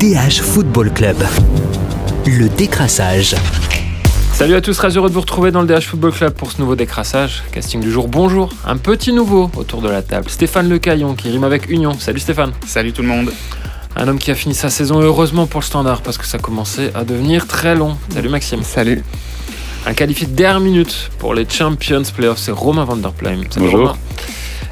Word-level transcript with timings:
DH 0.00 0.40
Football 0.40 0.90
Club. 0.94 1.18
Le 2.24 2.48
décrassage. 2.48 3.34
Salut 4.32 4.54
à 4.54 4.62
tous, 4.62 4.74
très 4.74 4.96
heureux 4.96 5.10
de 5.10 5.14
vous 5.14 5.20
retrouver 5.20 5.50
dans 5.50 5.60
le 5.60 5.66
DH 5.66 5.82
Football 5.82 6.12
Club 6.12 6.32
pour 6.32 6.50
ce 6.50 6.58
nouveau 6.58 6.74
décrassage. 6.74 7.44
Casting 7.52 7.82
du 7.82 7.90
jour, 7.90 8.08
bonjour. 8.08 8.48
Un 8.64 8.78
petit 8.78 9.12
nouveau 9.12 9.50
autour 9.56 9.82
de 9.82 9.90
la 9.90 10.00
table. 10.00 10.30
Stéphane 10.30 10.70
Lecaillon 10.70 11.14
qui 11.14 11.28
rime 11.28 11.44
avec 11.44 11.68
Union. 11.68 11.92
Salut 11.98 12.18
Stéphane. 12.18 12.52
Salut 12.66 12.94
tout 12.94 13.02
le 13.02 13.08
monde. 13.08 13.30
Un 13.94 14.08
homme 14.08 14.18
qui 14.18 14.30
a 14.30 14.34
fini 14.34 14.54
sa 14.54 14.70
saison 14.70 15.02
heureusement 15.02 15.46
pour 15.46 15.60
le 15.60 15.66
standard 15.66 16.00
parce 16.00 16.16
que 16.16 16.24
ça 16.24 16.38
commençait 16.38 16.92
à 16.94 17.04
devenir 17.04 17.46
très 17.46 17.74
long. 17.74 17.98
Salut 18.08 18.30
Maxime. 18.30 18.62
Salut. 18.62 19.04
Un 19.84 19.92
qualifié 19.92 20.26
de 20.26 20.32
dernière 20.32 20.60
minute 20.60 21.10
pour 21.18 21.34
les 21.34 21.46
Champions 21.46 22.04
Playoffs, 22.16 22.38
c'est 22.38 22.52
Romain 22.52 22.86
Vanderplein. 22.86 23.40
Salut 23.50 23.66
Bonjour. 23.66 23.80
Romain. 23.80 23.98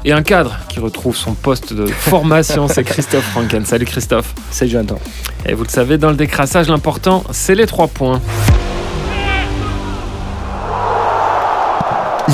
Et 0.05 0.13
un 0.13 0.23
cadre 0.23 0.57
qui 0.69 0.79
retrouve 0.79 1.15
son 1.15 1.33
poste 1.33 1.73
de 1.73 1.85
formation, 1.85 2.67
c'est 2.69 2.83
Christophe 2.83 3.25
Franken. 3.31 3.65
Salut 3.65 3.85
Christophe. 3.85 4.33
Salut 4.49 4.71
Jonathan. 4.71 4.99
Et 5.45 5.53
vous 5.53 5.63
le 5.63 5.69
savez, 5.69 5.97
dans 5.97 6.09
le 6.09 6.15
décrassage, 6.15 6.69
l'important, 6.69 7.23
c'est 7.31 7.55
les 7.55 7.65
trois 7.65 7.87
points. 7.87 8.21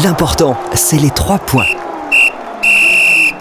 L'important, 0.03 0.57
c'est 0.73 0.97
les 0.97 1.09
trois 1.09 1.39
points. 1.39 1.65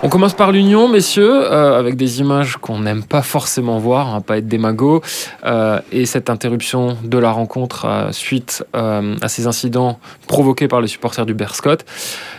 On 0.04 0.10
commence 0.10 0.34
par 0.34 0.52
l'Union, 0.52 0.86
messieurs, 0.86 1.32
euh, 1.32 1.78
avec 1.78 1.96
des 1.96 2.20
images 2.20 2.58
qu'on 2.58 2.80
n'aime 2.80 3.02
pas 3.02 3.22
forcément 3.22 3.78
voir, 3.78 4.12
va 4.12 4.20
pas 4.20 4.36
être 4.36 4.46
démago, 4.46 5.00
euh, 5.46 5.80
et 5.92 6.04
cette 6.04 6.28
interruption 6.28 6.98
de 7.02 7.16
la 7.16 7.30
rencontre 7.30 7.86
euh, 7.86 8.12
suite 8.12 8.62
à 8.74 9.28
ces 9.28 9.46
incidents 9.46 9.98
provoqués 10.26 10.68
par 10.68 10.82
les 10.82 10.88
supporters 10.88 11.24
du 11.24 11.32
Berscott. 11.32 11.86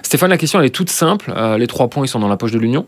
Stéphane, 0.04 0.30
la 0.30 0.38
question 0.38 0.60
elle 0.60 0.68
est 0.68 0.70
toute 0.70 0.92
simple. 0.92 1.34
Les 1.58 1.66
trois 1.66 1.88
points, 1.88 2.06
ils 2.06 2.08
sont 2.08 2.20
dans 2.20 2.28
la 2.28 2.38
poche 2.38 2.52
de 2.52 2.60
l'Union. 2.60 2.86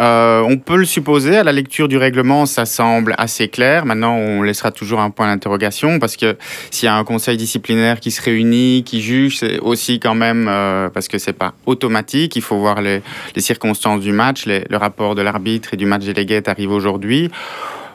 Euh, 0.00 0.42
on 0.42 0.58
peut 0.58 0.76
le 0.76 0.84
supposer, 0.84 1.36
à 1.36 1.44
la 1.44 1.52
lecture 1.52 1.88
du 1.88 1.96
règlement, 1.96 2.46
ça 2.46 2.66
semble 2.66 3.14
assez 3.18 3.48
clair. 3.48 3.86
Maintenant, 3.86 4.14
on 4.14 4.42
laissera 4.42 4.70
toujours 4.70 5.00
un 5.00 5.10
point 5.10 5.26
d'interrogation 5.26 5.98
parce 5.98 6.16
que 6.16 6.36
s'il 6.70 6.86
y 6.86 6.88
a 6.88 6.94
un 6.94 7.04
conseil 7.04 7.36
disciplinaire 7.36 8.00
qui 8.00 8.10
se 8.10 8.22
réunit, 8.22 8.82
qui 8.84 9.00
juge, 9.00 9.38
c'est 9.38 9.58
aussi 9.60 10.00
quand 10.00 10.14
même 10.14 10.46
euh, 10.48 10.88
parce 10.90 11.08
que 11.08 11.18
c'est 11.18 11.32
pas 11.32 11.54
automatique. 11.66 12.36
Il 12.36 12.42
faut 12.42 12.58
voir 12.58 12.82
les, 12.82 13.02
les 13.34 13.42
circonstances 13.42 14.00
du 14.00 14.12
match. 14.12 14.46
Le 14.46 14.76
rapport 14.76 15.14
de 15.14 15.22
l'arbitre 15.22 15.74
et 15.74 15.76
du 15.76 15.86
match 15.86 16.04
délégué 16.04 16.42
arrive 16.46 16.70
aujourd'hui. 16.70 17.30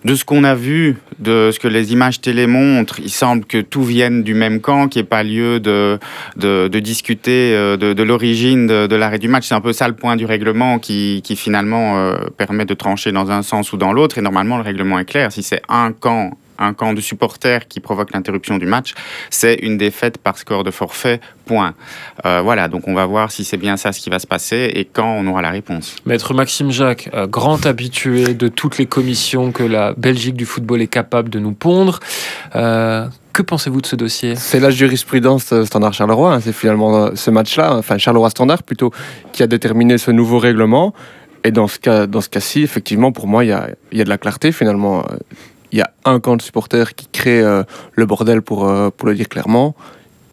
De 0.03 0.15
ce 0.15 0.25
qu'on 0.25 0.43
a 0.43 0.55
vu, 0.55 0.97
de 1.19 1.51
ce 1.53 1.59
que 1.59 1.67
les 1.67 1.93
images 1.93 2.21
télé 2.21 2.47
montrent, 2.47 2.99
il 2.99 3.11
semble 3.11 3.45
que 3.45 3.59
tout 3.59 3.83
vienne 3.83 4.23
du 4.23 4.33
même 4.33 4.59
camp, 4.59 4.87
qu'il 4.87 4.99
n'y 4.99 5.05
ait 5.05 5.09
pas 5.09 5.21
lieu 5.21 5.59
de, 5.59 5.99
de, 6.37 6.79
discuter 6.79 7.53
euh, 7.53 7.77
de, 7.77 8.03
l'origine 8.03 8.65
de, 8.65 8.87
de 8.87 8.95
l'arrêt 8.95 9.19
du 9.19 9.27
match. 9.27 9.47
C'est 9.47 9.53
un 9.53 9.61
peu 9.61 9.73
ça 9.73 9.87
le 9.87 9.93
point 9.93 10.15
du 10.15 10.25
règlement 10.25 10.79
qui, 10.79 11.21
qui 11.23 11.35
finalement 11.35 11.99
euh, 11.99 12.15
permet 12.35 12.65
de 12.65 12.73
trancher 12.73 13.11
dans 13.11 13.29
un 13.29 13.43
sens 13.43 13.73
ou 13.73 13.77
dans 13.77 13.93
l'autre. 13.93 14.17
Et 14.17 14.21
normalement, 14.21 14.57
le 14.57 14.63
règlement 14.63 14.97
est 14.97 15.05
clair. 15.05 15.31
Si 15.31 15.43
c'est 15.43 15.61
un 15.69 15.91
camp, 15.91 16.31
un 16.61 16.73
camp 16.73 16.93
de 16.93 17.01
supporters 17.01 17.67
qui 17.67 17.79
provoque 17.79 18.13
l'interruption 18.13 18.57
du 18.57 18.65
match, 18.65 18.93
c'est 19.29 19.55
une 19.55 19.77
défaite 19.77 20.17
par 20.17 20.37
score 20.37 20.63
de 20.63 20.71
forfait, 20.71 21.19
point. 21.45 21.73
Euh, 22.25 22.41
voilà, 22.41 22.67
donc 22.67 22.87
on 22.87 22.93
va 22.93 23.05
voir 23.05 23.31
si 23.31 23.43
c'est 23.43 23.57
bien 23.57 23.77
ça 23.77 23.91
ce 23.91 23.99
qui 23.99 24.09
va 24.09 24.19
se 24.19 24.27
passer 24.27 24.71
et 24.73 24.85
quand 24.85 25.11
on 25.17 25.27
aura 25.27 25.41
la 25.41 25.49
réponse. 25.51 25.95
Maître 26.05 26.33
Maxime 26.33 26.71
Jacques, 26.71 27.09
euh, 27.13 27.27
grand 27.27 27.65
habitué 27.65 28.33
de 28.33 28.47
toutes 28.47 28.77
les 28.77 28.85
commissions 28.85 29.51
que 29.51 29.63
la 29.63 29.93
Belgique 29.93 30.35
du 30.35 30.45
football 30.45 30.81
est 30.81 30.87
capable 30.87 31.29
de 31.29 31.39
nous 31.39 31.53
pondre. 31.53 31.99
Euh, 32.55 33.07
que 33.33 33.41
pensez-vous 33.41 33.81
de 33.81 33.87
ce 33.87 33.95
dossier? 33.95 34.35
C'est 34.35 34.59
la 34.59 34.71
jurisprudence 34.71 35.53
Standard 35.63 35.93
Charleroi. 35.93 36.33
hein. 36.33 36.39
C'est 36.41 36.53
finalement 36.53 37.15
ce 37.15 37.31
match-là, 37.31 37.75
enfin 37.75 37.97
Charleroi 37.97 38.29
Standard 38.29 38.63
plutôt, 38.63 38.91
qui 39.31 39.41
a 39.41 39.47
déterminé 39.47 39.97
ce 39.97 40.11
nouveau 40.11 40.37
règlement. 40.37 40.93
Et 41.43 41.51
dans 41.51 41.67
ce 41.67 41.79
cas, 41.79 42.05
dans 42.05 42.21
ce 42.21 42.29
cas-ci, 42.29 42.61
effectivement, 42.61 43.11
pour 43.11 43.27
moi, 43.27 43.43
il 43.43 43.47
y 43.47 43.51
a, 43.51 43.69
il 43.91 43.97
y 43.97 44.01
a 44.01 44.03
de 44.03 44.09
la 44.09 44.17
clarté 44.17 44.51
finalement. 44.51 45.03
Il 45.71 45.77
y 45.77 45.81
a 45.81 45.91
un 46.05 46.19
camp 46.19 46.35
de 46.35 46.41
supporters 46.41 46.95
qui 46.95 47.07
crée 47.07 47.41
euh, 47.41 47.63
le 47.93 48.05
bordel 48.05 48.41
pour, 48.41 48.67
euh, 48.67 48.89
pour 48.95 49.07
le 49.07 49.15
dire 49.15 49.29
clairement. 49.29 49.75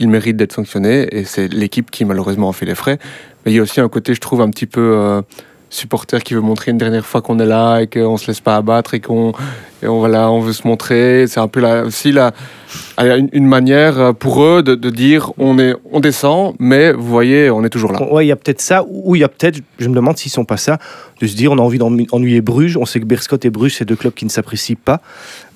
Il 0.01 0.09
mérite 0.09 0.37
d'être 0.37 0.53
sanctionné 0.53 1.09
et 1.13 1.25
c'est 1.25 1.49
l'équipe 1.49 1.91
qui 1.91 2.05
malheureusement 2.05 2.49
en 2.49 2.53
fait 2.53 2.67
les 2.67 2.75
frais. 2.75 2.99
Mais 3.45 3.53
il 3.53 3.57
y 3.57 3.59
a 3.59 3.63
aussi 3.63 3.81
un 3.81 3.89
côté, 3.89 4.15
je 4.15 4.21
trouve, 4.21 4.41
un 4.41 4.51
petit 4.51 4.67
peu 4.67 4.81
euh, 4.81 5.23
supporter 5.71 6.23
qui 6.23 6.35
veut 6.35 6.41
montrer 6.41 6.71
une 6.71 6.79
dernière 6.79 7.07
fois 7.07 7.23
qu'on 7.23 7.39
est 7.39 7.47
là 7.47 7.81
et 7.81 7.87
qu'on 7.87 8.17
se 8.17 8.27
laisse 8.27 8.41
pas 8.41 8.57
abattre 8.57 8.95
et 8.95 9.01
qu'on 9.01 9.33
et 9.83 9.87
on, 9.89 9.99
voilà, 9.99 10.31
on 10.31 10.41
veut 10.41 10.53
se 10.53 10.67
montrer. 10.67 11.27
C'est 11.29 11.41
un 11.41 11.49
peu 11.49 11.61
la, 11.61 11.85
aussi 11.85 12.13
la, 12.13 12.33
une, 12.99 13.29
une 13.33 13.47
manière 13.47 13.99
euh, 13.99 14.13
pour 14.13 14.43
eux 14.43 14.63
de, 14.63 14.75
de 14.75 14.91
dire 14.91 15.33
on, 15.39 15.59
est, 15.59 15.75
on 15.93 16.01
descend, 16.01 16.55
mais 16.59 16.93
vous 16.93 17.07
voyez, 17.09 17.51
on 17.51 17.65
est 17.65 17.71
toujours 17.71 17.93
là. 17.93 18.03
Ouais, 18.13 18.25
il 18.25 18.29
y 18.29 18.33
a 18.33 18.37
peut-être 18.37 18.61
ça, 18.61 18.85
ou 18.89 19.15
il 19.17 19.21
y 19.21 19.25
a 19.25 19.29
peut-être, 19.29 19.61
je 19.79 19.89
me 19.89 19.95
demande 19.95 20.17
s'ils 20.17 20.33
sont 20.33 20.45
pas 20.45 20.57
ça, 20.57 20.79
de 21.21 21.27
se 21.27 21.35
dire 21.37 21.53
on 21.53 21.59
a 21.59 21.63
envie 21.63 21.79
d'ennuyer 21.79 22.41
Bruges. 22.41 22.77
On 22.77 22.87
sait 22.87 23.01
que 23.01 23.05
Berscott 23.05 23.45
et 23.45 23.51
Bruges, 23.51 23.75
c'est 23.77 23.85
deux 23.85 23.97
clubs 23.97 24.15
qui 24.15 24.25
ne 24.25 24.31
s'apprécient 24.31 24.77
pas. 24.85 25.01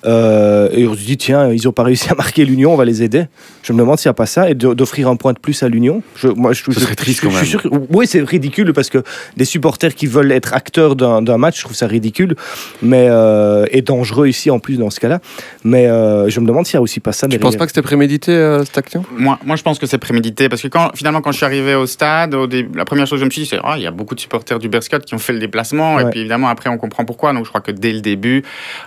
Euh, 0.05 0.67
et 0.73 0.85
on 0.85 0.93
se 0.95 0.99
dit, 0.99 1.15
tiens, 1.15 1.49
ils 1.53 1.61
n'ont 1.63 1.71
pas 1.71 1.83
réussi 1.83 2.09
à 2.09 2.15
marquer 2.15 2.43
l'Union, 2.43 2.73
on 2.73 2.75
va 2.75 2.83
les 2.83 3.03
aider. 3.03 3.25
Je 3.61 3.71
me 3.71 3.77
demande 3.77 3.97
s'il 3.99 4.09
n'y 4.09 4.11
a 4.11 4.15
pas 4.15 4.25
ça, 4.25 4.49
et 4.49 4.53
d'offrir 4.53 5.07
un 5.07 5.15
point 5.15 5.31
de 5.31 5.39
plus 5.39 5.63
à 5.63 5.69
l'Union. 5.69 6.01
Je, 6.17 6.27
moi, 6.27 6.51
je, 6.51 6.61
je- 6.67 6.77
serait 6.79 6.95
triste 6.95 7.19
je- 7.21 7.27
quand 7.27 7.31
je 7.31 7.37
suis 7.37 7.47
sûr 7.47 7.61
oui, 7.89 8.05
c'est 8.05 8.21
ridicule, 8.21 8.73
parce 8.73 8.89
que 8.89 9.01
des 9.37 9.45
supporters 9.45 9.95
qui 9.95 10.05
veulent 10.07 10.31
être 10.33 10.53
acteurs 10.53 10.97
d'un 10.97 11.21
d'un 11.21 11.37
match, 11.37 11.57
je 11.59 11.63
trouve 11.63 11.75
ça 11.77 11.87
ridicule, 11.87 12.35
mais, 12.81 13.07
euh, 13.09 13.65
et 13.71 13.81
dangereux 13.81 14.12
ici 14.27 14.49
en 14.51 14.59
plus 14.59 14.77
dans 14.77 14.89
ce 14.89 14.99
cas-là. 14.99 15.19
Mais 15.63 15.87
euh, 15.87 16.29
je 16.29 16.39
me 16.39 16.45
demande 16.47 16.65
s'il 16.65 16.77
n'y 16.77 16.79
a 16.79 16.81
aussi 16.81 16.99
pas 16.99 17.11
ça 17.11 17.27
Tu 17.27 17.31
derrière. 17.31 17.41
penses 17.49 17.55
pas 17.57 17.65
que 17.65 17.71
c'était 17.71 17.81
prémédité 17.81 18.31
euh, 18.31 18.63
cette 18.63 18.77
action 18.77 19.03
Moi, 19.17 19.39
moi, 19.45 19.55
je 19.55 19.63
pense 19.63 19.79
que 19.79 19.85
c'est 19.85 19.97
prémédité 19.97 20.49
parce 20.49 20.61
que 20.61 20.67
quand, 20.67 20.91
finalement, 20.95 21.21
quand 21.21 21.31
je 21.31 21.37
suis 21.37 21.45
arrivé 21.45 21.75
au 21.75 21.85
stade, 21.85 22.33
au 22.35 22.47
la 22.75 22.85
première 22.85 23.07
chose 23.07 23.17
que 23.17 23.21
je 23.21 23.25
me 23.25 23.29
suis 23.31 23.41
dit, 23.43 23.47
c'est 23.47 23.59
Ah, 23.63 23.75
il 23.77 23.83
y 23.83 23.87
a 23.87 23.91
beaucoup 23.91 24.15
de 24.15 24.19
supporters 24.19 24.59
du 24.59 24.69
Berscott 24.69 25.05
qui 25.05 25.13
ont 25.15 25.19
fait 25.19 25.33
le 25.33 25.39
déplacement. 25.39 25.99
Et 25.99 26.09
puis, 26.09 26.19
évidemment, 26.21 26.47
après, 26.49 26.69
on 26.69 26.77
comprend 26.77 27.05
pourquoi. 27.05 27.33
Donc, 27.33 27.43
je 27.45 27.49
crois 27.49 27.61
que 27.61 27.71
dès 27.71 27.91
le 27.93 28.01
début, 28.01 28.43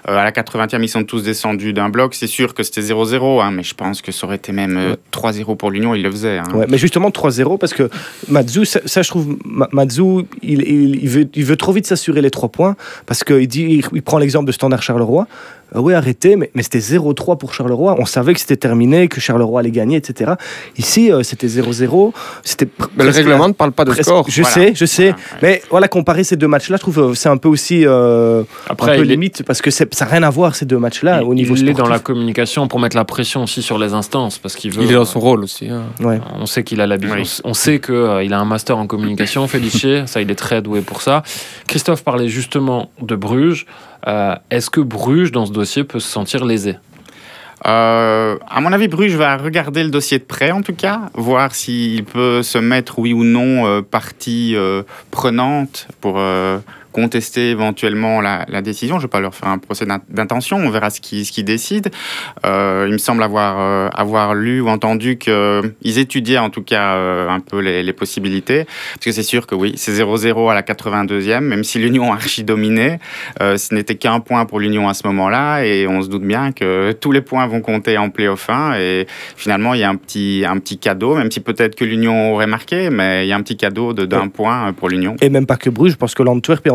euh, 0.09 0.17
à 0.17 0.25
la 0.25 0.31
80e, 0.33 0.83
ils 0.83 0.89
sont 0.89 1.05
tous 1.05 1.23
descendus 1.23 1.73
d'un 1.73 1.89
bloc. 1.89 2.15
C'est 2.15 2.27
sûr 2.27 2.55
que 2.55 2.63
c'était 2.63 2.81
0-0, 2.83 3.43
hein, 3.43 3.51
mais 3.51 3.63
je 3.63 3.75
pense 3.75 4.03
que 4.03 4.13
ça 4.13 4.27
aurait 4.27 4.37
été 4.37 4.53
même 4.53 4.77
euh, 4.77 4.97
3-0 5.13 5.57
pour 5.57 5.71
l'Union, 5.71 5.95
ils 5.95 6.03
le 6.03 6.11
faisaient. 6.11 6.39
hein. 6.39 6.45
Ouais, 6.55 6.67
mais 6.69 6.79
justement 6.79 7.11
3-0 7.11 7.59
parce 7.59 7.73
que 7.75 7.89
Matsu, 8.29 8.65
ça, 8.67 8.81
ça, 8.85 9.03
je 9.03 9.09
trouve, 9.09 9.37
Ma- 9.45 9.69
Matsu, 9.73 10.03
il, 10.43 10.63
il, 10.63 10.97
il 11.03 11.09
veut, 11.09 11.29
il 11.35 11.45
veut 11.45 11.57
trop 11.57 11.73
vite 11.73 11.87
s'assurer 11.87 12.21
les 12.21 12.31
trois 12.31 12.49
points 12.49 12.77
parce 13.07 13.25
qu'il 13.25 13.47
dit, 13.49 13.63
il, 13.63 13.85
il 13.95 14.03
prend 14.03 14.19
l'exemple 14.19 14.47
de 14.47 14.53
Standard 14.53 14.83
Charleroi. 14.83 15.16
vor, 15.17 15.27
Euh, 15.75 15.81
oui, 15.81 15.95
arrêtez, 15.95 16.37
mais, 16.37 16.51
mais 16.55 16.63
c'était 16.63 16.79
0-3 16.79 17.37
pour 17.39 17.53
Charleroi. 17.53 17.97
On 17.99 18.07
savait 18.07 18.35
que 18.35 18.41
c'était 18.41 18.57
terminé, 18.57 19.09
que 19.09 19.21
Charleroi 19.21 19.61
allait 19.61 19.71
gagner, 19.73 19.97
etc. 19.97 20.33
Ici, 20.79 21.11
euh, 21.11 21.23
c'était 21.25 21.49
0-0. 21.49 22.13
C'était 22.45 22.67
pr- 22.67 22.89
Mais 22.97 23.05
le 23.05 23.11
règlement 23.11 23.49
ne 23.49 23.53
parle 23.53 23.73
pas 23.73 23.85
de 23.85 23.91
presque- 23.91 24.05
score. 24.09 24.25
Je 24.29 24.43
Voilà. 24.43 24.55
sais, 24.55 24.73
je 24.75 24.85
sais. 24.85 25.11
Voilà, 25.11 25.17
ouais. 25.17 25.39
Mais 25.43 25.63
voilà, 25.71 25.89
comparer 25.89 26.23
ces 26.25 26.37
deux 26.37 26.47
matchs-là, 26.49 26.77
je 26.77 26.83
trouve 26.83 26.99
euh, 27.01 27.15
c'est 27.15 27.29
un 27.29 27.37
peu 27.37 27.49
aussi 27.49 27.85
euh, 27.85 28.45
Après, 28.69 28.93
un 28.93 28.95
peu 28.97 29.01
il 29.05 29.09
est- 29.11 29.15
limite 29.15 29.43
parce 29.43 29.61
que 29.61 29.71
c'est- 29.73 29.93
ça 29.95 30.05
n'a 30.05 30.11
rien 30.13 30.23
à 30.23 30.31
voir 30.31 30.55
ces 30.55 30.67
deux 30.67 30.79
matchs-là 30.79 31.25
au 31.25 31.35
niveau 31.35 31.55
il 31.57 31.63
est 31.69 31.73
sportif. 31.73 31.85
dans 31.85 31.89
la 31.91 31.99
communication 31.99 32.69
pour 32.69 32.79
mettre 32.79 32.97
la 32.97 33.05
pression 33.05 33.43
aussi 33.43 33.61
sur 33.63 33.79
les 33.79 33.93
instances 33.93 34.39
parce 34.39 34.55
qu'il 34.55 34.73
veut. 34.73 34.83
Il 34.85 34.91
est 34.91 34.95
dans 34.95 35.05
son 35.05 35.21
rôle 35.21 35.43
aussi. 35.43 35.69
hein. 35.69 35.85
Ouais. 36.01 36.21
On 36.39 36.47
sait 36.47 36.63
qu'il 36.63 36.81
a 36.81 36.87
l'habitude. 36.87 37.17
Oui. 37.19 37.41
On 37.45 37.55
sait 37.55 37.81
qu'il 37.81 38.33
a 38.33 38.39
un 38.39 38.45
master 38.45 38.79
en 38.79 38.87
communication, 38.87 39.47
Felice. 39.49 39.77
ça, 40.07 40.21
il 40.23 40.31
est 40.31 40.35
très 40.37 40.63
doué 40.63 40.81
pour 40.81 41.03
ça. 41.03 41.23
Christophe 41.67 42.05
parlait 42.05 42.29
justement 42.29 42.91
de 43.03 43.17
Bruges. 43.17 43.67
Euh, 44.07 44.35
Est-ce 44.53 44.71
que 44.71 44.81
Bruges, 44.81 45.33
dans 45.33 45.47
ce 45.47 45.53
dossier, 45.57 45.85
peut 45.85 46.01
se 46.01 46.09
sentir 46.09 46.45
lésé. 46.45 46.77
Euh, 47.67 48.37
à 48.49 48.61
mon 48.61 48.73
avis, 48.73 48.87
Bruges 48.87 49.17
va 49.17 49.37
regarder 49.37 49.83
le 49.83 49.91
dossier 49.91 50.19
de 50.19 50.25
près, 50.25 50.51
en 50.51 50.63
tout 50.63 50.75
cas, 50.75 51.11
voir 51.15 51.55
s'il 51.55 52.05
peut 52.05 52.43
se 52.43 52.59
mettre, 52.59 52.99
oui 52.99 53.13
ou 53.13 53.25
non, 53.25 53.67
euh, 53.67 53.83
partie 53.83 54.55
euh, 54.55 54.83
prenante 55.11 55.89
pour 56.01 56.17
euh, 56.19 56.59
contester 56.97 57.51
éventuellement 57.51 58.23
la, 58.23 58.47
la 58.49 58.63
décision. 58.63 58.97
Je 58.97 59.01
ne 59.03 59.07
vais 59.07 59.11
pas 59.11 59.21
leur 59.21 59.35
faire 59.35 59.49
un 59.51 59.59
procès 59.59 59.85
d'in- 59.85 60.01
d'intention, 60.09 60.57
on 60.57 60.71
verra 60.71 60.89
ce 60.91 61.01
qu'ils 61.03 61.27
ce 61.27 61.33
qu'ils 61.33 61.45
décident. 61.45 61.91
Euh, 62.47 62.87
il 62.89 62.93
me 62.95 62.99
semble 62.99 63.23
avoir, 63.23 63.57
euh, 63.61 63.89
avoir 63.95 64.35
lu 64.35 64.61
ou 64.63 64.69
entendu 64.69 65.19
qu'ils 65.19 65.99
étudiaient 65.99 66.39
en 66.39 66.49
tout 66.51 66.63
cas 66.63 66.95
euh, 66.95 67.29
un 67.29 67.41
peu 67.41 67.59
les, 67.61 67.83
les 67.83 67.93
possibilités. 67.93 68.65
Parce 68.95 69.05
que 69.05 69.13
c'est 69.13 69.23
sûr 69.23 69.47
que 69.47 69.55
oui, 69.55 69.75
c'est 69.77 69.93
0-0 69.93 70.51
à 70.51 70.55
la 70.55 70.63
82e, 70.63 71.41
même 71.41 71.65
si 71.65 71.79
l'Union 71.79 72.13
a 72.13 72.17
archi 72.17 72.45
dominé. 72.45 72.99
Euh, 73.43 73.57
ce 73.59 73.75
n'était 73.75 73.97
qu'un 73.97 74.21
point 74.21 74.47
pour 74.47 74.59
l'Union 74.61 74.89
à 74.89 74.95
ce 74.95 75.07
moment-là, 75.07 75.65
et 75.65 75.87
on 75.87 76.01
se 76.03 76.09
doute 76.09 76.23
bien 76.25 76.53
que 76.53 76.93
tous 76.93 77.13
les 77.13 77.21
points 77.21 77.47
vont 77.47 77.61
compter 77.61 77.99
en 77.99 78.09
play-off 78.09 78.49
1, 78.49 78.75
et 78.79 79.07
finalement, 79.37 79.75
il 79.75 79.81
y 79.81 79.85
a 79.85 79.91
un 79.91 79.97
petit, 79.97 80.45
un 80.49 80.57
petit 80.59 80.79
cadeau, 80.79 81.15
même 81.17 81.31
si 81.31 81.41
peut-être 81.41 81.75
que 81.75 81.85
l'Union 81.85 82.33
aurait 82.33 82.47
marqué, 82.47 82.89
mais 82.91 83.27
il 83.27 83.29
y 83.29 83.33
a 83.33 83.37
un 83.37 83.43
petit 83.43 83.57
cadeau 83.59 83.93
de- 83.93 84.07
d'un 84.07 84.29
point 84.29 84.73
pour 84.73 84.89
l'Union. 84.89 85.17
Et 85.21 85.29
même 85.29 85.47
pas 85.47 85.57
que 85.57 85.69
Bruges, 85.71 85.93
je 85.93 85.97
pense 85.97 86.15
que 86.15 86.23
l'Antwerp 86.23 86.67
et 86.67 86.71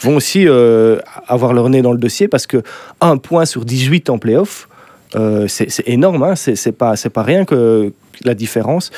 Vont 0.00 0.16
aussi 0.16 0.46
euh, 0.46 0.98
avoir 1.26 1.52
leur 1.52 1.68
nez 1.68 1.82
dans 1.82 1.92
le 1.92 1.98
dossier 1.98 2.28
parce 2.28 2.46
que 2.46 2.62
un 3.00 3.16
point 3.16 3.44
sur 3.44 3.64
18 3.64 4.10
en 4.10 4.18
playoff, 4.18 4.68
euh, 5.16 5.46
c'est 5.48 5.86
énorme. 5.86 6.22
Hein. 6.22 6.34
C'est 6.36 6.72
pas, 6.72 6.96
c'est 6.96 7.10
pas 7.10 7.22
rien 7.22 7.44
que, 7.44 7.92
la 8.24 8.34
différence. 8.34 8.90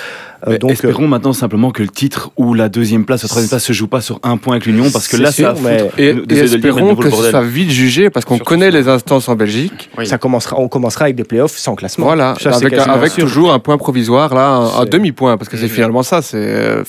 Euh, 0.46 0.58
euh, 0.62 0.68
espérons 0.68 1.08
maintenant 1.08 1.32
simplement 1.32 1.70
que 1.70 1.82
le 1.82 1.88
titre 1.88 2.30
ou 2.36 2.54
la 2.54 2.68
deuxième 2.68 3.04
place, 3.04 3.22
la 3.22 3.28
troisième 3.28 3.48
place 3.48 3.64
se 3.64 3.72
joue 3.72 3.88
pas 3.88 4.00
sur 4.00 4.20
un 4.22 4.36
point 4.36 4.54
avec 4.56 4.66
l'Union 4.66 4.90
parce 4.92 5.08
que 5.08 5.16
là, 5.16 5.32
sûr, 5.32 5.46
ça 5.46 5.52
va 5.54 5.76
foutre- 5.78 5.98
Et, 5.98 6.14
et 6.34 6.38
espérons 6.38 6.94
que 6.94 7.10
ce 7.10 7.30
soit 7.30 7.42
vite 7.42 7.70
jugé 7.70 8.10
parce 8.10 8.24
qu'on 8.24 8.38
connaît 8.38 8.70
les 8.70 8.88
instances 8.88 9.28
en 9.28 9.34
Belgique. 9.34 9.90
Oui. 9.98 10.06
ça 10.06 10.18
commencera, 10.18 10.58
on 10.58 10.68
commencera 10.68 11.04
avec 11.06 11.16
des 11.16 11.24
playoffs 11.24 11.56
sans 11.56 11.74
classement. 11.74 12.06
Voilà, 12.06 12.34
Ça, 12.40 12.50
avec, 12.54 13.14
toujours 13.14 13.52
un 13.52 13.58
point 13.58 13.78
provisoire, 13.78 14.34
là, 14.34 14.56
un, 14.78 14.84
demi-point, 14.84 15.36
parce 15.36 15.48
que 15.48 15.56
c'est 15.56 15.68
finalement 15.68 16.02
ça. 16.02 16.22
C'est, 16.22 16.36
euh, 16.36 16.82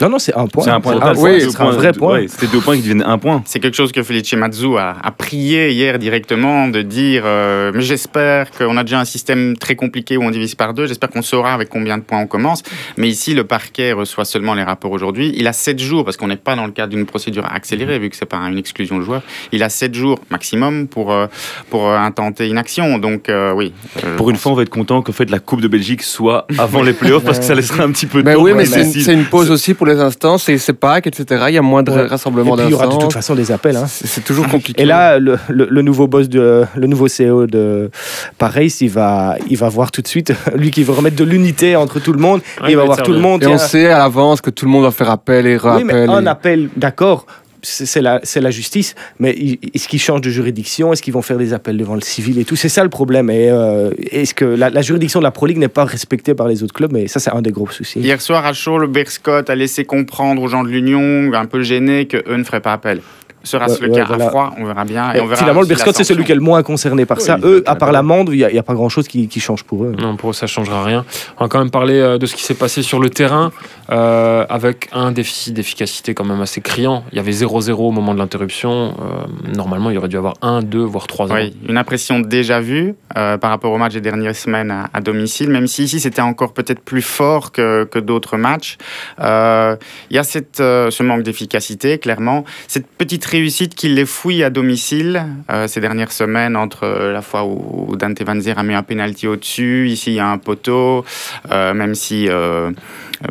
Non, 0.00 0.08
non, 0.08 0.18
c'est 0.18 0.34
un 0.34 0.46
point. 0.46 0.64
C'est 0.64 0.70
un 0.70 0.80
point 0.80 0.94
C'est 1.14 1.20
oui, 1.20 1.54
un 1.58 1.70
vrai 1.70 1.92
point. 1.92 2.12
ouais, 2.14 2.26
C'était 2.28 2.48
deux 2.48 2.60
points 2.60 2.76
qui 2.76 2.82
deviennent 2.82 3.02
un 3.06 3.18
point. 3.18 3.42
C'est 3.46 3.60
quelque 3.60 3.76
chose 3.76 3.92
que 3.92 4.02
Felice 4.02 4.32
Mazzu 4.34 4.76
a, 4.76 4.96
a 5.02 5.10
prié 5.10 5.72
hier 5.72 5.98
directement, 5.98 6.68
de 6.68 6.82
dire 6.82 7.22
euh, 7.24 7.70
Mais 7.74 7.82
j'espère 7.82 8.50
qu'on 8.50 8.76
a 8.76 8.82
déjà 8.84 9.00
un 9.00 9.04
système 9.04 9.56
très 9.56 9.74
compliqué 9.76 10.16
où 10.16 10.22
on 10.22 10.30
divise 10.30 10.54
par 10.54 10.74
deux. 10.74 10.86
J'espère 10.86 11.10
qu'on 11.10 11.22
saura 11.22 11.52
avec 11.54 11.67
combien 11.68 11.98
de 11.98 12.02
points 12.02 12.20
on 12.20 12.26
commence. 12.26 12.62
Mais 12.96 13.08
ici, 13.08 13.34
le 13.34 13.44
parquet 13.44 13.92
reçoit 13.92 14.24
seulement 14.24 14.54
les 14.54 14.62
rapports 14.62 14.92
aujourd'hui. 14.92 15.32
Il 15.36 15.46
a 15.46 15.52
7 15.52 15.78
jours, 15.78 16.04
parce 16.04 16.16
qu'on 16.16 16.28
n'est 16.28 16.36
pas 16.36 16.56
dans 16.56 16.66
le 16.66 16.72
cadre 16.72 16.90
d'une 16.94 17.06
procédure 17.06 17.46
accélérée, 17.50 17.98
vu 17.98 18.10
que 18.10 18.16
c'est 18.16 18.24
pas 18.26 18.36
une 18.38 18.58
exclusion 18.58 18.98
de 18.98 19.04
joueur. 19.04 19.22
Il 19.52 19.62
a 19.62 19.68
7 19.68 19.94
jours 19.94 20.18
maximum 20.30 20.88
pour, 20.88 21.12
euh, 21.12 21.26
pour 21.70 21.88
euh, 21.88 21.96
intenter 21.98 22.48
une 22.48 22.58
action. 22.58 22.98
Donc, 22.98 23.28
euh, 23.28 23.52
oui. 23.52 23.72
euh, 24.04 24.16
Pour 24.16 24.30
une 24.30 24.36
fois, 24.36 24.52
on 24.52 24.54
va 24.54 24.62
être 24.62 24.68
content 24.70 25.02
que 25.02 25.12
fait 25.12 25.30
la 25.30 25.38
Coupe 25.38 25.60
de 25.60 25.68
Belgique 25.68 26.02
soit 26.02 26.46
avant 26.58 26.82
les 26.82 26.92
playoffs 26.92 27.24
parce 27.24 27.38
que 27.38 27.44
ça 27.44 27.54
laissera 27.54 27.84
un 27.84 27.90
petit 27.92 28.06
peu 28.06 28.22
de 28.22 28.28
mais 28.28 28.34
temps. 28.34 28.42
oui, 28.42 28.52
mais 28.54 28.64
c'est 28.64 28.80
une, 28.80 28.86
décider. 28.86 29.04
c'est 29.04 29.14
une 29.14 29.24
pause 29.24 29.50
aussi 29.50 29.74
pour 29.74 29.86
les 29.86 29.98
instances, 30.00 30.44
c'est, 30.44 30.58
c'est 30.58 30.72
Pâques, 30.72 31.06
etc. 31.06 31.44
Il 31.48 31.54
y 31.54 31.58
a 31.58 31.62
moins 31.62 31.82
de 31.82 31.90
Ouais. 31.90 32.06
rassemblements 32.06 32.54
puis, 32.56 32.66
il 32.66 32.70
y 32.70 32.74
aura 32.74 32.86
de 32.86 32.90
toute 32.92 33.00
d'instances. 33.00 33.14
façon 33.14 33.34
des 33.34 33.50
appels. 33.50 33.76
hein. 33.76 33.86
C'est, 33.88 34.06
c'est 34.06 34.20
toujours 34.22 34.46
compliqué. 34.48 34.82
Et 34.82 34.84
là, 34.84 35.18
le, 35.18 35.38
le- 35.48 35.66
le 35.70 35.82
nouveau 35.82 36.06
boss, 36.06 36.28
de, 36.28 36.64
le 36.76 36.86
nouveau 36.86 37.06
CEO 37.08 37.46
de 37.46 37.90
Paris, 38.38 38.74
il 38.80 38.90
va, 38.90 39.36
il 39.48 39.56
va 39.56 39.68
voir 39.68 39.90
tout 39.90 40.02
de 40.02 40.08
suite, 40.08 40.32
lui 40.54 40.70
qui 40.70 40.82
veut 40.84 40.92
remettre 40.92 41.16
de 41.16 41.24
l'unité 41.24 41.57
entre 41.76 42.00
tout 42.00 42.12
le 42.12 42.20
monde, 42.20 42.40
Ouais, 42.62 42.70
il 42.70 42.76
va 42.76 42.84
voir 42.84 43.02
tout 43.02 43.12
le 43.12 43.18
monde. 43.20 43.42
et 43.42 43.46
on 43.46 43.58
sait 43.58 43.86
à 43.86 43.98
l'avance 43.98 44.40
que 44.40 44.50
tout 44.50 44.64
le 44.64 44.70
monde 44.70 44.84
va 44.84 44.90
faire 44.90 45.10
appel 45.10 45.46
et 45.46 45.52
oui, 45.52 45.56
rappel. 45.58 45.86
mais 45.86 45.92
un 46.08 46.24
et- 46.24 46.28
appel, 46.28 46.68
d'accord, 46.76 47.26
c'est 47.62 48.00
la, 48.00 48.50
justice, 48.50 48.94
mais 49.18 49.30
est-ce 49.74 49.88
qu'ils 49.88 50.00
changent 50.00 50.20
de 50.20 50.30
juridiction? 50.30 50.92
Est-ce 50.92 51.02
qu'ils 51.02 51.12
vont 51.12 51.22
faire 51.22 51.38
des 51.38 51.52
appels 51.52 51.76
devant 51.76 51.96
le 51.96 52.00
civil 52.00 52.38
et 52.38 52.44
tout? 52.44 52.54
C'est 52.56 52.68
ça 52.68 52.84
le 52.84 52.88
problème. 52.88 53.30
Et 53.30 53.50
euh, 53.50 53.90
est-ce 54.12 54.32
que 54.32 54.44
la, 54.44 54.70
la 54.70 54.80
juridiction 54.80 55.18
de 55.18 55.24
la 55.24 55.32
Pro 55.32 55.46
League 55.46 55.58
n'est 55.58 55.66
pas 55.68 55.84
respectée 55.84 56.34
par 56.34 56.46
les 56.46 56.62
autres 56.62 56.72
clubs? 56.72 56.92
Mais 56.92 57.08
ça, 57.08 57.18
c'est 57.18 57.30
un 57.32 57.42
des 57.42 57.50
gros 57.50 57.68
soucis. 57.68 57.98
Hier 57.98 58.20
soir, 58.20 58.46
à 58.46 58.52
chaud, 58.52 58.78
le 58.78 58.86
Berscott 58.86 59.50
a 59.50 59.54
laissé 59.56 59.84
comprendre 59.84 60.40
aux 60.42 60.48
gens 60.48 60.62
de 60.62 60.68
l'Union, 60.68 61.32
un 61.34 61.46
peu 61.46 61.62
gênés, 61.62 62.06
qu'eux 62.06 62.36
ne 62.36 62.44
feraient 62.44 62.60
pas 62.60 62.72
appel. 62.74 63.00
Sera-ce 63.48 63.80
Ouais, 63.80 63.86
le 63.86 63.92
ouais, 63.92 63.98
cas 63.98 64.04
voilà. 64.06 64.26
à 64.26 64.28
froid 64.28 64.54
On 64.58 64.64
verra 64.64 64.84
bien. 64.84 65.12
Et 65.14 65.20
on 65.20 65.26
verra 65.26 65.36
Finalement, 65.36 65.60
le 65.62 65.66
Berscott, 65.66 65.96
c'est 65.96 66.04
celui 66.04 66.24
qui 66.24 66.32
est 66.32 66.34
le 66.34 66.40
moins 66.40 66.62
concerné 66.62 67.06
par 67.06 67.18
Oui, 67.18 67.24
ça. 67.24 67.38
Eux, 67.42 67.62
à 67.66 67.74
part 67.76 67.88
la- 67.92 67.98
l'amende, 67.98 68.28
il 68.32 68.36
n'y 68.38 68.44
a, 68.44 68.52
y 68.52 68.62
pas 68.62 68.74
grand-chose 68.74 69.08
qui, 69.08 69.28
qui 69.28 69.40
change 69.40 69.64
pour 69.64 69.84
eux. 69.84 69.94
Non, 69.98 70.16
pour 70.16 70.30
eux, 70.30 70.32
ça 70.34 70.46
changera 70.46 70.84
rien. 70.84 71.04
On 71.38 71.44
va 71.44 71.48
quand 71.48 71.58
même 71.58 71.70
parler 71.70 71.98
euh, 71.98 72.18
de 72.18 72.26
ce 72.26 72.34
qui 72.36 72.42
s'est 72.44 72.54
passé 72.54 72.82
sur 72.82 73.00
le 73.00 73.10
terrain, 73.10 73.50
euh, 73.90 74.44
avec 74.48 74.88
un 74.92 75.12
déficit 75.12 75.54
d'efficacité 75.54 76.14
quand 76.14 76.24
même 76.24 76.40
assez 76.40 76.60
criant. 76.60 77.04
Il 77.12 77.16
y 77.16 77.18
avait 77.20 77.32
0-0 77.32 77.72
au 77.88 77.90
moment 77.90 78.12
de 78.14 78.18
l'interruption. 78.18 78.94
Euh, 79.00 79.54
normalement, 79.56 79.90
il 79.90 79.94
y 79.94 79.98
aurait 79.98 80.08
dû 80.08 80.16
avoir 80.16 80.34
1, 80.42 80.62
2, 80.62 80.78
voire 80.80 81.06
3 81.06 81.26
Oui, 81.32 81.54
une 81.68 81.76
impression 81.78 82.20
déjà 82.20 82.60
vue 82.60 82.94
euh, 83.16 83.38
par 83.38 83.50
rapport 83.50 83.72
au 83.72 83.78
match 83.78 83.94
des 83.94 84.00
dernières 84.00 84.36
semaines 84.36 84.70
à, 84.70 84.90
à 84.92 85.00
domicile, 85.00 85.48
même 85.50 85.66
si 85.66 85.84
ici 85.84 86.00
c'était 86.00 86.20
encore 86.22 86.52
peut-être 86.52 86.80
plus 86.80 87.02
fort 87.02 87.52
que, 87.52 87.84
que 87.84 87.98
d'autres 87.98 88.36
matchs. 88.36 88.76
Euh, 89.20 89.76
Il 90.10 90.16
y 90.16 90.18
a 90.18 90.24
cette, 90.24 90.60
euh, 90.60 90.90
ce 90.90 91.02
manque 91.02 91.22
d'efficacité, 91.22 91.98
clairement. 91.98 92.44
Cette 92.66 92.86
petite 92.86 93.24
réussite 93.38 93.74
qui 93.74 93.88
les 93.88 94.04
fouille 94.04 94.42
à 94.42 94.50
domicile 94.50 95.24
euh, 95.50 95.68
ces 95.68 95.80
dernières 95.80 96.12
semaines, 96.12 96.56
entre 96.56 96.84
euh, 96.84 97.12
la 97.12 97.22
fois 97.22 97.44
où, 97.44 97.96
Dante 97.96 98.22
Van 98.22 98.40
Zer 98.40 98.58
a 98.58 98.62
mis 98.62 98.74
un 98.74 98.82
penalty 98.82 99.26
au-dessus, 99.26 99.88
ici 99.88 100.10
il 100.10 100.14
y 100.14 100.20
a 100.20 100.28
un 100.28 100.38
poteau, 100.38 101.04
euh, 101.50 101.74
même 101.74 101.94
si. 101.94 102.28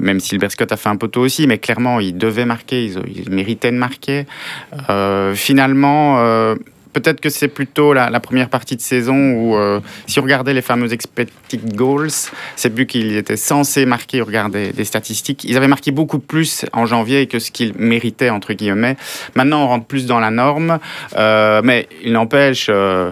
même 0.02 0.20
si 0.20 0.36
le 0.36 0.40
Berscott 0.40 0.72
a 0.72 0.78
fait 0.78 0.90
un 0.90 0.98
poteau 0.98 1.22
aussi, 1.22 1.48
mais 1.48 1.60
clairement, 1.60 2.00
ils 2.00 2.18
devaient 2.18 2.46
marquer, 2.46 2.86
ils, 2.86 3.00
ils 3.16 3.30
méritaient 3.30 3.72
de 3.72 3.78
marquer. 3.78 4.26
Finalement, 5.36 6.56
peut-être 7.00 7.22
que 7.22 7.30
c'est 7.30 7.48
plutôt 7.48 7.94
la, 7.94 8.10
la 8.10 8.20
première 8.20 8.50
partie 8.50 8.76
de 8.76 8.82
saison 8.82 9.16
où, 9.34 9.56
euh, 9.56 9.80
si 10.08 10.20
on 10.20 10.24
regardait 10.24 10.54
les 10.54 10.62
fameux 10.62 10.92
expected 10.94 11.76
goals, 11.76 12.10
ces 12.56 12.70
buts 12.70 12.88
qu'ils 12.88 13.16
étaient 13.18 13.38
censés 13.38 13.86
marquer, 13.86 14.22
on 14.22 14.26
regardait 14.26 14.72
des 14.74 14.86
statistiques, 14.86 15.44
ils 15.44 15.58
avaient 15.58 15.68
marqué 15.68 15.92
beaucoup 15.92 16.20
plus 16.20 16.66
en 16.74 16.86
janvier 16.86 17.28
que 17.28 17.40
ce 17.40 17.52
qu'ils 17.52 17.74
méritaient, 17.78 18.30
entre 18.30 18.54
guillemets. 18.54 18.98
Maintenant, 19.36 19.64
on 19.64 19.68
rentre 19.68 19.86
plus 19.86 20.06
dans 20.06 20.20
la 20.20 20.32
norme, 20.32 20.80
euh, 21.18 21.62
mais 21.64 21.88
il 22.04 22.12
n'empêche... 22.14 22.68
euh, 22.70 23.12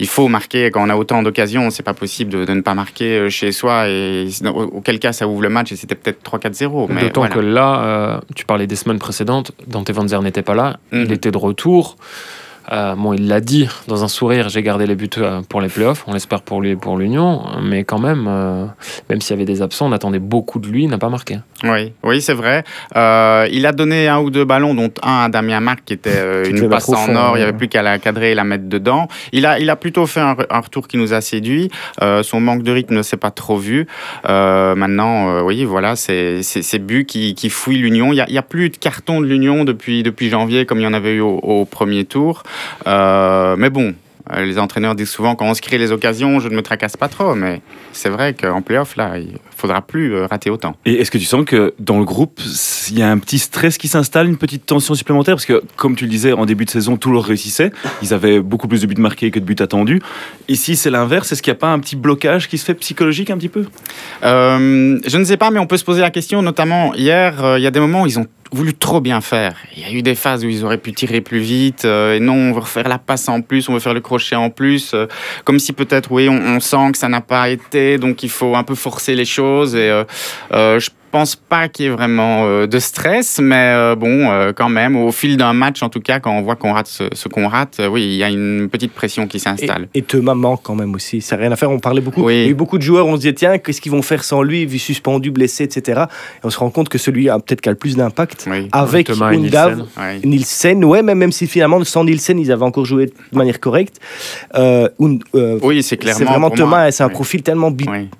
il 0.00 0.08
faut 0.08 0.26
marquer 0.26 0.70
quand 0.72 0.82
on 0.84 0.88
a 0.90 0.96
autant 0.96 1.22
d'occasions. 1.22 1.70
C'est 1.70 1.84
pas 1.84 1.94
possible 1.94 2.32
de, 2.32 2.44
de 2.44 2.52
ne 2.54 2.62
pas 2.62 2.74
marquer 2.74 3.30
chez 3.30 3.52
soi. 3.52 3.86
Et 3.88 4.26
au- 4.46 4.48
auquel 4.78 4.98
cas, 4.98 5.12
ça 5.12 5.28
ouvre 5.28 5.42
le 5.42 5.48
match 5.48 5.70
et 5.70 5.76
c'était 5.76 5.94
peut-être 5.94 6.22
3-4-0. 6.28 6.88
Mais 6.90 7.02
D'autant 7.02 7.20
voilà. 7.20 7.34
que 7.36 7.40
là, 7.40 7.82
euh, 7.84 8.20
tu 8.34 8.44
parlais 8.44 8.66
des 8.66 8.74
semaines 8.74 8.98
précédentes, 8.98 9.52
Dante 9.68 9.90
Van 9.92 10.08
Zer 10.08 10.20
n'était 10.22 10.42
pas 10.42 10.54
là, 10.56 10.78
Mhm. 10.90 11.04
il 11.06 11.12
était 11.12 11.30
de 11.30 11.36
retour. 11.38 11.96
Euh, 12.70 12.94
bon, 12.94 13.12
il 13.12 13.26
l'a 13.26 13.40
dit 13.40 13.68
dans 13.88 14.04
un 14.04 14.08
sourire, 14.08 14.48
j'ai 14.48 14.62
gardé 14.62 14.86
les 14.86 14.94
buts 14.94 15.10
euh, 15.18 15.40
pour 15.48 15.60
les 15.60 15.68
playoffs, 15.68 16.04
on 16.06 16.12
l'espère 16.12 16.42
pour 16.42 16.60
lui 16.60 16.76
pour 16.76 16.96
l'Union, 16.96 17.42
mais 17.62 17.82
quand 17.84 17.98
même, 17.98 18.26
euh, 18.28 18.66
même 19.10 19.20
s'il 19.20 19.34
y 19.34 19.38
avait 19.38 19.44
des 19.44 19.62
absents, 19.62 19.86
on 19.88 19.92
attendait 19.92 20.18
beaucoup 20.20 20.60
de 20.60 20.68
lui, 20.68 20.84
il 20.84 20.88
n'a 20.90 20.98
pas 20.98 21.08
marqué. 21.08 21.38
Oui, 21.64 21.92
oui 22.04 22.22
c'est 22.22 22.34
vrai. 22.34 22.64
Euh, 22.96 23.48
il 23.50 23.66
a 23.66 23.72
donné 23.72 24.08
un 24.08 24.20
ou 24.20 24.30
deux 24.30 24.44
ballons, 24.44 24.74
dont 24.74 24.90
un 25.02 25.24
à 25.24 25.28
Damien 25.28 25.60
Marc 25.60 25.84
qui 25.84 25.94
était 25.94 26.48
une 26.48 26.68
passe 26.68 26.88
en 26.88 26.94
fond, 26.94 27.16
or. 27.16 27.36
Il 27.36 27.40
n'y 27.40 27.44
avait 27.44 27.56
plus 27.56 27.68
qu'à 27.68 27.82
la 27.82 27.98
cadrer 27.98 28.32
et 28.32 28.34
la 28.34 28.44
mettre 28.44 28.68
dedans. 28.68 29.08
Il 29.32 29.46
a, 29.46 29.58
il 29.58 29.68
a 29.70 29.76
plutôt 29.76 30.06
fait 30.06 30.20
un, 30.20 30.34
re- 30.34 30.46
un 30.50 30.60
retour 30.60 30.88
qui 30.88 30.96
nous 30.98 31.14
a 31.14 31.20
séduit. 31.20 31.70
Son 32.22 32.40
manque 32.40 32.62
de 32.62 32.72
rythme 32.72 32.94
ne 32.94 33.02
s'est 33.02 33.16
pas 33.16 33.30
trop 33.30 33.56
vu. 33.56 33.86
Maintenant, 34.24 35.42
oui, 35.42 35.64
voilà, 35.64 35.96
c'est 35.96 36.42
ces 36.42 36.78
buts 36.78 37.06
qui, 37.06 37.34
qui 37.34 37.48
fouillent 37.50 37.78
l'Union. 37.78 38.12
Il 38.12 38.16
n'y 38.16 38.20
a, 38.20 38.28
il 38.28 38.34
y 38.34 38.38
a 38.38 38.42
plus 38.42 38.70
de 38.70 38.76
carton 38.76 39.20
de 39.20 39.26
l'Union 39.26 39.64
depuis, 39.64 40.02
depuis 40.02 40.30
janvier, 40.30 40.66
comme 40.66 40.78
il 40.78 40.84
y 40.84 40.86
en 40.86 40.94
avait 40.94 41.14
eu 41.14 41.20
au, 41.20 41.38
au 41.38 41.64
premier 41.64 42.04
tour. 42.04 42.42
Euh, 42.86 43.56
mais 43.58 43.70
bon. 43.70 43.94
euh, 44.32 44.44
Les 44.44 44.58
entraîneurs 44.58 44.94
disent 44.94 45.10
souvent 45.10 45.34
quand 45.34 45.46
on 45.46 45.54
se 45.54 45.60
crée 45.60 45.78
les 45.78 45.90
occasions, 45.90 46.38
je 46.38 46.48
ne 46.48 46.54
me 46.54 46.62
tracasse 46.62 46.96
pas 46.96 47.08
trop, 47.08 47.34
mais 47.34 47.60
c'est 47.92 48.08
vrai 48.08 48.34
qu'en 48.34 48.62
playoff, 48.62 48.96
là, 48.96 49.18
il 49.18 49.36
faudra 49.56 49.82
plus 49.82 50.14
euh, 50.14 50.26
rater 50.26 50.48
autant. 50.48 50.76
Et 50.86 50.94
est-ce 51.00 51.10
que 51.10 51.18
tu 51.18 51.24
sens 51.24 51.44
que 51.44 51.74
dans 51.78 51.98
le 51.98 52.04
groupe, 52.04 52.40
il 52.90 52.98
y 52.98 53.02
a 53.02 53.10
un 53.10 53.18
petit 53.18 53.38
stress 53.38 53.78
qui 53.78 53.88
s'installe, 53.88 54.28
une 54.28 54.36
petite 54.36 54.64
tension 54.64 54.94
supplémentaire? 54.94 55.34
Parce 55.34 55.44
que, 55.44 55.62
comme 55.76 55.96
tu 55.96 56.04
le 56.04 56.10
disais, 56.10 56.32
en 56.32 56.46
début 56.46 56.64
de 56.64 56.70
saison, 56.70 56.96
tout 56.96 57.10
leur 57.10 57.24
réussissait. 57.24 57.72
Ils 58.00 58.14
avaient 58.14 58.40
beaucoup 58.40 58.68
plus 58.68 58.80
de 58.82 58.86
buts 58.86 59.00
marqués 59.00 59.30
que 59.30 59.40
de 59.40 59.44
buts 59.44 59.56
attendus. 59.58 60.00
Ici, 60.48 60.76
c'est 60.76 60.90
l'inverse. 60.90 61.32
Est-ce 61.32 61.42
qu'il 61.42 61.52
n'y 61.52 61.56
a 61.56 61.60
pas 61.60 61.72
un 61.72 61.80
petit 61.80 61.96
blocage 61.96 62.48
qui 62.48 62.58
se 62.58 62.64
fait 62.64 62.74
psychologique 62.74 63.30
un 63.30 63.36
petit 63.36 63.48
peu? 63.48 63.66
Euh, 64.22 65.00
je 65.04 65.18
ne 65.18 65.24
sais 65.24 65.36
pas, 65.36 65.50
mais 65.50 65.58
on 65.58 65.66
peut 65.66 65.76
se 65.76 65.84
poser 65.84 66.00
la 66.00 66.10
question, 66.10 66.42
notamment 66.42 66.94
hier, 66.94 67.44
euh, 67.44 67.58
il 67.58 67.62
y 67.62 67.66
a 67.66 67.70
des 67.72 67.80
moments 67.80 68.02
où 68.02 68.06
ils 68.06 68.18
ont 68.18 68.26
voulu 68.52 68.74
trop 68.74 69.00
bien 69.00 69.20
faire. 69.20 69.56
Il 69.76 69.82
y 69.82 69.84
a 69.84 69.92
eu 69.92 70.02
des 70.02 70.14
phases 70.14 70.44
où 70.44 70.48
ils 70.48 70.64
auraient 70.64 70.78
pu 70.78 70.92
tirer 70.92 71.20
plus 71.20 71.40
vite, 71.40 71.84
euh, 71.84 72.16
et 72.16 72.20
non, 72.20 72.34
on 72.34 72.52
veut 72.52 72.60
refaire 72.60 72.88
la 72.88 72.98
passe 72.98 73.28
en 73.28 73.40
plus, 73.40 73.68
on 73.68 73.74
veut 73.74 73.80
faire 73.80 73.94
le 73.94 74.00
crochet 74.00 74.36
en 74.36 74.50
plus, 74.50 74.92
euh, 74.94 75.06
comme 75.44 75.58
si 75.58 75.72
peut-être, 75.72 76.12
oui, 76.12 76.28
on, 76.28 76.34
on 76.34 76.60
sent 76.60 76.92
que 76.92 76.98
ça 76.98 77.08
n'a 77.08 77.20
pas 77.20 77.48
été, 77.48 77.98
donc 77.98 78.22
il 78.22 78.30
faut 78.30 78.54
un 78.54 78.62
peu 78.64 78.74
forcer 78.74 79.14
les 79.14 79.24
choses, 79.24 79.74
et 79.74 79.88
euh, 79.88 80.04
euh, 80.52 80.78
je 80.78 80.90
pense 81.12 81.36
pas 81.36 81.68
qu'il 81.68 81.84
y 81.84 81.88
ait 81.88 81.92
vraiment 81.92 82.44
euh, 82.46 82.66
de 82.66 82.78
stress, 82.78 83.38
mais 83.40 83.70
euh, 83.74 83.94
bon, 83.94 84.30
euh, 84.30 84.52
quand 84.52 84.68
même, 84.68 84.96
au 84.96 85.12
fil 85.12 85.36
d'un 85.36 85.52
match, 85.52 85.82
en 85.82 85.88
tout 85.90 86.00
cas, 86.00 86.18
quand 86.18 86.32
on 86.32 86.42
voit 86.42 86.56
qu'on 86.56 86.72
rate 86.72 86.86
ce, 86.88 87.04
ce 87.12 87.28
qu'on 87.28 87.46
rate, 87.46 87.76
euh, 87.80 87.86
oui, 87.86 88.02
il 88.02 88.14
y 88.16 88.24
a 88.24 88.30
une 88.30 88.68
petite 88.70 88.92
pression 88.92 89.26
qui 89.26 89.36
Et, 89.36 89.40
s'installe. 89.40 89.88
et 89.94 90.02
Thomas 90.02 90.34
manque 90.34 90.60
quand 90.62 90.74
même 90.74 90.94
aussi. 90.94 91.20
Ça 91.20 91.36
n'a 91.36 91.42
rien 91.42 91.52
à 91.52 91.56
faire. 91.56 91.70
On 91.70 91.78
parlait 91.78 92.00
beaucoup. 92.00 92.24
Oui. 92.24 92.34
Il 92.34 92.42
y 92.42 92.46
a 92.46 92.48
eu 92.48 92.54
beaucoup 92.54 92.78
de 92.78 92.82
joueurs. 92.82 93.06
On 93.06 93.12
se 93.16 93.20
disait, 93.20 93.34
tiens, 93.34 93.58
qu'est-ce 93.58 93.80
qu'ils 93.80 93.92
vont 93.92 94.02
faire 94.02 94.24
sans 94.24 94.42
lui, 94.42 94.64
vu 94.66 94.78
suspendu, 94.78 95.30
blessé, 95.30 95.64
etc. 95.64 96.04
Et 96.42 96.46
on 96.46 96.50
se 96.50 96.58
rend 96.58 96.70
compte 96.70 96.88
que 96.88 96.98
celui 96.98 97.28
a 97.28 97.38
peut-être 97.38 97.60
qui 97.60 97.68
a 97.68 97.72
le 97.72 97.78
plus 97.78 97.94
d'impact 97.96 98.46
Oui. 98.50 98.68
avec 98.72 99.06
Thomas 99.06 99.32
et 99.32 99.36
Undav. 99.36 99.76
Nielsen. 99.76 99.86
Ouais. 99.98 100.20
Nielsen, 100.24 100.84
ouais, 100.84 101.02
mais 101.02 101.14
même 101.14 101.30
si 101.32 101.46
finalement, 101.46 101.84
sans 101.84 102.04
Nielsen, 102.04 102.38
ils 102.38 102.50
avaient 102.50 102.64
encore 102.64 102.86
joué 102.86 103.06
de 103.06 103.36
manière 103.38 103.60
correcte. 103.60 104.00
Euh, 104.54 104.88
Un- 105.00 105.18
euh, 105.34 105.58
Oui, 105.62 105.82
c'est 105.82 105.96
clairement. 105.98 106.18
c'est 106.18 106.24
vraiment 106.24 106.50
Thomas, 106.50 106.88
et 106.88 106.92
c'est 106.92 107.02
un 107.02 107.08
oui. 107.08 107.12
profil 107.12 107.42
tellement 107.42 107.70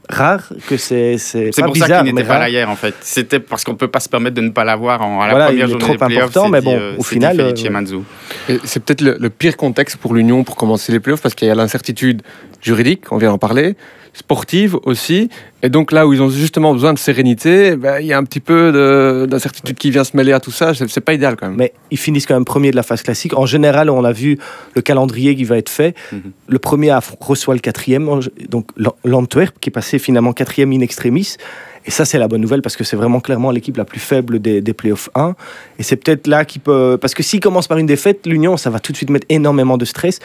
rare 0.09 0.53
que 0.69 0.77
c'est 0.77 1.17
c'est 1.19 1.51
C'est 1.53 1.63
pas 1.63 1.69
pour 1.69 1.77
ça 1.77 2.03
qu'il 2.03 2.15
n'était 2.15 2.27
pas 2.29 2.39
là 2.39 2.49
hier 2.49 2.69
en 2.69 2.77
fait. 2.77 2.82
C'était 3.01 3.41
parce 3.41 3.65
qu'on 3.65 3.75
peut 3.75 3.89
pas 3.89 4.01
se 4.01 4.09
permettre 4.09 4.37
de 4.37 4.41
ne 4.43 4.51
pas 4.51 4.65
l'avoir 4.65 5.03
en, 5.03 5.21
à 5.21 5.27
la 5.27 5.33
Voilà, 5.33 5.47
première 5.47 5.67
il 5.67 5.69
est 5.69 5.73
journée 5.81 5.97
trop 5.97 6.07
des 6.09 6.17
important, 6.17 6.49
mais 6.49 6.61
bon, 6.61 6.77
euh, 6.79 6.95
au 6.99 7.03
final, 7.03 7.37
euh, 7.41 8.59
c'est 8.65 8.83
peut-être 8.85 9.01
le, 9.01 9.17
le 9.21 9.31
pire 9.31 9.57
contexte 9.57 9.97
pour 9.97 10.15
l'Union 10.15 10.45
pour 10.45 10.57
commencer 10.57 10.93
les 10.93 11.01
playoffs 11.01 11.23
parce 11.23 11.35
qu'il 11.35 11.49
y 11.49 11.51
a 11.51 11.55
l'incertitude 11.55 12.23
juridique, 12.61 13.11
on 13.13 13.17
vient 13.19 13.31
d'en 13.31 13.39
parler, 13.39 13.77
sportive 14.15 14.77
aussi. 14.85 15.31
Et 15.63 15.69
donc 15.71 15.91
là 15.91 16.07
où 16.07 16.13
ils 16.13 16.21
ont 16.23 16.29
justement 16.29 16.73
besoin 16.75 16.93
de 16.93 16.99
sérénité, 16.99 17.77
ben, 17.77 17.99
il 18.01 18.07
y 18.07 18.13
a 18.13 18.19
un 18.19 18.25
petit 18.25 18.41
peu 18.41 18.71
de- 18.73 19.27
d'incertitude 19.27 19.77
qui 19.77 19.91
vient 19.91 20.05
se 20.05 20.17
mêler 20.17 20.33
à 20.33 20.41
tout 20.41 20.51
ça. 20.51 20.73
C'est 20.75 21.01
pas 21.01 21.15
idéal 21.15 21.37
quand 21.37 21.47
même. 21.49 21.57
Mais 21.57 21.73
ils 21.91 21.97
finissent 21.99 22.27
quand 22.27 22.35
même 22.35 22.45
premier 22.45 22.71
de 22.73 22.77
la 22.77 22.83
phase 22.83 23.03
classique. 23.03 23.35
En 23.37 23.47
général, 23.47 23.89
on 23.89 24.05
a 24.05 24.13
vu 24.13 24.39
le 24.75 24.83
calendrier 24.83 25.35
qui 25.35 25.45
va 25.45 25.57
être 25.57 25.71
fait. 25.71 25.95
Mhm. 26.13 26.21
Le 26.49 26.59
premier 26.59 26.93
reçoit 27.21 27.55
le 27.55 27.61
quatrième, 27.61 28.21
donc 28.51 28.67
l'An- 28.77 28.97
l'Antwerp 29.05 29.55
qui 29.61 29.71
est 29.71 29.73
passé 29.73 29.99
finalement 29.99 30.33
quatrième 30.33 30.73
in 30.73 30.81
extremis. 30.81 31.37
Et 31.85 31.91
ça, 31.91 32.05
c'est 32.05 32.19
la 32.19 32.29
bonne 32.29 32.41
nouvelle 32.41 32.63
parce 32.63 32.77
que 32.77 32.85
c'est 32.85 32.97
vraiment 32.97 33.21
clairement 33.21 33.51
l'équipe 33.51 33.77
la 33.77 33.85
plus 33.85 33.99
faible 33.99 34.39
des, 34.41 34.61
des 34.61 34.73
playoffs 34.73 35.11
1. 35.15 35.35
Et 35.79 35.83
c'est 35.83 35.97
peut-être 35.97 36.27
là 36.27 36.45
qu'il 36.45 36.61
peut. 36.61 36.97
Parce 37.01 37.15
que 37.15 37.23
s'il 37.23 37.41
commence 37.41 37.67
par 37.67 37.79
une 37.79 37.87
défaite, 37.87 38.27
l'Union, 38.27 38.57
ça 38.57 38.71
va 38.71 38.79
tout 38.79 38.93
de 38.93 38.97
suite 38.97 39.11
mettre 39.11 39.27
énormément 39.29 39.77
de 39.77 39.85
stress. 39.85 40.21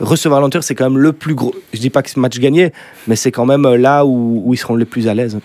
recevoir 0.00 0.40
l'entour, 0.40 0.64
c'est 0.64 0.74
quand 0.74 0.90
même 0.90 0.98
le 0.98 1.12
plus 1.12 1.34
gros. 1.34 1.54
Je 1.72 1.78
dis 1.78 1.90
pas 1.90 2.02
que 2.02 2.10
ce 2.10 2.18
match 2.18 2.38
gagné, 2.38 2.72
mais 3.06 3.16
c'est 3.16 3.30
quand 3.30 3.46
même 3.46 3.66
euh, 3.66 3.76
là 3.76 4.04
où, 4.04 4.52
ils 4.52 4.56
seront 4.56 4.74
les 4.74 4.84
plus 4.84 5.06
à 5.08 5.14
l'aise. 5.14 5.38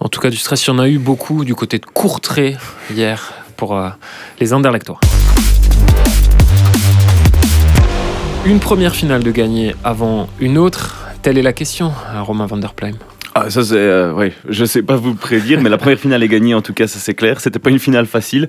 En 0.00 0.08
tout 0.08 0.20
cas, 0.20 0.30
du 0.30 0.36
stress, 0.36 0.66
il 0.66 0.70
y 0.70 0.72
en 0.72 0.78
a 0.78 0.88
eu 0.88 0.98
beaucoup 0.98 1.44
du 1.44 1.54
côté 1.54 1.78
de 1.78 1.86
Courtrai 1.86 2.56
hier 2.90 3.32
pour 3.56 3.76
euh, 3.76 3.90
les 4.40 4.52
Anderlechtois. 4.54 4.98
Une 8.44 8.58
première 8.58 8.96
finale 8.96 9.22
de 9.22 9.30
gagner 9.30 9.76
avant 9.84 10.28
une 10.40 10.58
autre, 10.58 10.98
telle 11.22 11.38
est 11.38 11.42
la 11.42 11.52
question, 11.52 11.92
Romain 12.24 12.46
van 12.46 12.56
der 12.56 12.74
Pleim. 12.74 12.96
Ah, 13.34 13.48
ça 13.48 13.62
c'est, 13.64 13.76
euh, 13.76 14.12
ouais, 14.12 14.34
je 14.46 14.66
sais 14.66 14.82
pas 14.82 14.96
vous 14.96 15.14
prédire, 15.14 15.58
mais 15.62 15.70
la 15.70 15.78
première 15.78 15.98
finale 15.98 16.22
est 16.22 16.28
gagnée 16.28 16.52
en 16.52 16.60
tout 16.60 16.74
cas, 16.74 16.86
ça 16.86 16.98
c'est 16.98 17.14
clair. 17.14 17.40
C'était 17.40 17.58
pas 17.58 17.70
une 17.70 17.78
finale 17.78 18.04
facile. 18.04 18.46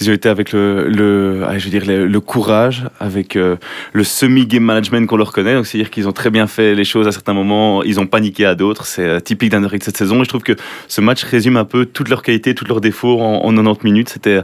Ils 0.00 0.08
ont 0.08 0.12
été 0.12 0.28
avec 0.28 0.52
le, 0.52 0.86
le 0.88 1.42
ah, 1.48 1.58
je 1.58 1.64
veux 1.64 1.70
dire 1.70 1.84
le, 1.84 2.06
le 2.06 2.20
courage, 2.20 2.84
avec 3.00 3.34
euh, 3.34 3.56
le 3.92 4.04
semi 4.04 4.46
game 4.46 4.62
management 4.62 5.08
qu'on 5.08 5.16
leur 5.16 5.32
connaît. 5.32 5.54
Donc 5.54 5.66
c'est 5.66 5.78
à 5.78 5.80
dire 5.82 5.90
qu'ils 5.90 6.06
ont 6.06 6.12
très 6.12 6.30
bien 6.30 6.46
fait 6.46 6.76
les 6.76 6.84
choses 6.84 7.08
à 7.08 7.12
certains 7.12 7.32
moments, 7.32 7.82
ils 7.82 7.98
ont 7.98 8.06
paniqué 8.06 8.46
à 8.46 8.54
d'autres. 8.54 8.86
C'est 8.86 9.02
euh, 9.04 9.18
typique 9.18 9.50
d'un 9.50 9.62
de 9.62 9.68
cette 9.82 9.96
saison. 9.96 10.20
Et 10.20 10.24
je 10.24 10.28
trouve 10.28 10.42
que 10.42 10.54
ce 10.86 11.00
match 11.00 11.24
résume 11.24 11.56
un 11.56 11.64
peu 11.64 11.84
toutes 11.84 12.08
leurs 12.08 12.22
qualités, 12.22 12.54
tous 12.54 12.66
leurs 12.66 12.80
défauts 12.80 13.20
en, 13.20 13.44
en 13.44 13.52
90 13.52 13.84
minutes. 13.84 14.10
C'était 14.10 14.42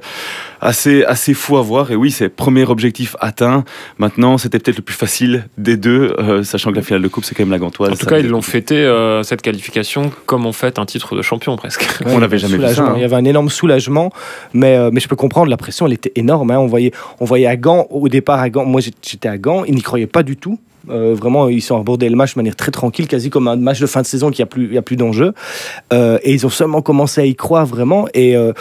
assez 0.61 1.05
assez 1.05 1.33
fou 1.33 1.59
à 1.59 1.63
voir. 1.63 1.93
Et 1.93 1.97
oui, 1.97 2.11
c'est 2.11 2.29
premier 2.29 2.65
objectif 2.65 3.15
atteint. 3.21 3.65
Maintenant, 3.99 4.37
c'était 4.37 4.59
peut-être 4.59 4.79
le 4.79 4.83
plus 4.83 4.97
facile 4.97 5.47
des 5.59 5.77
deux, 5.77 6.13
euh, 6.19 6.43
sachant 6.43 6.73
que 6.73 6.77
la 6.77 6.83
finale 6.83 7.03
de 7.03 7.09
coupe 7.09 7.25
c'est 7.25 7.37
quand 7.37 7.45
même 7.45 7.53
la 7.53 7.59
Gantoise. 7.61 7.91
En 7.93 7.95
tout 7.95 8.01
Ça- 8.05 8.11
cas, 8.11 8.19
ils 8.19 8.27
l'ont 8.29 8.43
fêté 8.43 8.75
euh, 8.75 9.23
cette 9.23 9.43
qualification 9.43 9.76
comme 10.27 10.47
on 10.47 10.53
fête 10.53 10.79
un 10.79 10.87
titre 10.87 11.17
de 11.17 11.23
champion 11.23 11.57
presque. 11.57 11.87
On 12.07 12.19
n'avait 12.19 12.39
jamais 12.39 12.57
vu 12.59 12.75
ça. 12.75 12.83
Hein. 12.83 12.93
Il 12.97 13.03
y 13.03 13.05
avait 13.05 13.17
un 13.17 13.25
énorme 13.25 13.51
soulagement, 13.51 14.11
mais, 14.53 14.77
euh, 14.77 14.91
mais 14.93 15.01
je 15.01 15.09
peux 15.09 15.17
comprendre, 15.17 15.51
la 15.51 15.57
pression, 15.57 15.87
elle 15.87 15.93
était 15.93 16.13
énorme. 16.17 16.51
hein. 16.51 16.59
On, 16.59 16.67
voyait, 16.67 16.93
on 17.21 17.25
voyait 17.25 17.47
à 17.47 17.57
Gand, 17.57 17.87
au 17.91 18.09
départ 18.09 18.41
à 18.41 18.51
Gand, 18.51 18.65
moi 18.65 18.81
j'étais 18.81 19.29
à 19.29 19.39
Gand, 19.39 19.65
ils 19.65 19.75
n'y 19.75 19.83
croyaient 19.83 20.07
pas 20.07 20.23
du 20.23 20.37
tout. 20.37 20.59
Euh, 20.89 21.15
vraiment, 21.19 21.49
ils 21.49 21.63
sont 21.63 21.79
abordé 21.79 22.09
le 22.09 22.17
match 22.17 22.35
de 22.35 22.39
manière 22.39 22.55
très 22.57 22.71
tranquille, 22.71 23.09
quasi 23.09 23.29
comme 23.31 23.49
un 23.49 23.57
match 23.57 23.81
de 23.81 23.87
fin 23.87 24.03
de 24.03 24.07
saison 24.07 24.31
qui 24.31 24.43
a 24.43 24.47
plus, 24.47 24.67
il 24.67 24.75
y 24.75 24.79
a 24.79 24.83
plus 24.83 24.97
d'enjeu. 24.97 25.33
Euh, 25.93 26.19
et 26.23 26.33
ils 26.33 26.47
ont 26.47 26.51
seulement 26.51 26.83
commencé 26.83 27.21
à 27.21 27.25
y 27.25 27.35
croire 27.35 27.67
vraiment. 27.67 28.07
Et 28.15 28.37
euh, 28.37 28.53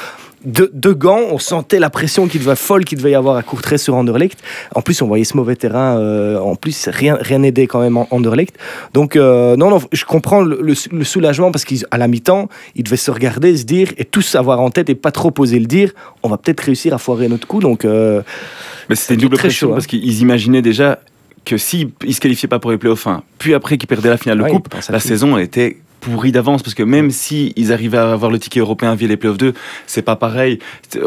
de, 0.46 0.70
de 0.74 0.92
Gand, 0.94 1.22
on 1.32 1.40
sentait 1.40 1.80
la 1.80 1.90
pression 1.90 2.28
qui 2.28 2.40
devait 2.40 2.56
folle 2.56 2.86
qu'il 2.86 2.98
devait 2.98 3.12
y 3.12 3.16
avoir 3.16 3.36
à 3.36 3.44
Courtrai 3.44 3.78
sur 3.78 3.96
Anderlecht. 3.96 4.40
En 4.74 4.82
plus, 4.82 5.02
on 5.02 5.08
voyait 5.08 5.24
ce 5.26 5.36
mauvais 5.36 5.56
terrain. 5.56 5.98
euh, 6.00 6.38
en 6.40 6.56
plus, 6.56 6.88
rien 6.92 7.18
rien 7.20 7.44
quand 7.68 7.80
même 7.82 7.98
en 7.98 8.08
Anderlecht. 8.12 8.56
Donc 8.94 9.16
euh, 9.16 9.56
non, 9.56 9.70
non, 9.70 9.80
je 9.92 10.06
comprends 10.06 10.42
le, 10.42 10.60
le- 10.62 10.74
le 10.92 11.04
soulagement 11.04 11.52
parce 11.52 11.66
qu'à 11.66 11.98
la 11.98 12.08
mi-temps, 12.08 12.50
ils 12.76 12.84
devaient 12.84 12.96
se 12.98 13.12
regarder, 13.12 13.58
se 13.58 13.64
dire 13.64 13.90
et 13.98 14.06
tous 14.06 14.36
avoir 14.36 14.60
en 14.62 14.70
tête 14.70 14.90
et 14.90 14.96
pas 14.96 15.12
trop 15.12 15.34
oser 15.40 15.60
le 15.60 15.66
dire. 15.66 15.92
On 16.24 16.30
va 16.30 16.38
peut-être 16.38 16.62
réussir 16.62 16.94
à 16.94 16.98
foirer 16.98 17.28
notre 17.28 17.48
coup. 17.48 17.60
Donc 17.60 17.86
euh, 17.86 18.22
Mais 18.90 18.96
c'était 18.96 19.16
une 19.16 19.22
double 19.22 19.38
pression 19.38 19.68
chaud, 19.68 19.72
hein. 19.74 19.76
parce 19.76 19.88
qu'ils 19.88 20.22
imaginaient 20.22 20.62
déjà 20.62 21.00
que 21.44 21.58
s'ils 21.58 21.92
ne 22.06 22.12
se 22.12 22.20
qualifiaient 22.20 22.48
pas 22.48 22.60
pour 22.60 22.72
les 22.72 22.78
playoffs 22.78 23.06
1, 23.06 23.22
puis 23.38 23.54
après 23.54 23.78
qu'ils 23.78 23.88
perdaient 23.88 24.10
la 24.10 24.18
finale 24.18 24.40
de 24.40 24.44
Ouais, 24.44 24.50
coupe, 24.52 24.74
la 24.90 25.00
saison 25.00 25.38
était 25.38 25.78
pourrie 26.06 26.32
d'avance 26.32 26.62
parce 26.62 26.76
que 26.76 26.84
même 26.84 27.12
si 27.12 27.54
ils 27.56 27.74
arrivaient 27.74 27.98
à 27.98 28.12
avoir 28.12 28.32
le 28.32 28.40
ticket 28.40 28.60
européen 28.60 28.94
via 28.96 29.08
les 29.08 29.18
playoffs 29.18 29.38
2, 29.38 29.54
c'est 29.88 30.02
pas 30.02 30.16
pareil. 30.16 30.60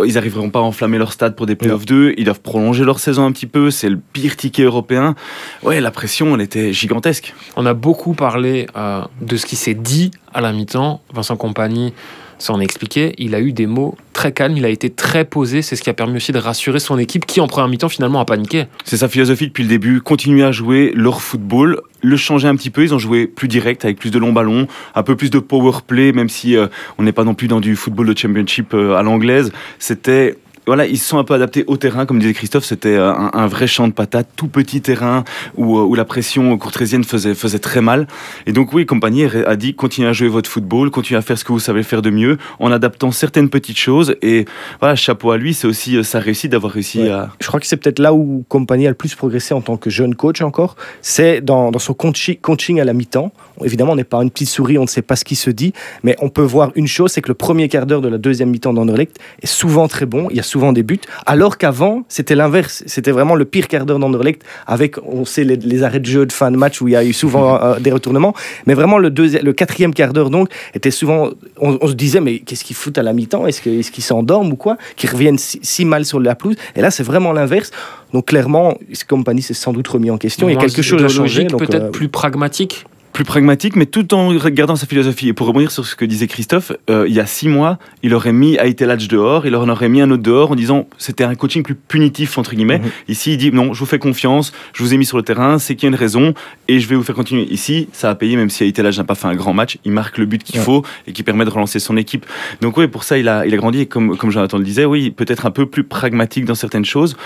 Ils 0.04 0.18
arriveront 0.18 0.50
pas 0.50 0.58
à 0.58 0.62
enflammer 0.62 0.98
leur 0.98 1.12
stade 1.12 1.36
pour 1.36 1.46
des 1.46 1.54
playoffs 1.54 1.86
2, 1.86 2.14
ils 2.16 2.24
doivent 2.24 2.40
prolonger 2.40 2.84
leur 2.84 2.98
saison 2.98 3.24
un 3.24 3.32
petit 3.32 3.46
peu, 3.46 3.70
c'est 3.70 3.88
le 3.88 3.98
pire 4.12 4.36
ticket 4.36 4.64
européen. 4.64 5.14
Ouais, 5.62 5.80
la 5.80 5.90
pression, 5.90 6.34
elle 6.34 6.40
était 6.40 6.72
gigantesque. 6.72 7.34
On 7.56 7.64
a 7.66 7.74
beaucoup 7.74 8.14
parlé 8.14 8.66
euh, 8.76 9.02
de 9.20 9.36
ce 9.36 9.46
qui 9.46 9.56
s'est 9.56 9.74
dit 9.74 10.10
à 10.34 10.40
la 10.40 10.52
mi-temps. 10.52 11.00
Vincent 11.12 11.36
Compagnie 11.36 11.92
s'en 12.38 12.60
expliqué. 12.60 13.14
Il 13.18 13.34
a 13.34 13.40
eu 13.40 13.52
des 13.52 13.66
mots 13.66 13.96
très 14.12 14.32
calmes, 14.32 14.56
il 14.56 14.64
a 14.64 14.68
été 14.68 14.90
très 14.90 15.24
posé. 15.24 15.62
C'est 15.62 15.76
ce 15.76 15.82
qui 15.82 15.90
a 15.90 15.94
permis 15.94 16.16
aussi 16.16 16.32
de 16.32 16.38
rassurer 16.38 16.80
son 16.80 16.98
équipe 16.98 17.26
qui, 17.26 17.40
en 17.40 17.46
première 17.46 17.68
mi-temps, 17.68 17.88
finalement, 17.88 18.20
a 18.20 18.24
paniqué. 18.24 18.64
C'est 18.84 18.96
sa 18.96 19.08
philosophie 19.08 19.46
depuis 19.46 19.62
le 19.62 19.68
début, 19.68 20.00
continuer 20.00 20.44
à 20.44 20.52
jouer 20.52 20.92
leur 20.94 21.20
football, 21.20 21.80
le 22.02 22.16
changer 22.16 22.48
un 22.48 22.56
petit 22.56 22.70
peu, 22.70 22.82
ils 22.82 22.94
ont 22.94 22.98
joué 22.98 23.26
plus 23.26 23.48
direct 23.48 23.84
avec 23.84 23.98
plus 23.98 24.10
de 24.10 24.18
longs 24.18 24.32
ballons, 24.32 24.66
un 24.94 25.02
peu 25.02 25.16
plus 25.16 25.30
de 25.30 25.38
power 25.38 25.78
play 25.86 26.12
même 26.12 26.28
si 26.28 26.56
euh, 26.56 26.68
on 26.98 27.02
n'est 27.02 27.12
pas 27.12 27.24
non 27.24 27.34
plus 27.34 27.48
dans 27.48 27.60
du 27.60 27.76
football 27.76 28.06
de 28.06 28.16
championship 28.16 28.74
euh, 28.74 28.94
à 28.94 29.02
l'anglaise, 29.02 29.52
c'était 29.78 30.36
voilà, 30.68 30.86
ils 30.86 30.98
se 30.98 31.08
sont 31.08 31.18
un 31.18 31.24
peu 31.24 31.34
adaptés 31.34 31.64
au 31.66 31.76
terrain, 31.76 32.06
comme 32.06 32.20
disait 32.20 32.32
Christophe, 32.34 32.64
c'était 32.64 32.94
euh, 32.96 33.10
un, 33.12 33.30
un 33.34 33.46
vrai 33.48 33.66
champ 33.66 33.88
de 33.88 33.92
patates, 33.92 34.28
tout 34.36 34.46
petit 34.48 34.80
terrain 34.80 35.24
où, 35.56 35.78
euh, 35.78 35.82
où 35.82 35.94
la 35.96 36.04
pression 36.04 36.56
courtrésienne 36.58 37.02
faisait, 37.02 37.34
faisait 37.34 37.58
très 37.58 37.80
mal. 37.80 38.06
Et 38.46 38.52
donc 38.52 38.72
oui, 38.72 38.86
Compagnie 38.86 39.24
a 39.24 39.56
dit 39.56 39.74
continuez 39.74 40.08
à 40.08 40.12
jouer 40.12 40.28
votre 40.28 40.48
football, 40.48 40.90
continuez 40.90 41.18
à 41.18 41.22
faire 41.22 41.36
ce 41.38 41.44
que 41.44 41.52
vous 41.52 41.58
savez 41.58 41.82
faire 41.82 42.02
de 42.02 42.10
mieux, 42.10 42.38
en 42.60 42.70
adaptant 42.70 43.10
certaines 43.10 43.48
petites 43.50 43.78
choses. 43.78 44.14
Et 44.22 44.44
voilà, 44.80 44.94
chapeau 44.94 45.32
à 45.32 45.38
lui, 45.38 45.54
c'est 45.54 45.66
aussi 45.66 45.96
euh, 45.96 46.02
sa 46.04 46.20
réussite 46.20 46.52
d'avoir 46.52 46.72
réussi 46.72 47.00
Ouais. 47.02 47.10
à, 47.10 47.30
je 47.40 47.46
crois 47.46 47.58
que 47.60 47.66
c'est 47.66 47.76
peut-être 47.76 47.98
là 47.98 48.12
où 48.14 48.44
Compagnie 48.48 48.86
a 48.86 48.90
le 48.90 48.94
plus 48.94 49.14
progressé 49.14 49.54
en 49.54 49.60
tant 49.60 49.76
que 49.76 49.90
jeune 49.90 50.14
coach 50.14 50.42
encore. 50.42 50.76
C'est 51.02 51.40
dans, 51.40 51.70
dans 51.70 51.78
son 51.78 51.92
coachi- 51.94 52.38
coaching 52.40 52.80
à 52.80 52.84
la 52.84 52.92
mi-temps. 52.92 53.32
Évidemment, 53.64 53.92
on 53.92 53.96
n'est 53.96 54.04
pas 54.04 54.22
une 54.22 54.30
petite 54.30 54.48
souris, 54.48 54.78
on 54.78 54.82
ne 54.82 54.86
sait 54.86 55.02
pas 55.02 55.16
ce 55.16 55.24
qui 55.24 55.34
se 55.34 55.50
dit, 55.50 55.72
mais 56.02 56.14
on 56.20 56.28
peut 56.28 56.42
voir 56.42 56.70
une 56.76 56.86
chose, 56.86 57.12
c'est 57.12 57.22
que 57.22 57.28
le 57.28 57.34
premier 57.34 57.68
quart 57.68 57.86
d'heure 57.86 58.00
de 58.00 58.08
la 58.08 58.18
deuxième 58.18 58.50
mi-temps 58.50 58.72
d'Anderlecht 58.72 59.18
est 59.42 59.46
souvent 59.46 59.88
très 59.88 60.06
bon, 60.06 60.28
il 60.30 60.36
y 60.36 60.40
a 60.40 60.42
souvent 60.42 60.57
des 60.72 60.82
buts, 60.82 61.00
alors 61.26 61.58
qu'avant, 61.58 62.04
c'était 62.08 62.34
l'inverse. 62.34 62.82
C'était 62.86 63.10
vraiment 63.10 63.34
le 63.34 63.44
pire 63.44 63.68
quart 63.68 63.86
d'heure 63.86 63.98
d'Anderlecht, 63.98 64.42
avec, 64.66 64.96
on 65.06 65.24
sait, 65.24 65.44
les, 65.44 65.56
les 65.56 65.82
arrêts 65.82 66.00
de 66.00 66.06
jeu 66.06 66.26
de 66.26 66.32
fin 66.32 66.50
de 66.50 66.56
match 66.56 66.80
où 66.80 66.88
il 66.88 66.92
y 66.92 66.96
a 66.96 67.04
eu 67.04 67.12
souvent 67.12 67.62
euh, 67.62 67.78
des 67.78 67.92
retournements, 67.92 68.34
mais 68.66 68.74
vraiment 68.74 68.98
le, 68.98 69.10
deuxième, 69.10 69.44
le 69.44 69.52
quatrième 69.52 69.94
quart 69.94 70.12
d'heure, 70.12 70.30
donc, 70.30 70.50
était 70.74 70.90
souvent, 70.90 71.30
on, 71.60 71.78
on 71.80 71.86
se 71.86 71.94
disait, 71.94 72.20
mais 72.20 72.40
qu'est-ce 72.40 72.64
qu'ils 72.64 72.76
foutent 72.76 72.98
à 72.98 73.02
la 73.02 73.12
mi-temps? 73.12 73.46
Est-ce 73.46 73.60
qu'ils 73.62 74.04
s'endorment 74.04 74.52
ou 74.52 74.56
quoi? 74.56 74.76
Qu'ils 74.96 75.10
reviennent 75.10 75.38
si, 75.38 75.60
si 75.62 75.84
mal 75.84 76.04
sur 76.04 76.20
la 76.20 76.34
pelouse 76.34 76.56
Et 76.76 76.80
là, 76.80 76.90
c'est 76.90 77.02
vraiment 77.02 77.32
l'inverse. 77.32 77.70
Donc 78.12 78.26
clairement, 78.26 78.76
Compagnie 79.08 79.42
s'est 79.42 79.54
sans 79.54 79.72
doute 79.72 79.88
remis 79.88 80.10
en 80.10 80.18
question. 80.18 80.48
il 80.48 80.54
y 80.54 80.56
a 80.56 80.60
quelque 80.60 80.82
chose 80.82 81.02
à 81.02 81.08
changer. 81.08 81.42
idéologique, 81.42 81.50
donc, 81.50 81.66
peut-être 81.66 81.84
euh, 81.84 81.90
plus 81.90 82.08
pragmatique. 82.08 82.86
Plus 83.12 83.24
pragmatique, 83.24 83.74
mais 83.74 83.86
tout 83.86 84.14
en 84.14 84.28
regardant 84.28 84.76
sa 84.76 84.86
philosophie. 84.86 85.28
Et 85.28 85.32
pour 85.32 85.46
rebondir 85.46 85.70
sur 85.72 85.84
ce 85.84 85.96
que 85.96 86.04
disait 86.04 86.26
Christophe, 86.28 86.72
euh, 86.88 87.06
il 87.08 87.14
y 87.14 87.20
a 87.20 87.26
six 87.26 87.48
mois, 87.48 87.78
il 88.02 88.14
aurait 88.14 88.32
mis 88.32 88.56
Aïtelach 88.58 89.08
dehors, 89.08 89.46
il 89.46 89.56
en 89.56 89.68
aurait 89.68 89.88
mis 89.88 90.00
un 90.00 90.10
autre 90.10 90.22
dehors 90.22 90.52
en 90.52 90.54
disant 90.54 90.86
c'était 90.98 91.24
un 91.24 91.34
coaching 91.34 91.62
plus 91.62 91.74
punitif, 91.74 92.38
entre 92.38 92.54
guillemets. 92.54 92.78
Mhm. 92.78 92.90
Ici, 93.08 93.32
il 93.32 93.36
dit 93.38 93.50
non, 93.50 93.74
je 93.74 93.80
vous 93.80 93.86
fais 93.86 93.98
confiance, 93.98 94.52
je 94.72 94.82
vous 94.82 94.94
ai 94.94 94.96
mis 94.96 95.06
sur 95.06 95.16
le 95.16 95.22
terrain, 95.24 95.58
c'est 95.58 95.74
qu'il 95.74 95.84
y 95.84 95.86
a 95.86 95.90
une 95.90 95.94
raison, 96.00 96.34
et 96.68 96.78
je 96.80 96.88
vais 96.88 96.94
vous 96.96 97.02
faire 97.02 97.14
continuer. 97.16 97.44
Ici, 97.50 97.88
ça 97.92 98.10
a 98.10 98.14
payé, 98.14 98.36
même 98.36 98.50
si 98.50 98.62
Aïtelach 98.62 98.96
n'a 98.98 99.04
pas 99.04 99.14
fait 99.16 99.26
un 99.26 99.34
grand 99.34 99.52
match, 99.54 99.78
il 99.84 99.92
marque 99.92 100.18
le 100.18 100.26
but 100.26 100.42
qu'il 100.44 100.58
Ouais. 100.60 100.64
faut 100.64 100.84
et 101.06 101.12
qui 101.12 101.22
permet 101.22 101.44
de 101.44 101.50
relancer 101.50 101.78
son 101.80 101.96
équipe. 101.96 102.24
Donc 102.60 102.76
oui, 102.76 102.86
pour 102.88 103.02
ça, 103.04 103.18
il 103.18 103.28
a, 103.28 103.46
il 103.46 103.54
a 103.54 103.56
grandi, 103.56 103.80
et 103.80 103.86
comme, 103.86 104.16
comme 104.16 104.30
Jonathan 104.30 104.58
le 104.58 104.64
disait, 104.64 104.84
oui, 104.84 105.10
peut-être 105.10 105.46
un 105.46 105.50
peu 105.50 105.66
plus 105.66 105.82
pragmatique 105.84 106.44
dans 106.44 106.54
certaines 106.54 106.84
choses, 106.84 107.16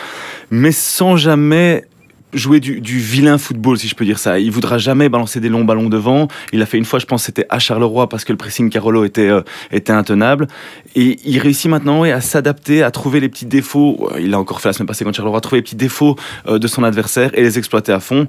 mais 0.50 0.72
sans 0.72 1.16
jamais 1.16 1.84
jouer 2.32 2.60
du, 2.60 2.80
du 2.80 2.98
vilain 2.98 3.38
football, 3.38 3.78
si 3.78 3.88
je 3.88 3.94
peux 3.94 4.04
dire 4.04 4.18
ça. 4.18 4.38
Il 4.38 4.50
voudra 4.50 4.78
jamais 4.78 5.08
balancer 5.08 5.40
des 5.40 5.48
longs 5.48 5.64
ballons 5.64 5.88
devant. 5.88 6.28
Il 6.52 6.58
l'a 6.58 6.66
fait 6.66 6.78
une 6.78 6.84
fois, 6.84 6.98
je 6.98 7.06
pense, 7.06 7.24
c'était 7.24 7.46
à 7.48 7.58
Charleroi 7.58 8.08
parce 8.08 8.24
que 8.24 8.32
le 8.32 8.38
pressing 8.38 8.70
Carolo 8.70 9.04
était, 9.04 9.28
euh, 9.28 9.42
était 9.70 9.92
intenable. 9.92 10.46
Et 10.94 11.18
il 11.24 11.38
réussit 11.38 11.70
maintenant 11.70 12.00
ouais, 12.00 12.12
à 12.12 12.20
s'adapter, 12.20 12.82
à 12.82 12.90
trouver 12.90 13.20
les 13.20 13.28
petits 13.28 13.46
défauts. 13.46 14.10
Il 14.18 14.30
l'a 14.30 14.38
encore 14.38 14.60
fait 14.60 14.68
la 14.68 14.72
semaine 14.72 14.86
passée 14.86 15.04
contre 15.04 15.16
Charleroi, 15.16 15.38
à 15.38 15.40
trouver 15.40 15.58
les 15.58 15.62
petits 15.62 15.76
défauts 15.76 16.16
euh, 16.46 16.58
de 16.58 16.66
son 16.66 16.84
adversaire 16.84 17.30
et 17.34 17.42
les 17.42 17.58
exploiter 17.58 17.92
à 17.92 18.00
fond. 18.00 18.26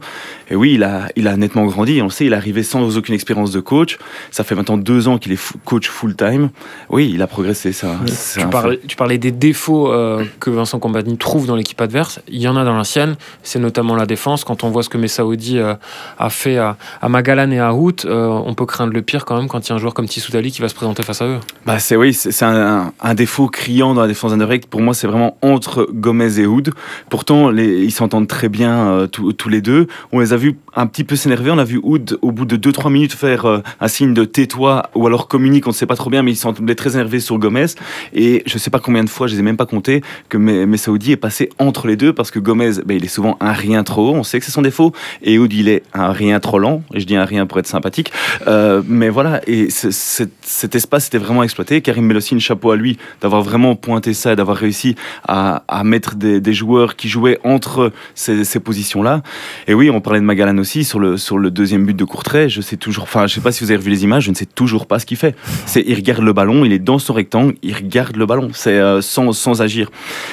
Et 0.49 0.55
oui, 0.55 0.73
il 0.73 0.83
a, 0.83 1.07
il 1.15 1.27
a 1.27 1.37
nettement 1.37 1.65
grandi. 1.65 2.01
On 2.01 2.05
le 2.05 2.11
sait, 2.11 2.25
il 2.25 2.33
est 2.33 2.35
arrivé 2.35 2.63
sans 2.63 2.97
aucune 2.97 3.15
expérience 3.15 3.51
de 3.51 3.59
coach. 3.59 3.97
Ça 4.31 4.43
fait 4.43 4.55
maintenant 4.55 4.77
deux 4.77 5.07
ans 5.07 5.17
qu'il 5.17 5.31
est 5.31 5.53
coach 5.65 5.87
full-time. 5.87 6.49
Oui, 6.89 7.11
il 7.13 7.21
a 7.21 7.27
progressé. 7.27 7.71
Ça, 7.71 7.99
Tu 8.37 8.47
parlais, 8.47 8.79
tu 8.87 8.95
parlais 8.95 9.17
des 9.17 9.31
défauts 9.31 9.91
euh, 9.91 10.25
que 10.39 10.49
Vincent 10.49 10.79
Compagnie 10.79 11.17
trouve 11.17 11.47
dans 11.47 11.55
l'équipe 11.55 11.79
adverse. 11.79 12.19
Il 12.27 12.41
y 12.41 12.47
en 12.47 12.55
a 12.55 12.63
dans 12.63 12.77
la 12.77 12.83
sienne. 12.83 13.15
C'est 13.43 13.59
notamment 13.59 13.92
la 13.95 14.05
défense. 14.05 14.43
Quand 14.43 14.63
on 14.63 14.69
voit 14.69 14.83
ce 14.83 14.89
que 14.89 14.97
Messaoudi 14.97 15.57
euh, 15.57 15.75
a 16.17 16.29
fait 16.29 16.57
à, 16.57 16.77
à 17.01 17.09
Magalan 17.09 17.51
et 17.51 17.59
à 17.59 17.73
Hout, 17.73 18.05
euh, 18.05 18.27
on 18.27 18.53
peut 18.53 18.65
craindre 18.65 18.93
le 18.93 19.01
pire 19.01 19.25
quand 19.25 19.37
même 19.37 19.47
quand 19.47 19.65
il 19.65 19.69
y 19.69 19.73
a 19.73 19.75
un 19.75 19.79
joueur 19.79 19.93
comme 19.93 20.07
Tissoudali 20.07 20.51
qui 20.51 20.61
va 20.61 20.69
se 20.69 20.75
présenter 20.75 21.03
face 21.03 21.21
à 21.21 21.25
eux. 21.25 21.39
Bah 21.65 21.79
c'est 21.79 21.95
oui, 21.95 22.13
c'est 22.13 22.43
un, 22.43 22.91
défaut 23.13 23.47
criant 23.47 23.93
dans 23.93 24.01
la 24.01 24.07
défense 24.07 24.31
d'Anderlecht. 24.31 24.67
Pour 24.67 24.81
moi, 24.81 24.93
c'est 24.93 25.07
vraiment 25.07 25.37
entre 25.41 25.87
Gomez 25.91 26.39
et 26.39 26.45
Hood. 26.45 26.71
Pourtant, 27.09 27.51
ils 27.51 27.91
s'entendent 27.91 28.27
très 28.27 28.49
bien 28.49 28.87
euh, 28.87 29.07
tous 29.07 29.49
les 29.49 29.61
deux. 29.61 29.87
On 30.11 30.19
les 30.19 30.33
a 30.33 30.37
vus 30.37 30.57
un 30.75 30.87
petit 30.87 31.03
peu 31.03 31.15
s'énerver. 31.15 31.51
On 31.51 31.57
a 31.57 31.63
vu 31.63 31.79
Hood 31.81 32.17
au 32.21 32.31
bout 32.31 32.45
de 32.45 32.57
2-3 32.57 32.91
minutes 32.91 33.13
faire 33.13 33.45
euh, 33.45 33.59
un 33.79 33.87
signe 33.87 34.13
de 34.13 34.25
tais-toi 34.25 34.89
ou 34.95 35.07
alors 35.07 35.27
communique. 35.27 35.67
On 35.67 35.71
ne 35.71 35.75
sait 35.75 35.85
pas 35.85 35.95
trop 35.95 36.09
bien, 36.09 36.23
mais 36.23 36.31
il 36.31 36.35
semblait 36.35 36.75
très 36.75 36.93
énervé 36.93 37.19
sur 37.19 37.37
Gomez. 37.37 37.67
Et 38.13 38.43
je 38.45 38.57
sais 38.57 38.69
pas 38.69 38.79
combien 38.79 39.03
de 39.03 39.09
fois, 39.09 39.27
je 39.27 39.33
les 39.33 39.39
ai 39.39 39.43
même 39.43 39.57
pas 39.57 39.65
comptés, 39.65 40.01
que 40.29 40.37
mes, 40.37 40.65
mes 40.65 40.77
Saoudi 40.77 41.11
est 41.11 41.17
passé 41.17 41.49
entre 41.59 41.87
les 41.87 41.95
deux 41.95 42.13
parce 42.13 42.31
que 42.31 42.39
Gomez, 42.39 42.81
ben, 42.85 42.97
il 42.97 43.05
est 43.05 43.09
souvent 43.09 43.37
un 43.39 43.53
rien 43.53 43.82
trop 43.83 44.09
haut. 44.09 44.15
On 44.15 44.23
sait 44.23 44.39
que 44.39 44.45
c'est 44.45 44.51
son 44.51 44.61
défaut. 44.61 44.93
Et 45.21 45.37
Hood, 45.37 45.53
il 45.53 45.69
est 45.69 45.83
un 45.93 46.11
rien 46.11 46.39
trop 46.39 46.59
lent. 46.59 46.83
Et 46.93 46.99
je 46.99 47.05
dis 47.05 47.15
un 47.15 47.25
rien 47.25 47.45
pour 47.45 47.59
être 47.59 47.67
sympathique. 47.67 48.11
Euh, 48.47 48.81
mais 48.87 49.09
voilà, 49.09 49.41
et 49.47 49.69
ce- 49.69 49.91
cet, 49.91 50.75
espace 50.75 51.07
était 51.07 51.17
vraiment 51.17 51.43
exploité. 51.43 51.81
Karim 51.81 52.05
Melossine, 52.05 52.39
chapeau 52.39 52.71
à 52.71 52.75
lui 52.75 52.97
d'avoir 53.21 53.41
vraiment 53.41 53.75
pointé 53.75 54.13
ça 54.13 54.33
et 54.33 54.35
d'avoir 54.35 54.57
réussi 54.57 54.95
à, 55.27 55.63
mettre 55.83 56.15
des, 56.15 56.53
joueurs 56.53 56.95
qui 56.95 57.09
jouaient 57.09 57.39
entre 57.43 57.91
ces, 58.15 58.59
positions-là. 58.59 59.21
Et 59.67 59.73
oui, 59.73 59.89
on 59.89 60.01
parlait 60.01 60.19
de 60.19 60.25
Magalan 60.25 60.57
aussi 60.57 60.83
sur 60.83 60.99
le, 60.99 61.49
deuxième 61.49 61.85
but 61.85 61.95
de 61.95 62.05
Courtrai. 62.05 62.49
Je 62.49 62.61
sais 62.61 62.77
toujours, 62.77 63.03
enfin, 63.03 63.27
je 63.27 63.35
sais 63.35 63.41
pas 63.41 63.51
si 63.51 63.63
vous 63.63 63.71
avez 63.71 63.77
revu 63.77 63.89
les 63.89 64.03
images, 64.03 64.23
je 64.23 64.29
ne 64.31 64.35
sais 64.35 64.45
toujours 64.45 64.85
pas 64.87 64.99
ce 64.99 65.05
qu'il 65.05 65.17
fait. 65.17 65.35
C'est, 65.65 65.83
il 65.85 65.95
regarde 65.95 66.23
le 66.23 66.33
ballon, 66.33 66.65
il 66.65 66.71
est 66.71 66.79
dans 66.79 66.99
son 66.99 67.13
rectangle, 67.13 67.55
il 67.63 67.73
regarde 67.75 68.15
le 68.15 68.25
ballon. 68.25 68.49
C'est 68.53 68.79
euh, 68.79 69.01
sans, 69.01 69.61
agir. 69.61 69.89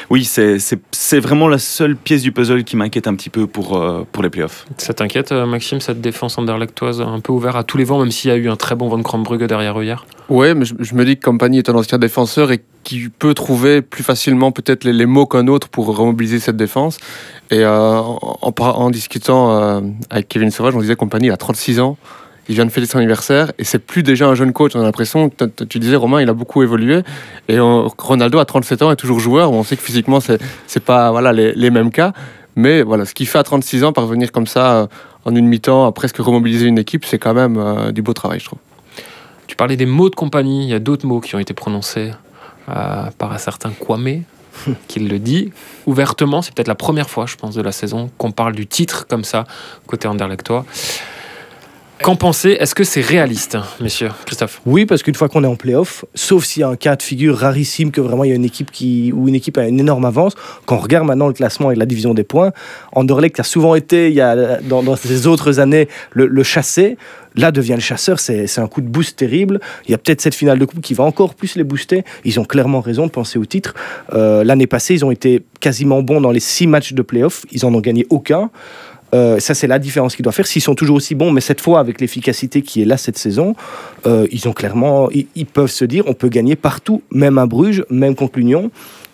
Oui, 0.09 0.25
c'est 0.25 1.21
vraiment 1.21 1.49
la 1.49 1.59
seule 1.59 1.97
pièce 1.97 2.23
du 2.23 2.33
puzzle 2.33 2.64
qui 2.64 2.76
m'inquiète 2.76 3.07
un 3.07 3.14
petit 3.14 3.30
peu 3.30 3.40
peu 3.41 3.47
pour, 3.47 3.77
euh, 3.77 4.07
pour 4.13 4.23
les 4.23 4.31
playoffs. 4.31 4.67
Ça 4.79 4.93
t'inquiète, 4.95 5.33
euh, 5.33 5.47
Maxime, 5.47 5.81
cette 5.81 6.01
défense 6.01 6.39
anderlechtoise 6.39 7.01
un 7.01 7.21
peu 7.21 7.33
ouverte 7.33 7.57
à 7.57 7.63
tous 7.63 7.77
les 7.79 7.85
vents, 7.85 7.99
même 8.01 8.11
s'il 8.11 8.31
y 8.31 8.35
a 8.35 8.37
eu 8.37 8.49
un 8.49 8.57
très 8.57 8.75
bon 8.75 8.89
Van 8.89 9.03
Krombrugge 9.03 9.47
derrière 9.47 9.79
eux 9.79 9.85
hier? 9.85 10.05
Ouais, 10.29 10.55
mais 10.55 10.65
je, 10.65 10.75
je 10.79 10.95
me 10.95 11.05
dis 11.05 11.17
que 11.17 11.25
Compagnie 11.25 11.59
est 11.59 11.69
un 11.69 11.75
ancien 11.75 11.99
défenseur 11.99 12.53
et 12.53 12.63
qui 12.85 13.09
peut 13.09 13.35
trouver 13.35 13.83
plus 13.83 14.03
facilement 14.03 14.53
peut-être 14.53 14.85
les, 14.85 14.93
les 14.93 15.07
mots 15.07 15.27
qu'un 15.27 15.47
autre 15.49 15.69
pour 15.69 15.87
remobiliser 15.95 16.39
cette 16.41 16.57
défense. 16.57 16.99
Et 17.51 17.59
euh, 17.65 17.99
en, 17.99 18.19
en, 18.43 18.53
par- 18.53 18.79
en 18.81 18.91
discutant 18.91 19.53
euh, 19.61 19.81
avec 20.11 20.29
Kevin 20.29 20.51
Sauvage, 20.51 20.75
on 20.77 20.81
disait 20.81 20.97
Compagnie 20.97 21.27
il 21.29 21.33
a 21.33 21.37
36 21.37 21.81
ans. 21.81 21.97
Il 22.49 22.55
vient 22.57 22.65
de 22.67 22.71
fêter 22.71 22.87
son 22.89 22.99
anniversaire 22.99 23.53
et 23.59 23.65
c'est 23.65 23.79
plus 23.79 24.03
déjà 24.03 24.27
un 24.27 24.35
jeune 24.35 24.53
coach. 24.53 24.73
On 24.75 24.81
a 24.81 24.83
l'impression, 24.83 25.31
tu 25.69 25.79
disais 25.79 25.95
Romain, 25.95 26.21
il 26.21 26.29
a 26.29 26.33
beaucoup 26.33 26.65
évolué. 26.65 27.03
Et 27.49 27.59
Ronaldo 27.61 28.41
à 28.41 28.45
37 28.45 28.83
ans 28.83 28.91
est 28.91 28.97
toujours 28.97 29.21
joueur. 29.21 29.53
On 29.53 29.63
sait 29.63 29.77
que 29.77 29.83
physiquement 29.83 30.19
c'est 30.19 30.41
c'est 30.67 30.83
pas 30.83 31.13
voilà 31.13 31.33
les, 31.33 31.53
les 31.53 31.71
mêmes 31.71 31.93
cas. 31.93 32.13
Mais 32.61 32.83
voilà, 32.83 33.07
ce 33.07 33.14
qu'il 33.14 33.26
fait 33.26 33.38
à 33.38 33.43
36 33.43 33.85
ans, 33.85 33.93
parvenir 33.95 34.33
comme 34.33 34.47
ça 34.47 34.75
euh, 34.75 34.87
en 35.25 35.35
une 35.35 35.47
mi-temps 35.47 35.87
à 35.87 35.93
presque 35.93 36.19
remobiliser 36.19 36.67
une 36.67 36.79
équipe, 36.79 37.07
c'est 37.07 37.19
quand 37.19 37.33
même 37.33 37.57
euh, 37.57 37.90
du 37.90 38.02
beau 38.02 38.12
travail, 38.12 38.38
je 38.38 38.45
trouve. 38.45 38.59
Tu 39.47 39.57
parlais 39.57 39.76
des 39.76 39.87
mots 39.87 40.11
de 40.11 40.14
compagnie, 40.14 40.64
il 40.64 40.69
y 40.69 40.75
a 40.75 40.79
d'autres 40.79 41.07
mots 41.07 41.21
qui 41.21 41.35
ont 41.35 41.38
été 41.38 41.55
prononcés 41.55 42.12
euh, 42.69 43.05
par 43.17 43.33
un 43.33 43.38
certain 43.38 43.71
Kwame, 43.71 44.25
qui 44.88 45.00
le 45.00 45.19
dit 45.19 45.52
ouvertement. 45.87 46.43
C'est 46.43 46.55
peut-être 46.55 46.69
la 46.69 46.75
première 46.75 47.09
fois, 47.09 47.25
je 47.25 47.37
pense, 47.37 47.55
de 47.55 47.62
la 47.62 47.73
saison 47.73 48.11
qu'on 48.19 48.31
parle 48.31 48.55
du 48.55 48.67
titre 48.67 49.07
comme 49.09 49.25
ça, 49.25 49.47
côté 49.87 50.07
Anderlechtois. 50.07 50.67
Qu'en 52.02 52.16
pensez? 52.16 52.57
Est-ce 52.59 52.75
que 52.75 52.83
c'est 52.83 53.02
réaliste, 53.02 53.59
messieurs 53.78 54.09
Christophe? 54.25 54.62
Oui, 54.64 54.87
parce 54.87 55.02
qu'une 55.02 55.14
fois 55.14 55.28
qu'on 55.28 55.45
est 55.45 55.47
en 55.47 55.57
playoff, 55.57 56.07
sauf 56.14 56.47
s'il 56.47 56.61
y 56.61 56.62
a 56.62 56.69
un 56.69 56.76
cas 56.76 56.97
de 56.97 57.02
figure 57.02 57.37
rarissime 57.37 57.90
que 57.90 58.00
vraiment 58.00 58.25
il 58.25 58.30
y 58.30 58.33
a 58.33 58.37
une 58.37 58.45
équipe 58.47 58.71
qui 58.71 59.12
ou 59.12 59.28
une 59.28 59.35
équipe 59.35 59.59
a 59.59 59.69
une 59.69 59.78
énorme 59.78 60.07
avance, 60.07 60.35
quand 60.64 60.76
on 60.76 60.80
regarde 60.80 61.07
maintenant 61.07 61.26
le 61.26 61.35
classement 61.35 61.71
et 61.71 61.75
la 61.75 61.85
division 61.85 62.14
des 62.14 62.25
points, 62.25 62.52
Anderlecht 62.92 63.38
a 63.38 63.42
souvent 63.42 63.75
été, 63.75 64.09
il 64.09 64.14
y 64.14 64.23
a, 64.23 64.62
dans, 64.62 64.83
dans 64.83 64.97
ces 64.97 65.26
autres 65.26 65.61
années, 65.61 65.88
le, 66.12 66.26
le 66.26 66.42
chassé. 66.42 66.97
Là 67.37 67.52
devient 67.52 67.75
le 67.75 67.80
chasseur, 67.80 68.19
c'est 68.19 68.59
un 68.59 68.66
coup 68.66 68.80
de 68.80 68.88
boost 68.88 69.16
terrible. 69.16 69.61
Il 69.87 69.92
y 69.92 69.95
a 69.95 69.99
peut-être 69.99 70.21
cette 70.21 70.35
finale 70.35 70.59
de 70.59 70.64
coupe 70.64 70.80
qui 70.80 70.95
va 70.95 71.04
encore 71.04 71.37
plus 71.37 71.54
les 71.54 71.62
booster. 71.62 72.02
Ils 72.25 72.40
ont 72.40 72.45
clairement 72.45 72.80
raison 72.80 73.07
de 73.07 73.12
penser 73.12 73.38
au 73.38 73.45
titre. 73.45 73.75
Euh, 74.14 74.42
L'année 74.42 74.66
passée, 74.66 74.95
ils 74.95 75.04
ont 75.04 75.12
été 75.12 75.45
quasiment 75.61 76.02
bons 76.02 76.21
dans 76.21 76.33
les 76.33 76.40
six 76.40 76.66
matchs 76.66 76.92
de 76.92 77.02
playoff. 77.02 77.47
Ils 77.52 77.64
en 77.64 77.73
ont 77.73 77.80
gagné 77.80 78.04
aucun. 78.11 78.50
Euh, 79.14 79.40
ça, 79.40 79.55
c'est 79.55 79.67
la 79.67 79.79
différence 79.79 80.14
qu'ils 80.17 80.23
doivent 80.23 80.35
faire. 80.35 80.47
S'ils 80.47 80.62
sont 80.62 80.75
toujours 80.75 80.97
aussi 80.97 81.14
bons, 81.14 81.33
mais 81.33 81.40
cette 81.40 81.61
fois 81.61 81.81
avec 81.81 82.00
l'efficacité 82.00 82.62
qui 82.62 82.83
est 82.83 82.85
là 82.85 82.97
cette 82.97 83.19
saison, 83.19 83.55
euh, 84.07 84.26
ils 84.31 84.49
ont 84.49 84.52
clairement, 84.52 85.11
ils, 85.11 85.26
ils 85.35 85.47
peuvent 85.47 85.71
se 85.71 85.85
dire, 85.85 86.05
on 86.07 86.14
peut 86.14 86.29
gagner 86.29 86.57
partout, 86.57 87.02
même 87.11 87.38
à 87.38 87.47
Bruges, 87.47 87.85
même 87.90 88.14
contre 88.14 88.38
l'Union. 88.38 88.71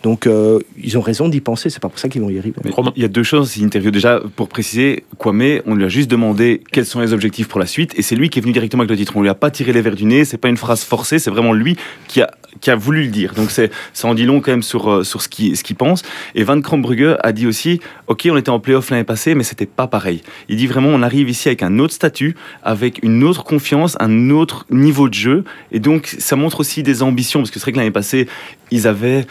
Donc, 0.06 0.28
euh, 0.28 0.60
ils 0.80 0.96
ont 0.96 1.00
raison 1.00 1.28
d'y 1.28 1.40
penser. 1.40 1.68
C'est 1.68 1.82
pas 1.82 1.88
pour 1.88 1.98
ça 1.98 2.08
qu'ils 2.08 2.22
vont 2.22 2.30
y 2.30 2.38
arriver. 2.38 2.54
Il 2.94 3.02
y 3.02 3.04
a 3.04 3.08
deux 3.08 3.24
choses 3.24 3.56
interview. 3.56 3.90
Déjà, 3.90 4.20
pour 4.36 4.48
préciser, 4.48 5.02
Kwame, 5.18 5.62
on 5.66 5.74
lui 5.74 5.84
a 5.84 5.88
juste 5.88 6.08
demandé 6.08 6.62
quels 6.70 6.86
sont 6.86 7.00
les 7.00 7.12
objectifs 7.12 7.48
pour 7.48 7.58
la 7.58 7.66
suite, 7.66 7.92
et 7.98 8.02
c'est 8.02 8.14
lui 8.14 8.30
qui 8.30 8.38
est 8.38 8.42
venu 8.42 8.52
directement 8.52 8.82
avec 8.82 8.90
le 8.92 8.96
titre. 8.96 9.16
On 9.16 9.22
lui 9.22 9.28
a 9.28 9.34
pas 9.34 9.50
tiré 9.50 9.72
les 9.72 9.80
verres 9.80 9.96
du 9.96 10.04
nez, 10.04 10.24
c'est 10.24 10.36
pas 10.38 10.46
une 10.46 10.56
phrase 10.56 10.84
forcée, 10.84 11.18
c'est 11.18 11.30
vraiment 11.30 11.52
lui 11.52 11.76
qui 12.06 12.22
a, 12.22 12.30
qui 12.60 12.70
a 12.70 12.76
voulu 12.76 13.02
le 13.02 13.08
dire. 13.08 13.34
Donc 13.34 13.50
c'est, 13.50 13.72
ça 13.94 14.06
en 14.06 14.14
dit 14.14 14.26
long 14.26 14.40
quand 14.40 14.52
même 14.52 14.62
sur, 14.62 14.88
euh, 14.88 15.02
sur 15.02 15.22
ce 15.22 15.28
qu'il 15.28 15.56
ce 15.56 15.64
qu'il 15.64 15.74
pense. 15.74 16.04
Et 16.36 16.44
Van 16.44 16.60
Krombrugge 16.60 17.16
a 17.20 17.32
dit 17.32 17.48
aussi, 17.48 17.80
ok, 18.06 18.28
on 18.30 18.36
était 18.36 18.50
en 18.50 18.60
playoff 18.60 18.90
l'année 18.90 19.02
passée, 19.02 19.34
mais 19.34 19.42
c'était 19.42 19.66
pas 19.66 19.88
pareil. 19.88 20.22
Il 20.48 20.56
dit 20.56 20.68
vraiment, 20.68 20.90
on 20.90 21.02
arrive 21.02 21.28
ici 21.28 21.48
avec 21.48 21.64
un 21.64 21.80
autre 21.80 21.94
statut, 21.94 22.36
avec 22.62 23.00
une 23.02 23.24
autre 23.24 23.42
confiance, 23.42 23.96
un 23.98 24.30
autre 24.30 24.66
niveau 24.70 25.08
de 25.08 25.14
jeu, 25.14 25.42
et 25.72 25.80
donc 25.80 26.14
ça 26.18 26.36
montre 26.36 26.60
aussi 26.60 26.84
des 26.84 27.02
ambitions, 27.02 27.40
parce 27.40 27.50
que 27.50 27.58
c'est 27.58 27.64
vrai 27.64 27.72
que 27.72 27.78
l'année 27.78 27.90
passée, 27.90 28.28
ils 28.70 28.86
avaient 28.86 29.26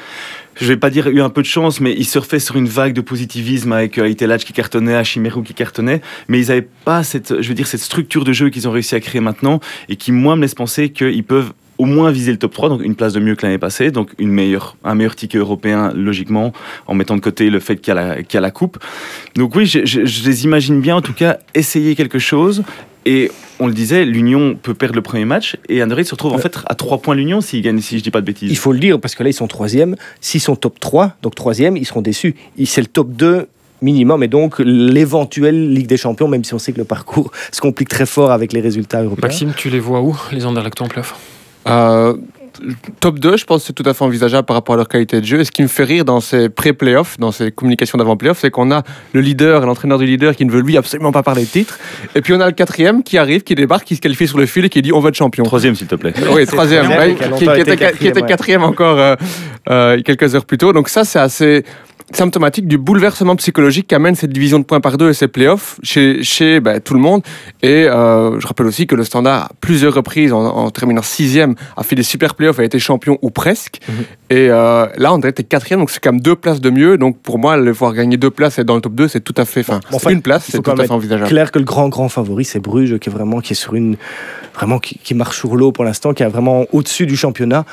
je 0.59 0.65
vais 0.67 0.77
pas 0.77 0.89
dire 0.89 1.07
eu 1.07 1.21
un 1.21 1.29
peu 1.29 1.41
de 1.41 1.47
chance, 1.47 1.79
mais 1.81 1.93
ils 1.97 2.05
surfaient 2.05 2.39
sur 2.39 2.55
une 2.55 2.67
vague 2.67 2.93
de 2.93 3.01
positivisme 3.01 3.71
avec 3.71 3.97
euh, 3.97 4.13
qui 4.13 4.53
cartonnait, 4.53 4.95
Hachimeru 4.95 5.43
qui 5.43 5.53
cartonnait, 5.53 6.01
mais 6.27 6.39
ils 6.39 6.47
n'avaient 6.47 6.67
pas 6.85 7.03
cette, 7.03 7.41
je 7.41 7.47
veux 7.47 7.53
dire, 7.53 7.67
cette 7.67 7.81
structure 7.81 8.23
de 8.23 8.33
jeu 8.33 8.49
qu'ils 8.49 8.67
ont 8.67 8.71
réussi 8.71 8.95
à 8.95 8.99
créer 8.99 9.21
maintenant 9.21 9.59
et 9.89 9.95
qui, 9.95 10.11
moi, 10.11 10.35
me 10.35 10.41
laisse 10.41 10.55
penser 10.55 10.89
qu'ils 10.89 11.23
peuvent 11.23 11.51
au 11.77 11.85
moins 11.85 12.09
viser 12.09 12.31
le 12.31 12.37
top 12.37 12.53
3, 12.53 12.69
donc 12.69 12.81
une 12.83 12.95
place 12.95 13.11
de 13.11 13.19
mieux 13.19 13.35
que 13.35 13.45
l'année 13.45 13.57
passée, 13.57 13.91
donc 13.91 14.11
une 14.17 14.29
meilleure, 14.31 14.77
un 14.85 14.95
meilleur 14.95 15.13
ticket 15.15 15.39
européen, 15.39 15.91
logiquement, 15.93 16.53
en 16.87 16.93
mettant 16.95 17.15
de 17.17 17.21
côté 17.21 17.49
le 17.49 17.59
fait 17.59 17.75
qu'il 17.75 17.93
y, 17.93 18.23
qu'il 18.23 18.35
y 18.35 18.37
a 18.37 18.41
la 18.41 18.51
coupe. 18.51 18.77
Donc 19.35 19.55
oui, 19.55 19.65
je- 19.65 19.83
je 19.85 20.23
les 20.25 20.45
imagine 20.45 20.79
bien, 20.79 20.95
en 20.95 21.01
tout 21.01 21.11
cas, 21.13 21.37
essayer 21.53 21.95
quelque 21.95 22.17
chose. 22.19 22.63
Et 23.05 23.31
on 23.59 23.67
le 23.67 23.73
disait, 23.73 24.03
l'Union 24.03 24.55
peut 24.61 24.73
perdre 24.73 24.95
le 24.95 25.01
premier 25.01 25.25
match, 25.25 25.57
et 25.69 25.81
Anderlecht 25.81 26.09
se 26.09 26.15
retrouve 26.15 26.33
en 26.33 26.37
fait 26.37 26.57
à 26.65 26.75
3 26.75 26.97
points 26.99 27.15
l'Union 27.15 27.39
s'il 27.41 27.61
gagne, 27.61 27.79
si 27.79 27.97
je 27.97 28.03
dis 28.03 28.11
pas 28.11 28.21
de 28.21 28.25
bêtises. 28.25 28.51
Il 28.51 28.57
faut 28.57 28.71
le 28.71 28.79
dire 28.79 28.99
parce 28.99 29.15
que 29.15 29.23
là, 29.23 29.29
ils 29.29 29.33
sont 29.33 29.47
troisième. 29.47 29.95
S'ils 30.21 30.41
sont 30.41 30.55
top 30.55 30.79
3, 30.79 31.15
donc 31.21 31.35
troisième, 31.35 31.77
ils 31.77 31.85
seront 31.85 32.01
déçus. 32.01 32.35
C'est 32.65 32.81
le 32.81 32.87
top 32.87 33.11
2 33.11 33.47
minimum 33.81 34.23
et 34.23 34.27
donc 34.27 34.59
l'éventuelle 34.59 35.73
Ligue 35.73 35.87
des 35.87 35.97
Champions, 35.97 36.27
même 36.27 36.43
si 36.43 36.53
on 36.53 36.59
sait 36.59 36.73
que 36.73 36.77
le 36.77 36.85
parcours 36.85 37.31
se 37.51 37.61
complique 37.61 37.89
très 37.89 38.05
fort 38.05 38.31
avec 38.31 38.53
les 38.53 38.61
résultats 38.61 39.03
européens. 39.03 39.27
Maxime, 39.27 39.53
tu 39.55 39.69
les 39.69 39.79
vois 39.79 40.01
où, 40.01 40.17
les 40.31 40.45
Anderlechtois 40.45 40.85
en 40.85 40.89
playoff 40.89 41.15
Euh, 41.67 42.15
top 42.99 43.19
2, 43.19 43.37
je 43.37 43.45
pense 43.45 43.61
que 43.61 43.67
c'est 43.67 43.73
tout 43.73 43.87
à 43.87 43.93
fait 43.93 44.03
envisageable 44.03 44.45
par 44.45 44.55
rapport 44.55 44.75
à 44.75 44.77
leur 44.77 44.87
qualité 44.87 45.19
de 45.21 45.25
jeu. 45.25 45.39
Et 45.39 45.45
ce 45.45 45.51
qui 45.51 45.61
me 45.61 45.67
fait 45.67 45.83
rire 45.83 46.05
dans 46.05 46.19
ces 46.19 46.49
pré-playoffs, 46.49 47.17
dans 47.17 47.31
ces 47.31 47.51
communications 47.51 47.97
d'avant-playoffs, 47.97 48.39
c'est 48.39 48.51
qu'on 48.51 48.71
a 48.71 48.83
le 49.13 49.21
leader 49.21 49.63
et 49.63 49.65
l'entraîneur 49.65 49.97
du 49.97 50.05
leader 50.05 50.35
qui 50.35 50.45
ne 50.45 50.51
veut 50.51 50.61
lui 50.61 50.77
absolument 50.77 51.11
pas 51.11 51.23
parler 51.23 51.43
de 51.43 51.49
titre. 51.49 51.77
Et 52.15 52.21
puis 52.21 52.33
on 52.33 52.39
a 52.39 52.47
le 52.47 52.53
quatrième 52.53 53.03
qui 53.03 53.17
arrive, 53.17 53.43
qui 53.43 53.55
débarque, 53.55 53.85
qui 53.85 53.95
se 53.95 54.01
qualifie 54.01 54.27
sur 54.27 54.37
le 54.37 54.45
fil 54.45 54.65
et 54.65 54.69
qui 54.69 54.81
dit 54.81 54.93
on 54.93 54.99
va 54.99 55.09
être 55.09 55.15
champion. 55.15 55.43
Troisième, 55.43 55.75
s'il 55.75 55.87
te 55.87 55.95
plaît. 55.95 56.13
Oui, 56.31 56.45
troisième, 56.45 56.87
ouais, 56.89 57.15
qui 57.37 57.43
était, 58.07 58.21
ouais. 58.21 58.27
quatrième 58.27 58.63
encore 58.63 58.99
euh, 58.99 59.15
euh, 59.69 60.01
quelques 60.01 60.35
heures 60.35 60.45
plus 60.45 60.57
tôt. 60.57 60.73
Donc 60.73 60.89
ça, 60.89 61.03
c'est 61.03 61.19
assez 61.19 61.63
symptomatique 62.13 62.67
du 62.67 62.77
bouleversement 62.77 63.35
psychologique 63.35 63.87
qu'amène 63.87 64.15
cette 64.15 64.31
division 64.31 64.59
de 64.59 64.63
points 64.63 64.79
par 64.79 64.97
deux 64.97 65.09
et 65.09 65.13
ces 65.13 65.27
playoffs 65.27 65.79
chez, 65.83 66.23
chez 66.23 66.59
ben, 66.59 66.79
tout 66.79 66.93
le 66.93 66.99
monde. 66.99 67.21
Et 67.61 67.85
euh, 67.85 68.39
je 68.39 68.47
rappelle 68.47 68.67
aussi 68.67 68.87
que 68.87 68.95
le 68.95 69.03
Standard, 69.03 69.45
à 69.45 69.49
plusieurs 69.59 69.93
reprises, 69.93 70.31
en, 70.31 70.45
en 70.45 70.69
terminant 70.69 71.01
sixième, 71.01 71.55
a 71.75 71.83
fait 71.83 71.95
des 71.95 72.03
super 72.03 72.35
playoffs, 72.35 72.59
a 72.59 72.63
été 72.63 72.79
champion 72.79 73.17
ou 73.21 73.31
presque. 73.31 73.79
Mhm. 73.87 73.95
Et 74.29 74.49
euh, 74.49 74.85
là, 74.97 75.13
on 75.13 75.19
était 75.19 75.43
quatrième, 75.43 75.79
donc 75.79 75.89
c'est 75.89 75.99
quand 75.99 76.11
même 76.11 76.21
deux 76.21 76.35
places 76.35 76.61
de 76.61 76.69
mieux. 76.69 76.97
Donc 76.97 77.19
pour 77.19 77.39
moi, 77.39 77.57
le 77.57 77.71
voir 77.71 77.93
gagner 77.93 78.17
deux 78.17 78.31
places 78.31 78.57
et 78.57 78.61
être 78.61 78.67
dans 78.67 78.75
le 78.75 78.81
top 78.81 78.93
2, 78.93 79.07
c'est 79.07 79.21
tout 79.21 79.35
à 79.37 79.45
fait... 79.45 79.61
Enfin, 79.61 79.79
Bon, 79.91 79.97
enfin, 79.97 80.11
une 80.11 80.21
place, 80.21 80.47
c'est 80.49 80.61
tout 80.61 80.71
à 80.71 80.75
fait 80.75 80.91
envisageable. 80.91 81.29
clair 81.29 81.51
que 81.51 81.59
le 81.59 81.65
grand 81.65 81.89
grand 81.89 82.09
favori 82.09 82.45
c'est 82.45 82.59
Bruges 82.59 82.97
qui 82.99 83.09
est 83.09 83.11
vraiment 83.11 83.39
qui 83.39 83.53
est 83.53 83.55
sur 83.55 83.75
une 83.75 83.97
vraiment 84.53 84.79
qui, 84.79 84.97
qui 84.97 85.13
marche 85.13 85.37
sur 85.37 85.55
l'eau 85.55 85.71
pour 85.71 85.83
l'instant 85.83 86.13
qui 86.13 86.23
est 86.23 86.27
vraiment 86.27 86.65
au-dessus 86.71 87.05
du 87.05 87.15
championnat 87.15 87.65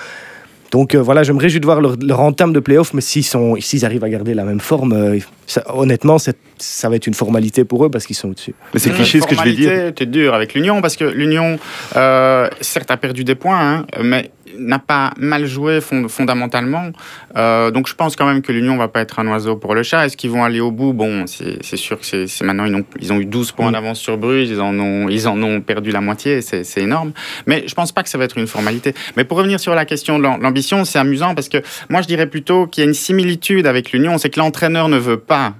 donc 0.72 0.94
euh, 0.94 0.98
voilà 1.02 1.22
je 1.22 1.32
me 1.32 1.38
réjouis 1.38 1.60
de 1.60 1.64
voir 1.66 1.80
leur, 1.80 1.94
leur 2.02 2.20
entame 2.20 2.52
de 2.52 2.58
playoff 2.60 2.92
mais 2.94 3.00
s'ils 3.02 3.84
arrivent 3.84 4.02
à 4.04 4.08
garder 4.10 4.34
la 4.34 4.42
même 4.44 4.58
forme 4.60 4.92
euh, 4.92 5.18
ça- 5.46 5.62
honnêtement 5.76 6.16
ça 6.18 6.88
va 6.88 6.96
être 6.96 7.06
une 7.06 7.14
formalité 7.14 7.64
pour 7.64 7.84
eux 7.84 7.90
parce 7.90 8.06
qu'ils 8.06 8.16
sont 8.16 8.30
au-dessus 8.30 8.54
Mais 8.74 8.80
c'est 8.80 8.90
cliché 8.90 9.20
ce 9.20 9.26
que 9.26 9.34
je 9.36 9.42
vais 9.42 9.52
dire. 9.52 9.68
formalité 9.70 9.88
était 9.90 10.06
dur 10.06 10.34
avec 10.34 10.54
l'Union 10.54 10.80
parce 10.80 10.96
que 10.96 11.04
l'Union, 11.04 11.58
euh, 11.96 12.48
certes, 12.60 12.90
a 12.90 12.96
perdu 12.96 13.22
des 13.24 13.34
points, 13.34 13.60
hein, 13.60 13.86
mais 14.02 14.30
n'a 14.58 14.78
pas 14.78 15.12
mal 15.18 15.46
joué 15.46 15.80
fond- 15.80 16.08
fondamentalement. 16.08 16.90
Euh, 17.36 17.70
donc 17.70 17.88
je 17.88 17.94
pense 17.94 18.16
quand 18.16 18.26
même 18.26 18.42
que 18.42 18.52
l'Union 18.52 18.76
va 18.76 18.88
pas 18.88 19.00
être 19.00 19.18
un 19.18 19.26
oiseau 19.28 19.56
pour 19.56 19.74
le 19.74 19.82
chat. 19.82 20.06
Est-ce 20.06 20.16
qu'ils 20.16 20.30
vont 20.30 20.44
aller 20.44 20.60
au 20.60 20.70
bout? 20.70 20.92
Bon, 20.92 21.26
c'est 21.26 21.58
c'est 21.64 21.76
sûr 21.76 21.98
que 21.98 22.06
c'est 22.06 22.26
c'est 22.26 22.44
maintenant 22.44 22.64
ils 22.64 22.74
ont, 22.74 22.84
ils 23.00 23.12
ont 23.12 23.18
eu 23.20 23.24
12 23.26 23.52
points 23.52 23.70
d'avance 23.72 23.98
sur 23.98 24.16
Bruges, 24.18 24.48
ils 24.48 24.60
en 24.60 24.78
ont 24.78 25.08
ils 25.08 25.28
en 25.28 25.40
ont 25.42 25.60
perdu 25.60 25.90
la 25.90 26.00
moitié, 26.00 26.40
c'est 26.42 26.64
c'est 26.64 26.82
énorme. 26.82 27.12
Mais 27.46 27.64
je 27.66 27.74
pense 27.74 27.92
pas 27.92 28.02
que 28.02 28.08
ça 28.08 28.18
va 28.18 28.24
être 28.24 28.38
une 28.38 28.46
formalité. 28.46 28.94
Mais 29.16 29.24
pour 29.24 29.38
revenir 29.38 29.60
sur 29.60 29.74
la 29.74 29.84
question 29.84 30.18
de 30.18 30.22
l'am- 30.24 30.40
l'ambition, 30.42 30.84
c'est 30.84 30.98
amusant 30.98 31.34
parce 31.34 31.48
que 31.48 31.58
moi 31.88 32.02
je 32.02 32.06
dirais 32.06 32.26
plutôt 32.26 32.66
qu'il 32.66 32.82
y 32.82 32.86
a 32.86 32.88
une 32.88 32.94
similitude 32.94 33.66
avec 33.66 33.92
l'Union, 33.92 34.18
c'est 34.18 34.30
que 34.30 34.40
l'entraîneur 34.40 34.88
ne 34.88 34.98
veut 34.98 35.18
pas 35.18 35.54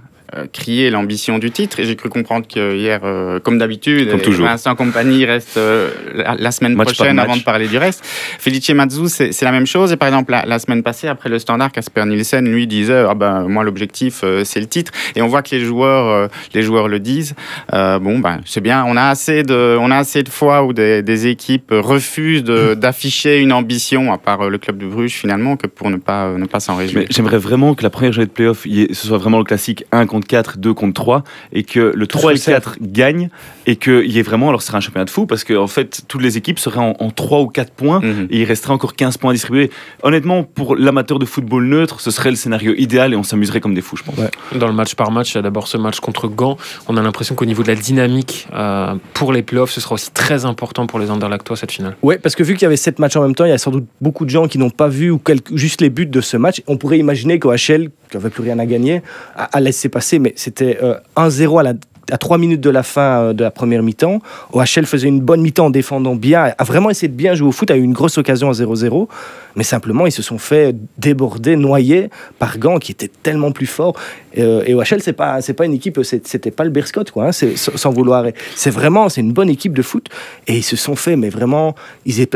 crier 0.52 0.90
l'ambition 0.90 1.38
du 1.38 1.50
titre. 1.50 1.80
Et 1.80 1.84
j'ai 1.84 1.96
cru 1.96 2.08
comprendre 2.08 2.46
que 2.46 2.74
hier 2.76 3.00
euh, 3.04 3.38
comme 3.40 3.58
d'habitude. 3.58 4.08
Vincent 4.44 4.74
Compagnie 4.74 5.24
reste 5.24 5.56
euh, 5.56 5.90
la, 6.14 6.34
la 6.38 6.50
semaine 6.52 6.74
Match 6.74 6.94
prochaine 6.94 7.18
avant 7.18 7.36
de 7.36 7.42
parler 7.42 7.68
du 7.68 7.78
reste. 7.78 8.04
Felice 8.38 8.70
Mazzu 8.70 9.08
c'est 9.08 9.42
la 9.42 9.52
même 9.52 9.66
chose. 9.66 9.92
Et 9.92 9.96
par 9.96 10.08
exemple 10.08 10.32
la, 10.32 10.44
la 10.46 10.58
semaine 10.58 10.82
passée 10.82 11.08
après 11.08 11.28
le 11.28 11.38
standard 11.38 11.72
Casper 11.72 12.04
Nielsen 12.06 12.46
lui 12.50 12.66
disait 12.66 13.04
ah 13.08 13.14
ben 13.14 13.46
moi 13.48 13.64
l'objectif 13.64 14.20
euh, 14.24 14.44
c'est 14.44 14.60
le 14.60 14.66
titre. 14.66 14.92
Et 15.16 15.22
on 15.22 15.28
voit 15.28 15.42
que 15.42 15.54
les 15.54 15.60
joueurs 15.64 16.06
euh, 16.08 16.28
les 16.54 16.62
joueurs 16.62 16.88
le 16.88 16.98
disent. 17.00 17.34
Euh, 17.72 17.98
bon 17.98 18.18
ben 18.18 18.40
c'est 18.44 18.60
bien. 18.60 18.84
On 18.86 18.96
a 18.96 19.04
assez 19.04 19.42
de 19.42 19.76
on 19.80 19.90
a 19.90 19.96
assez 19.96 20.22
de 20.22 20.28
fois 20.28 20.64
où 20.64 20.72
des, 20.72 21.02
des 21.02 21.26
équipes 21.26 21.70
refusent 21.72 22.44
de- 22.44 22.74
d'afficher 22.74 23.38
une 23.40 23.52
ambition 23.52 24.12
à 24.12 24.18
part 24.18 24.42
euh, 24.42 24.48
le 24.50 24.58
club 24.58 24.78
de 24.78 24.86
Bruges 24.86 25.12
finalement 25.14 25.56
que 25.56 25.66
pour 25.66 25.90
ne 25.90 25.96
pas 25.96 26.26
euh, 26.26 26.38
ne 26.38 26.46
pas 26.46 26.60
s'en 26.60 26.76
réjouir. 26.76 27.06
J'aimerais 27.10 27.38
vraiment 27.38 27.74
que 27.74 27.82
la 27.82 27.90
première 27.90 28.12
journée 28.12 28.26
de 28.26 28.32
playoff, 28.32 28.64
ce 28.64 29.06
soit 29.06 29.18
vraiment 29.18 29.38
le 29.38 29.44
classique 29.44 29.84
1 29.92 30.06
contre 30.06 30.21
4, 30.26 30.58
2 30.58 30.74
contre 30.74 30.94
3, 31.00 31.24
et 31.52 31.62
que 31.64 31.92
le 31.94 32.06
3 32.06 32.30
et 32.30 32.34
le 32.34 32.38
se 32.40 32.50
resserre. 32.50 32.62
4 32.62 32.78
gagnent, 32.80 33.28
et 33.66 33.76
qu'il 33.76 34.10
y 34.10 34.18
ait 34.18 34.22
vraiment, 34.22 34.48
alors 34.48 34.62
ce 34.62 34.68
sera 34.68 34.78
un 34.78 34.80
championnat 34.80 35.04
de 35.04 35.10
fou, 35.10 35.26
parce 35.26 35.44
qu'en 35.44 35.62
en 35.62 35.66
fait, 35.66 36.02
toutes 36.08 36.22
les 36.22 36.36
équipes 36.36 36.58
seraient 36.58 36.78
en, 36.80 36.94
en 36.98 37.10
3 37.10 37.40
ou 37.40 37.46
4 37.48 37.72
points, 37.72 38.00
Mhm. 38.00 38.28
et 38.30 38.40
il 38.40 38.44
resterait 38.44 38.72
encore 38.72 38.94
15 38.94 39.16
points 39.18 39.30
à 39.30 39.34
distribuer. 39.34 39.70
Honnêtement, 40.02 40.42
pour 40.42 40.76
l'amateur 40.76 41.18
de 41.18 41.24
football 41.24 41.64
neutre, 41.66 42.00
ce 42.00 42.10
serait 42.10 42.30
le 42.30 42.36
scénario 42.36 42.74
idéal, 42.76 43.12
et 43.12 43.16
on 43.16 43.22
s'amuserait 43.22 43.60
comme 43.60 43.74
des 43.74 43.80
fous, 43.82 43.96
je 43.96 44.02
pense. 44.04 44.16
Dans 44.58 44.66
le 44.66 44.72
match 44.72 44.94
par 44.94 45.10
match, 45.10 45.32
il 45.32 45.36
y 45.36 45.38
a 45.38 45.42
d'abord 45.42 45.66
ce 45.68 45.76
match 45.76 46.00
contre 46.00 46.28
Gand. 46.28 46.56
On 46.88 46.96
a 46.96 47.02
l'impression 47.02 47.34
qu'au 47.34 47.44
niveau 47.44 47.62
de 47.62 47.68
la 47.68 47.74
dynamique 47.74 48.46
euh, 48.54 48.94
pour 49.14 49.32
les 49.32 49.42
playoffs, 49.42 49.70
ce 49.70 49.80
sera 49.80 49.94
aussi 49.94 50.10
très 50.10 50.44
important 50.44 50.86
pour 50.86 50.98
les 50.98 51.10
Anderlechtois 51.10 51.56
cette 51.56 51.72
finale. 51.72 51.96
Ouais, 52.02 52.18
parce 52.18 52.34
que 52.34 52.42
vu 52.42 52.54
qu'il 52.54 52.62
y 52.62 52.66
avait 52.66 52.76
sept 52.76 52.98
matchs 52.98 53.16
en 53.16 53.22
même 53.22 53.34
temps, 53.34 53.44
il 53.44 53.50
y 53.50 53.52
a 53.52 53.58
sans 53.58 53.70
doute 53.70 53.86
beaucoup 54.00 54.24
de 54.24 54.30
gens 54.30 54.46
qui 54.48 54.58
n'ont 54.58 54.70
pas 54.70 54.88
vu 54.88 55.10
ou 55.10 55.18
quelques- 55.18 55.54
juste 55.56 55.80
les 55.80 55.90
buts 55.90 56.06
de 56.06 56.20
ce 56.20 56.36
match. 56.36 56.62
On 56.66 56.76
pourrait 56.76 56.98
imaginer 56.98 57.38
qu'au 57.38 57.52
HL, 57.52 57.90
qui 58.12 58.18
n'avait 58.18 58.30
plus 58.30 58.42
rien 58.42 58.58
à 58.58 58.66
gagner, 58.66 59.02
a, 59.34 59.44
a 59.44 59.60
laissé 59.60 59.88
passer, 59.88 60.18
mais 60.18 60.34
c'était 60.36 60.78
euh, 60.82 60.98
1-0 61.16 61.58
à 61.60 61.62
la 61.62 61.74
à 62.10 62.18
3 62.18 62.38
minutes 62.38 62.60
de 62.60 62.70
la 62.70 62.82
fin 62.82 63.00
euh, 63.00 63.32
de 63.32 63.44
la 63.44 63.50
première 63.50 63.82
mi-temps. 63.82 64.20
OHL 64.52 64.86
faisait 64.86 65.08
une 65.08 65.20
bonne 65.20 65.40
mi-temps 65.40 65.66
en 65.66 65.70
défendant 65.70 66.14
bien, 66.14 66.52
a 66.56 66.64
vraiment 66.64 66.90
essayé 66.90 67.08
de 67.08 67.14
bien 67.14 67.34
jouer 67.34 67.48
au 67.48 67.52
foot, 67.52 67.70
a 67.70 67.76
eu 67.76 67.82
une 67.82 67.92
grosse 67.92 68.18
occasion 68.18 68.48
à 68.50 68.52
0-0, 68.52 69.08
mais 69.56 69.64
simplement 69.64 70.06
ils 70.06 70.12
se 70.12 70.22
sont 70.22 70.38
fait 70.38 70.74
déborder, 70.98 71.56
noyer 71.56 72.10
par 72.38 72.58
Gand 72.58 72.78
qui 72.78 72.92
était 72.92 73.10
tellement 73.22 73.52
plus 73.52 73.66
fort. 73.66 73.94
Euh, 74.38 74.64
et 74.66 74.74
OHL, 74.74 75.00
c'est 75.00 75.12
pas, 75.12 75.40
pas 75.56 75.64
une 75.66 75.74
équipe, 75.74 76.00
c'était 76.02 76.50
pas 76.50 76.64
le 76.64 76.70
Berscott, 76.70 77.10
quoi, 77.10 77.26
hein, 77.26 77.32
c'est, 77.32 77.56
sans 77.56 77.90
vouloir. 77.90 78.24
C'est 78.54 78.70
vraiment, 78.70 79.08
c'est 79.08 79.20
une 79.20 79.32
bonne 79.32 79.50
équipe 79.50 79.76
de 79.76 79.82
foot, 79.82 80.08
et 80.46 80.56
ils 80.56 80.62
se 80.62 80.76
sont 80.76 80.96
fait, 80.96 81.16
mais 81.16 81.28
vraiment, 81.28 81.74
ils 82.06 82.26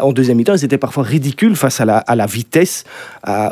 en 0.00 0.12
deuxième 0.12 0.36
mi-temps, 0.36 0.54
ils 0.54 0.64
étaient 0.64 0.78
parfois 0.78 1.02
ridicules 1.02 1.56
face 1.56 1.80
à 1.80 1.84
la, 1.84 2.26
vitesse, 2.26 2.84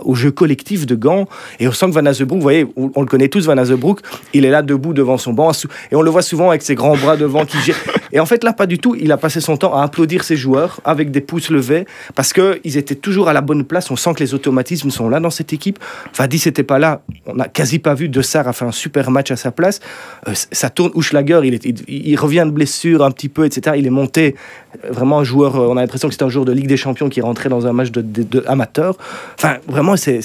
au 0.05 0.15
jeu 0.15 0.31
collectif 0.31 0.87
de 0.87 0.95
Gand. 0.95 1.27
Et 1.61 1.69
on 1.69 1.73
sent 1.73 1.87
que 1.87 1.93
Van 1.93 2.07
Azebroek, 2.07 2.39
vous 2.39 2.43
voyez, 2.43 2.67
on, 2.77 3.01
le 3.01 3.07
connaît 3.07 3.29
tous, 3.29 3.47
Van 3.47 3.57
Azebroek, 3.57 4.01
il 4.35 4.45
est 4.45 4.51
là 4.51 4.63
debout 4.63 4.93
devant 4.93 5.19
son 5.19 5.33
banc, 5.33 5.53
et 5.91 5.97
on 5.97 6.03
le 6.03 6.11
voit 6.11 6.23
souvent 6.23 6.49
avec 6.51 6.63
ses 6.63 6.75
grands 6.75 6.97
bras 6.97 7.17
devant 7.17 7.45
qui 7.45 7.59
gère. 7.61 7.77
Et 8.13 8.21
en 8.21 8.27
fait, 8.27 8.43
là, 8.43 8.55
pas 8.55 8.67
du 8.67 8.79
tout. 8.79 8.95
Il 8.99 9.13
a 9.13 9.19
passé 9.19 9.41
son 9.41 9.59
temps 9.59 9.75
à 9.77 9.83
applaudir 9.83 10.25
ses 10.25 10.35
joueurs 10.37 10.81
avec 10.85 11.11
des 11.11 11.21
pouces 11.21 11.51
levés 11.51 11.87
parce 12.15 12.33
qu'ils 12.33 12.77
étaient 12.79 12.95
toujours 12.95 13.29
à 13.29 13.35
la 13.35 13.43
bonne 13.43 13.65
place. 13.65 13.91
On 13.91 13.97
sent 13.97 14.15
que 14.15 14.21
les 14.21 14.33
automatismes 14.33 14.89
sont 14.91 15.11
là 15.11 15.21
dans 15.21 15.29
cette 15.31 15.53
équipe. 15.53 15.79
Vadi, 16.17 16.39
c'était 16.39 16.63
pas 16.63 16.79
là. 16.79 17.03
On 17.27 17.35
n'a 17.35 17.49
quasi 17.49 17.79
pas 17.79 17.93
vu. 17.95 18.09
De 18.09 18.23
Sar 18.23 18.49
a 18.49 18.55
fait 18.55 18.65
un 18.65 18.73
super 18.73 19.11
match 19.11 19.31
à 19.31 19.37
sa 19.37 19.51
place. 19.51 19.81
Euh, 20.27 20.33
ça 20.35 20.71
tourne. 20.71 20.91
Ouchlager, 20.95 21.41
il, 21.45 21.53
est- 21.55 21.65
il, 21.67 21.77
il 21.89 22.17
revient 22.17 22.45
de 22.47 22.51
blessure 22.51 23.05
un 23.05 23.11
petit 23.11 23.29
peu, 23.29 23.45
etc. 23.45 23.77
Il 23.79 23.87
est 23.87 23.91
monté 23.91 24.37
euh, 24.85 24.91
vraiment 24.91 25.19
un 25.19 25.25
joueur. 25.25 25.57
euh, 25.57 25.67
On 25.69 25.77
a 25.77 25.83
l'impression 25.83 26.09
que 26.09 26.15
c'était 26.15 26.25
un 26.25 26.31
joueur 26.31 26.47
de 26.47 26.53
Ligue 26.53 26.67
des 26.69 26.79
Champions 26.79 27.11
qui 27.11 27.21
est 27.21 27.23
rentré 27.23 27.51
dans 27.51 27.67
un 27.67 27.73
match 27.75 27.91
de, 27.91 28.01
de- 28.01 28.23
de 28.23 28.43
amateur. 28.47 28.97
Enfin, 29.37 29.57
vraiment, 29.67 29.97
c'est 29.99 30.21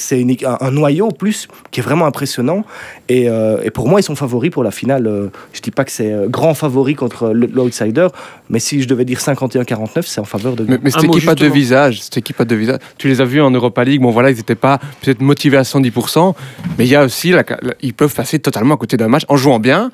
un, 0.45 0.57
un 0.61 0.71
noyau 0.71 1.09
plus 1.11 1.49
qui 1.71 1.81
est 1.81 1.83
vraiment 1.83 2.05
impressionnant. 2.05 2.63
Et, 3.09 3.27
euh, 3.29 3.57
et 3.63 3.71
pour 3.71 3.89
moi, 3.89 3.99
ils 3.99 4.03
sont 4.03 4.15
favoris 4.15 4.51
pour 4.51 4.63
la 4.63 4.71
finale. 4.71 5.22
Je 5.53 5.61
dis 5.61 5.71
pas 5.71 5.85
que 5.85 5.91
c'est 5.91 6.11
euh, 6.11 6.27
grand 6.27 6.53
favori 6.53 6.95
contre 6.95 7.29
le- 7.29 7.47
l'outsider, 7.47 8.07
mais 8.49 8.59
si 8.59 8.81
je 8.81 8.87
devais 8.87 9.05
dire 9.05 9.19
51-49, 9.19 10.01
c'est 10.03 10.21
en 10.21 10.25
faveur 10.25 10.55
de. 10.55 10.65
Mais, 10.67 10.77
mais 10.81 10.89
cette 10.91 11.03
équipe 11.03 11.29
a 11.29 11.35
deux 11.35 11.49
visages. 11.49 12.01
Cette 12.01 12.17
équipe 12.17 12.39
a 12.41 12.45
deux 12.45 12.55
visages. 12.55 12.79
Tu 12.97 13.07
les 13.07 13.21
as 13.21 13.25
vus 13.25 13.41
en 13.41 13.51
Europa 13.51 13.83
League. 13.83 14.01
Bon, 14.01 14.11
voilà, 14.11 14.31
ils 14.31 14.37
n'étaient 14.37 14.55
pas 14.55 14.79
peut-être 15.01 15.21
motivés 15.21 15.57
à 15.57 15.63
110%, 15.63 16.33
mais 16.77 16.85
il 16.85 16.89
y 16.91 16.95
a 16.95 17.03
aussi, 17.05 17.31
la- 17.31 17.43
la- 17.61 17.73
ils 17.81 17.93
peuvent 17.93 18.13
passer 18.13 18.39
totalement 18.39 18.75
à 18.75 18.77
côté 18.77 18.97
d'un 18.97 19.07
match 19.07 19.23
en 19.29 19.37
jouant 19.37 19.59
bien, 19.59 19.91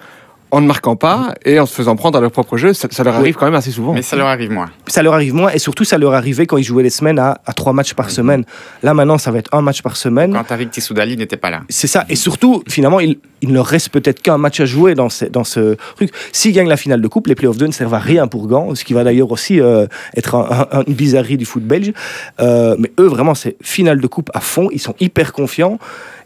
en 0.51 0.61
ne 0.61 0.67
marquant 0.67 0.95
pas 0.95 1.35
et 1.45 1.59
en 1.59 1.65
se 1.65 1.73
faisant 1.75 1.95
prendre 1.95 2.17
à 2.17 2.21
leur 2.21 2.31
propre 2.31 2.57
jeu. 2.57 2.73
Ça, 2.73 2.87
ça 2.89 3.03
leur 3.03 3.15
arrive 3.15 3.35
quand 3.35 3.45
même 3.45 3.55
assez 3.55 3.71
souvent. 3.71 3.93
Mais 3.93 4.01
ça 4.01 4.15
leur 4.15 4.27
arrive 4.27 4.51
moins. 4.51 4.69
Ça 4.87 5.03
leur 5.03 5.13
arrive 5.13 5.33
moins, 5.35 5.51
et 5.51 5.59
surtout, 5.59 5.83
ça 5.83 5.97
leur 5.99 6.13
arrivait 6.13 6.45
quand 6.47 6.57
ils 6.57 6.63
jouaient 6.63 6.81
les 6.83 6.89
semaines 6.89 7.19
à, 7.19 7.39
à 7.45 7.53
trois 7.53 7.71
matchs 7.73 7.93
par 7.93 8.09
semaine. 8.09 8.45
Là, 8.81 8.93
maintenant, 8.95 9.17
ça 9.19 9.29
va 9.31 9.37
être 9.39 9.53
un 9.53 9.61
match 9.61 9.81
par 9.83 9.95
semaine. 9.95 10.33
Quand 10.33 10.43
Tariq 10.43 10.69
Tissoudali 10.71 11.17
n'était 11.17 11.37
pas 11.37 11.49
là. 11.51 11.61
C'est 11.69 11.87
ça. 11.87 12.05
Et 12.09 12.15
surtout, 12.15 12.63
finalement, 12.67 12.99
il, 12.99 13.19
il 13.41 13.49
ne 13.49 13.53
leur 13.53 13.67
reste 13.67 13.89
peut-être 13.89 14.21
qu'un 14.21 14.37
match 14.39 14.59
à 14.59 14.65
jouer 14.65 14.95
dans 14.95 15.09
ce, 15.09 15.25
dans 15.25 15.43
ce 15.43 15.75
truc. 15.95 16.09
S'ils 16.31 16.53
gagnent 16.53 16.67
la 16.69 16.77
finale 16.77 17.01
de 17.01 17.07
coupe, 17.07 17.27
les 17.27 17.35
playoffs 17.35 17.57
2 17.57 17.67
ne 17.67 17.71
servent 17.71 17.93
à 17.93 17.99
rien 17.99 18.27
pour 18.27 18.47
Gand, 18.47 18.73
ce 18.75 18.83
qui 18.83 18.93
va 18.93 19.03
d'ailleurs 19.03 19.31
aussi 19.31 19.61
euh, 19.61 19.85
être 20.17 20.33
un- 20.35 20.67
un- 20.71 20.83
une 20.87 20.93
bizarrerie 20.95 21.37
du 21.37 21.45
foot 21.45 21.63
belge. 21.63 21.93
Euh, 22.39 22.75
mais 22.79 22.91
eux, 22.99 23.07
vraiment, 23.07 23.35
c'est 23.35 23.55
finale 23.61 24.01
de 24.01 24.07
coupe 24.07 24.31
à 24.33 24.39
fond. 24.39 24.69
Ils 24.71 24.79
sont 24.79 24.95
hyper 24.99 25.31
confiants. 25.31 25.77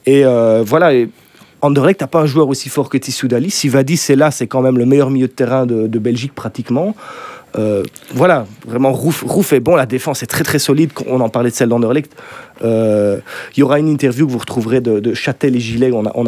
Et 0.06 0.26
euh, 0.26 0.64
voilà. 0.66 0.94
Et 0.94 1.10
Anderlecht 1.64 2.02
n'a 2.02 2.08
pas 2.08 2.20
un 2.20 2.26
joueur 2.26 2.50
aussi 2.50 2.68
fort 2.68 2.90
que 2.90 2.98
Tissoudali. 2.98 3.50
Si 3.50 3.70
Vadis 3.70 4.00
est 4.10 4.18
là, 4.18 4.32
c'est 4.32 4.48
quand 4.48 4.62
même 4.62 4.78
le 4.78 4.86
meilleur 4.86 5.10
milieu 5.10 5.28
de 5.28 5.32
terrain 5.32 5.66
de, 5.66 6.00
Belgique 6.00 6.36
pratiquement. 6.36 6.94
Euh, 7.58 7.84
voilà, 8.14 8.48
vraiment, 8.68 8.92
Rouf, 8.92 9.54
est 9.54 9.62
bon, 9.62 9.76
la 9.76 9.86
défense 9.86 10.24
est 10.24 10.28
très 10.28 10.44
très 10.44 10.60
solide. 10.60 10.92
On 11.08 11.22
en 11.22 11.30
parlait 11.30 11.52
de 11.52 11.56
celle 11.56 11.70
d'Anderlecht. 11.70 12.12
Euh, 12.66 13.20
Il 13.56 13.62
y 13.62 13.64
aura 13.64 13.80
une 13.80 13.88
interview 13.88 14.28
que 14.28 14.32
vous 14.32 14.40
retrouverez 14.40 14.82
de, 14.82 15.14
Châtel 15.14 15.56
et 15.56 15.60
Gilet. 15.60 15.92
On 15.94 16.06
a, 16.06 16.12
on 16.16 16.26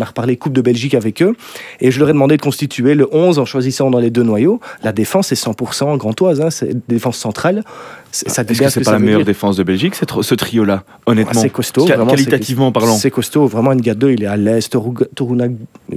a 0.00 0.04
reparlé 0.04 0.36
Coupe 0.36 0.54
de 0.54 0.62
Belgique 0.62 0.94
avec 0.94 1.22
eux. 1.22 1.36
Et 1.80 1.92
je 1.92 2.00
leur 2.00 2.08
ai 2.08 2.12
demandé 2.12 2.36
de 2.36 2.42
constituer 2.42 2.94
le 2.94 3.08
11 3.12 3.38
en 3.38 3.44
choisissant 3.44 3.88
dans 3.90 4.00
les 4.00 4.10
deux 4.10 4.24
noyaux. 4.24 4.58
La 4.82 4.92
défense 4.92 5.30
est 5.30 5.40
100% 5.40 5.96
grantoise, 5.96 6.40
hein, 6.40 6.50
c'est 6.50 6.74
défense 6.88 7.18
centrale. 7.18 7.62
Ça 8.14 8.44
dit 8.44 8.52
Est-ce 8.52 8.62
que 8.62 8.68
ce 8.68 8.74
c'est 8.80 8.84
pas 8.84 8.92
la 8.92 8.98
meilleure 9.00 9.24
défense 9.24 9.56
de 9.56 9.64
Belgique, 9.64 9.96
cette- 9.96 10.12
ce 10.22 10.34
trio-là, 10.36 10.84
Ah, 10.86 10.92
honnêtement 11.06 11.40
c'est 11.40 11.50
costaud, 11.50 11.84
vraiment, 11.84 12.06
Qualitativement 12.06 12.70
parlant. 12.70 12.96
C'est 12.96 13.10
costaud, 13.10 13.46
vraiment. 13.46 13.74
Ngado, 13.74 14.08
il 14.08 14.22
est 14.22 14.26
à 14.26 14.36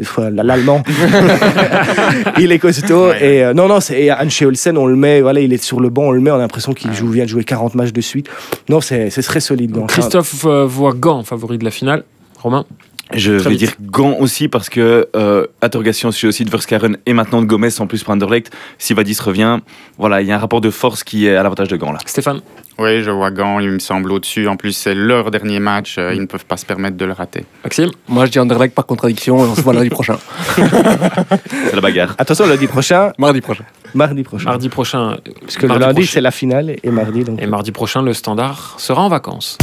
enfin, 0.02 0.30
l'allemand. 0.32 0.82
il 2.40 2.52
est 2.52 2.60
costaud. 2.60 3.10
Ouais. 3.10 3.24
Et 3.36 3.44
euh, 3.44 3.54
non, 3.54 3.68
non, 3.68 3.80
c'est 3.80 4.12
Anche 4.12 4.42
Olsen, 4.42 4.78
on 4.78 4.88
le 4.88 4.96
met, 4.96 5.22
voilà, 5.22 5.42
il 5.42 5.54
est 5.54 5.64
sur 5.64 5.80
le 5.80 5.90
banc, 5.90 6.04
on 6.06 6.12
le 6.12 6.20
met, 6.22 6.32
on 6.32 6.36
a 6.36 6.40
l'impression 6.40 6.74
qu'il 6.74 6.92
joue, 6.94 7.08
vient 7.10 7.26
de 7.26 7.30
jouer 7.30 7.44
40 7.44 7.76
matchs 7.76 7.94
de 7.94 8.02
suite. 8.02 8.28
Non, 8.70 8.82
c'est 8.82 9.10
très 9.10 9.40
solide. 9.40 9.72
donc, 9.72 9.90
Christophe 9.90 10.46
euh, 10.46 10.66
voit 10.66 10.94
Gand 10.94 11.24
favori 11.24 11.58
de 11.60 11.64
la 11.66 11.72
finale. 11.72 12.04
Romain? 12.42 12.66
Je 13.14 13.34
Très 13.40 13.44
vais 13.50 13.56
vite. 13.56 13.60
dire 13.60 13.74
Gant 13.82 14.16
aussi 14.20 14.48
parce 14.50 14.70
que 14.70 15.08
euh, 15.16 15.46
interrogation 15.62 16.12
sur 16.12 16.30
aussi 16.30 16.44
de 16.44 16.50
Verskaren 16.50 16.98
et 17.06 17.14
maintenant 17.14 17.42
de 17.42 17.46
Gomez 17.48 17.70
en 17.80 17.88
plus 17.88 18.04
pour 18.04 18.14
Anderlecht. 18.14 18.52
Si 18.78 18.94
Vadis 18.94 19.18
revient, 19.24 19.60
voilà, 19.98 20.22
il 20.22 20.28
y 20.28 20.32
a 20.32 20.36
un 20.36 20.40
rapport 20.40 20.60
de 20.62 20.70
force 20.70 21.04
qui 21.04 21.26
est 21.28 21.36
à 21.36 21.42
l'avantage 21.44 21.70
de 21.70 21.78
Gant 21.78 21.92
là. 21.94 22.00
Stéphane 22.06 22.42
Oui, 22.80 23.02
je 23.04 23.10
vois 23.12 23.32
Gand, 23.32 23.60
il 23.62 23.70
me 23.70 23.80
semble 23.80 24.12
au-dessus. 24.12 24.48
En 24.50 24.58
plus, 24.58 24.74
c'est 24.74 24.94
leur 24.94 25.32
dernier 25.32 25.60
match. 25.60 25.96
euh, 25.98 26.14
Ils 26.14 26.20
ne 26.22 26.26
peuvent 26.26 26.46
pas 26.46 26.58
se 26.58 26.66
permettre 26.66 26.98
de 26.98 27.06
le 27.06 27.14
rater. 27.14 27.46
Maxime 27.64 27.92
Moi, 28.10 28.26
je 28.26 28.32
dis 28.32 28.40
Anderlecht 28.40 28.76
par 28.76 28.86
contradiction 28.86 29.38
et 29.46 29.48
on 29.48 29.56
se 29.56 29.62
voit 29.62 29.74
lundi 29.74 29.90
prochain. 29.90 30.18
C'est 30.58 31.76
la 31.76 31.82
bagarre. 31.82 32.16
Attention, 32.18 32.46
lundi 32.46 32.68
prochain, 32.68 33.12
Mardi 33.18 33.42
prochain. 33.42 33.64
mardi 33.94 34.24
prochain. 34.24 34.46
Mardi 34.50 34.70
prochain. 34.70 35.18
Parce 35.42 35.56
que 35.56 35.62
le 35.64 35.68
mardi 35.70 35.84
lundi, 35.86 35.94
prochain- 36.02 36.12
c'est 36.14 36.22
la 36.22 36.32
finale 36.32 36.76
et 36.84 36.92
mardi, 36.92 37.24
donc. 37.24 37.42
Et 37.42 37.48
mardi 37.48 37.72
prochain, 37.72 38.02
le 38.02 38.14
standard 38.14 38.76
sera 38.78 39.02
en 39.02 39.10
vacances. 39.10 39.58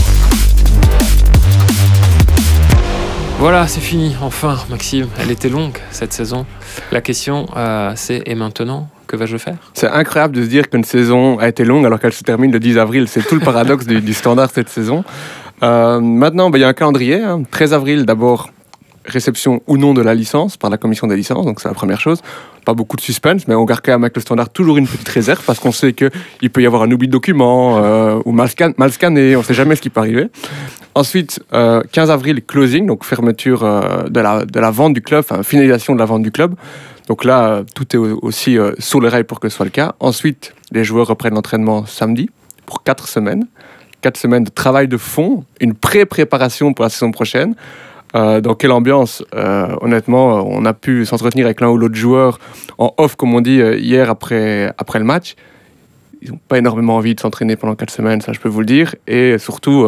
Voilà, 3.39 3.67
c'est 3.67 3.81
fini. 3.81 4.17
Enfin, 4.23 4.57
Maxime, 4.71 5.09
elle 5.21 5.31
était 5.31 5.49
longue 5.49 5.77
cette 5.91 6.13
saison. 6.13 6.47
La 6.93 7.01
question, 7.01 7.47
euh, 7.57 7.93
c'est 7.95 8.23
et 8.27 8.35
maintenant, 8.35 8.89
que 9.07 9.17
vais-je 9.17 9.37
faire? 9.37 9.57
C'est 9.75 9.89
incroyable 9.89 10.35
de 10.37 10.43
se 10.43 10.49
dire 10.49 10.69
qu'une 10.71 10.85
saison 10.85 11.39
a 11.39 11.49
été 11.49 11.65
longue 11.65 11.85
alors 11.85 12.01
qu'elle 12.01 12.13
se 12.13 12.23
termine 12.23 12.53
le 12.53 12.61
10 12.61 12.79
avril. 12.79 13.07
C'est 13.09 13.27
tout 13.27 13.35
le 13.35 13.41
paradoxe 13.45 13.87
du, 13.87 14.01
du 14.01 14.15
standard 14.15 14.49
cette 14.53 14.69
saison. 14.71 15.05
Euh, 15.63 16.01
maintenant, 16.01 16.49
ben, 16.51 16.59
il 16.59 16.63
y 16.63 16.65
a 16.65 16.69
un 16.69 16.73
calendrier. 16.75 17.21
hein. 17.23 17.43
13 17.51 17.75
avril, 17.75 18.07
d'abord, 18.07 18.51
réception 19.05 19.61
ou 19.67 19.77
non 19.77 19.95
de 19.95 20.03
la 20.03 20.15
licence 20.15 20.57
par 20.57 20.71
la 20.71 20.79
commission 20.79 21.07
des 21.07 21.17
licences. 21.17 21.45
Donc, 21.45 21.61
c'est 21.61 21.69
la 21.69 21.75
première 21.75 22.01
chose. 22.01 22.21
Pas 22.65 22.75
beaucoup 22.75 22.97
de 22.97 23.03
suspense, 23.03 23.47
mais 23.47 23.55
on 23.55 23.65
garde 23.65 23.81
quand 23.85 23.93
même 23.93 24.05
avec 24.05 24.17
le 24.17 24.23
standard 24.23 24.49
toujours 24.51 24.77
une 24.79 24.87
petite 24.87 25.09
réserve 25.09 25.43
parce 25.45 25.59
qu'on 25.61 25.73
sait 25.73 25.93
qu'il 25.93 26.51
peut 26.51 26.63
y 26.63 26.67
avoir 26.67 26.83
un 26.83 26.91
oubli 26.91 27.07
de 27.09 27.13
document 27.13 27.79
euh, 27.83 28.21
ou 28.25 28.33
mal, 28.33 28.49
scan- 28.49 28.73
scanné. 28.91 29.37
On 29.37 29.41
ne 29.41 29.45
sait 29.45 29.55
jamais 29.55 29.77
ce 29.77 29.83
qui 29.83 29.91
peut 29.91 30.01
arriver. 30.01 30.29
Ensuite, 30.95 31.41
euh, 31.53 31.83
15 31.93 32.11
avril, 32.11 32.43
closing, 32.47 32.87
donc 32.87 33.05
fermeture 33.05 33.65
euh, 33.65 34.05
de, 34.09 34.21
la, 34.21 34.45
de 34.45 34.61
la 34.61 34.71
vente 34.71 34.95
du 34.95 35.03
club, 35.03 35.25
finalisation 35.43 35.95
de 35.95 35.99
la 35.99 36.05
vente 36.07 36.23
du 36.23 36.31
club. 36.31 36.55
Donc 37.09 37.25
là, 37.25 37.63
tout 37.75 37.85
est 37.95 37.99
au- 37.99 38.19
aussi 38.23 38.57
euh, 38.59 38.73
sur 38.79 39.01
les 39.01 39.09
rails 39.09 39.25
pour 39.25 39.41
que 39.41 39.49
ce 39.49 39.57
soit 39.57 39.67
le 39.67 39.71
cas. 39.71 39.95
Ensuite, 40.01 40.55
les 40.73 40.85
joueurs 40.85 41.07
reprennent 41.09 41.35
l'entraînement 41.35 41.85
samedi 41.85 42.31
pour 42.65 42.83
4 42.83 43.09
semaines. 43.09 43.47
4 44.01 44.17
semaines 44.19 44.45
de 44.45 44.51
travail 44.51 44.87
de 44.89 44.97
fond, 44.99 45.45
une 45.61 45.75
pré-préparation 45.75 46.73
pour 46.75 46.83
la 46.85 46.89
saison 46.91 47.11
prochaine. 47.11 47.55
Euh, 48.15 48.41
dans 48.41 48.55
quelle 48.55 48.73
ambiance 48.73 49.25
Euh, 49.35 49.75
Honnêtement, 49.81 50.39
euh, 50.39 50.43
on 50.47 50.65
a 50.65 50.73
pu 50.73 51.05
s'entretenir 51.05 51.47
avec 51.47 51.61
l'un 51.61 51.69
ou 51.69 51.77
l'autre 51.77 51.95
joueur 51.95 52.39
en 52.79 52.95
off, 52.97 53.17
comme 53.17 53.35
on 53.35 53.41
dit, 53.41 53.61
hier 53.79 54.11
après, 54.11 54.73
après 54.79 54.99
le 54.99 55.05
match. 55.05 55.35
Ils 56.23 56.31
n'ont 56.31 56.41
pas 56.49 56.59
énormément 56.59 56.97
envie 56.97 57.15
de 57.15 57.21
s'entraîner 57.21 57.57
pendant 57.57 57.75
4 57.75 57.91
semaines, 57.91 58.21
ça 58.21 58.33
je 58.33 58.41
peux 58.41 58.49
vous 58.49 58.61
le 58.61 58.67
dire. 58.67 58.95
Et 59.07 59.37
surtout, 59.39 59.87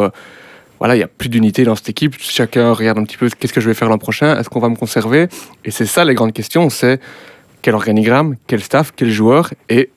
voilà, 0.79 0.95
il 0.95 0.99
n'y 0.99 1.03
a 1.03 1.07
plus 1.07 1.29
d'unité 1.29 1.63
dans 1.63 1.75
cette 1.75 1.89
équipe. 1.89 2.15
Chacun 2.19 2.73
regarde 2.73 2.99
un 2.99 3.03
petit 3.03 3.17
peu 3.17 3.27
qu'est-ce 3.29 3.53
que 3.53 3.61
je 3.61 3.67
vais 3.67 3.73
faire 3.73 3.89
l'an 3.89 3.97
prochain, 3.97 4.37
est-ce 4.37 4.49
qu'on 4.49 4.59
va 4.59 4.69
me 4.69 4.75
conserver? 4.75 5.27
Et 5.65 5.71
c'est 5.71 5.87
ça 5.87 6.05
les 6.05 6.13
grandes 6.13 6.33
questions, 6.33 6.69
c'est 6.69 6.99
quel 7.63 7.73
organigramme, 7.73 8.35
quel 8.45 8.61
staff, 8.61 8.93
quel 8.95 9.09
joueur. 9.09 9.49
Et 9.69 9.89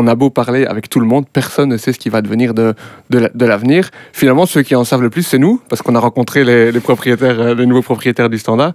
on 0.00 0.06
a 0.06 0.14
beau 0.14 0.30
parler 0.30 0.64
avec 0.64 0.88
tout 0.88 1.00
le 1.00 1.06
monde, 1.06 1.24
personne 1.32 1.70
ne 1.70 1.76
sait 1.76 1.92
ce 1.92 1.98
qui 1.98 2.08
va 2.08 2.22
devenir 2.22 2.54
de, 2.54 2.72
de 3.10 3.18
la- 3.18 3.30
de 3.34 3.44
l'avenir. 3.44 3.90
Finalement, 4.12 4.46
ceux 4.46 4.62
qui 4.62 4.74
en 4.76 4.84
savent 4.84 5.02
le 5.02 5.10
plus, 5.10 5.24
c'est 5.24 5.38
nous, 5.38 5.60
parce 5.68 5.82
qu'on 5.82 5.96
a 5.96 5.98
rencontré 5.98 6.44
les, 6.44 6.70
les 6.70 6.80
propriétaires, 6.80 7.40
euh, 7.40 7.54
les 7.56 7.66
nouveaux 7.66 7.82
propriétaires 7.82 8.30
du 8.30 8.38
Standard, 8.38 8.74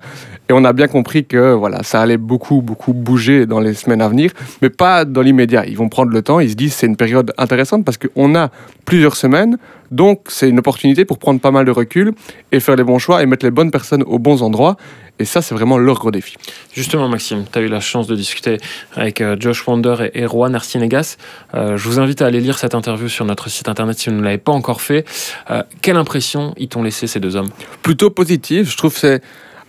et 0.49 0.53
on 0.53 0.63
a 0.65 0.73
bien 0.73 0.87
compris 0.87 1.23
que 1.25 1.53
voilà, 1.53 1.81
ça 1.83 2.01
allait 2.01 2.17
beaucoup, 2.17 2.61
beaucoup 2.61 2.91
bouger 2.93 3.45
dans 3.45 3.61
les 3.61 3.73
semaines 3.73 4.01
à 4.01 4.09
venir, 4.09 4.31
mais 4.61 4.69
pas 4.69 5.05
dans 5.05 5.21
l'immédiat. 5.21 5.65
Ils 5.65 5.77
vont 5.77 5.87
prendre 5.87 6.11
le 6.11 6.21
temps, 6.21 6.41
ils 6.41 6.49
se 6.51 6.55
disent 6.55 6.73
c'est 6.73 6.87
une 6.87 6.97
période 6.97 7.33
intéressante 7.37 7.85
parce 7.85 7.97
qu'on 7.97 8.35
a 8.35 8.49
plusieurs 8.83 9.15
semaines, 9.15 9.57
donc 9.93 10.21
c'est 10.27 10.49
une 10.49 10.57
opportunité 10.57 11.05
pour 11.05 11.19
prendre 11.19 11.39
pas 11.39 11.51
mal 11.51 11.65
de 11.65 11.71
recul 11.71 12.13
et 12.51 12.59
faire 12.59 12.75
les 12.75 12.83
bons 12.83 12.97
choix 12.97 13.21
et 13.21 13.27
mettre 13.27 13.45
les 13.45 13.51
bonnes 13.51 13.69
personnes 13.69 14.01
aux 14.03 14.17
bons 14.17 14.41
endroits. 14.41 14.75
Et 15.19 15.25
ça, 15.25 15.43
c'est 15.43 15.53
vraiment 15.53 15.77
leur 15.77 15.99
gros 15.99 16.09
défi. 16.09 16.35
Justement, 16.73 17.07
Maxime, 17.07 17.45
tu 17.51 17.59
as 17.59 17.61
eu 17.61 17.67
la 17.67 17.79
chance 17.79 18.07
de 18.07 18.15
discuter 18.15 18.57
avec 18.95 19.21
euh, 19.21 19.35
Josh 19.39 19.67
Wander 19.67 20.09
et, 20.15 20.25
Juan 20.25 20.55
Arcinegas. 20.55 21.17
Euh, 21.53 21.77
je 21.77 21.87
vous 21.87 21.99
invite 21.99 22.23
à 22.23 22.25
aller 22.25 22.41
lire 22.41 22.57
cette 22.57 22.73
interview 22.73 23.07
sur 23.07 23.23
notre 23.23 23.47
site 23.49 23.69
internet 23.69 23.99
si 23.99 24.09
vous 24.09 24.15
ne 24.15 24.23
l'avez 24.23 24.39
pas 24.39 24.51
encore 24.51 24.81
fait. 24.81 25.05
Euh, 25.51 25.61
quelle 25.83 25.97
impression 25.97 26.55
ils 26.57 26.67
t'ont 26.67 26.81
laissé 26.81 27.05
ces 27.05 27.19
deux 27.19 27.35
hommes? 27.35 27.49
Plutôt 27.83 28.09
positif. 28.09 28.71
Je 28.71 28.77
trouve 28.77 28.93
que 28.95 28.99
c'est. 28.99 29.21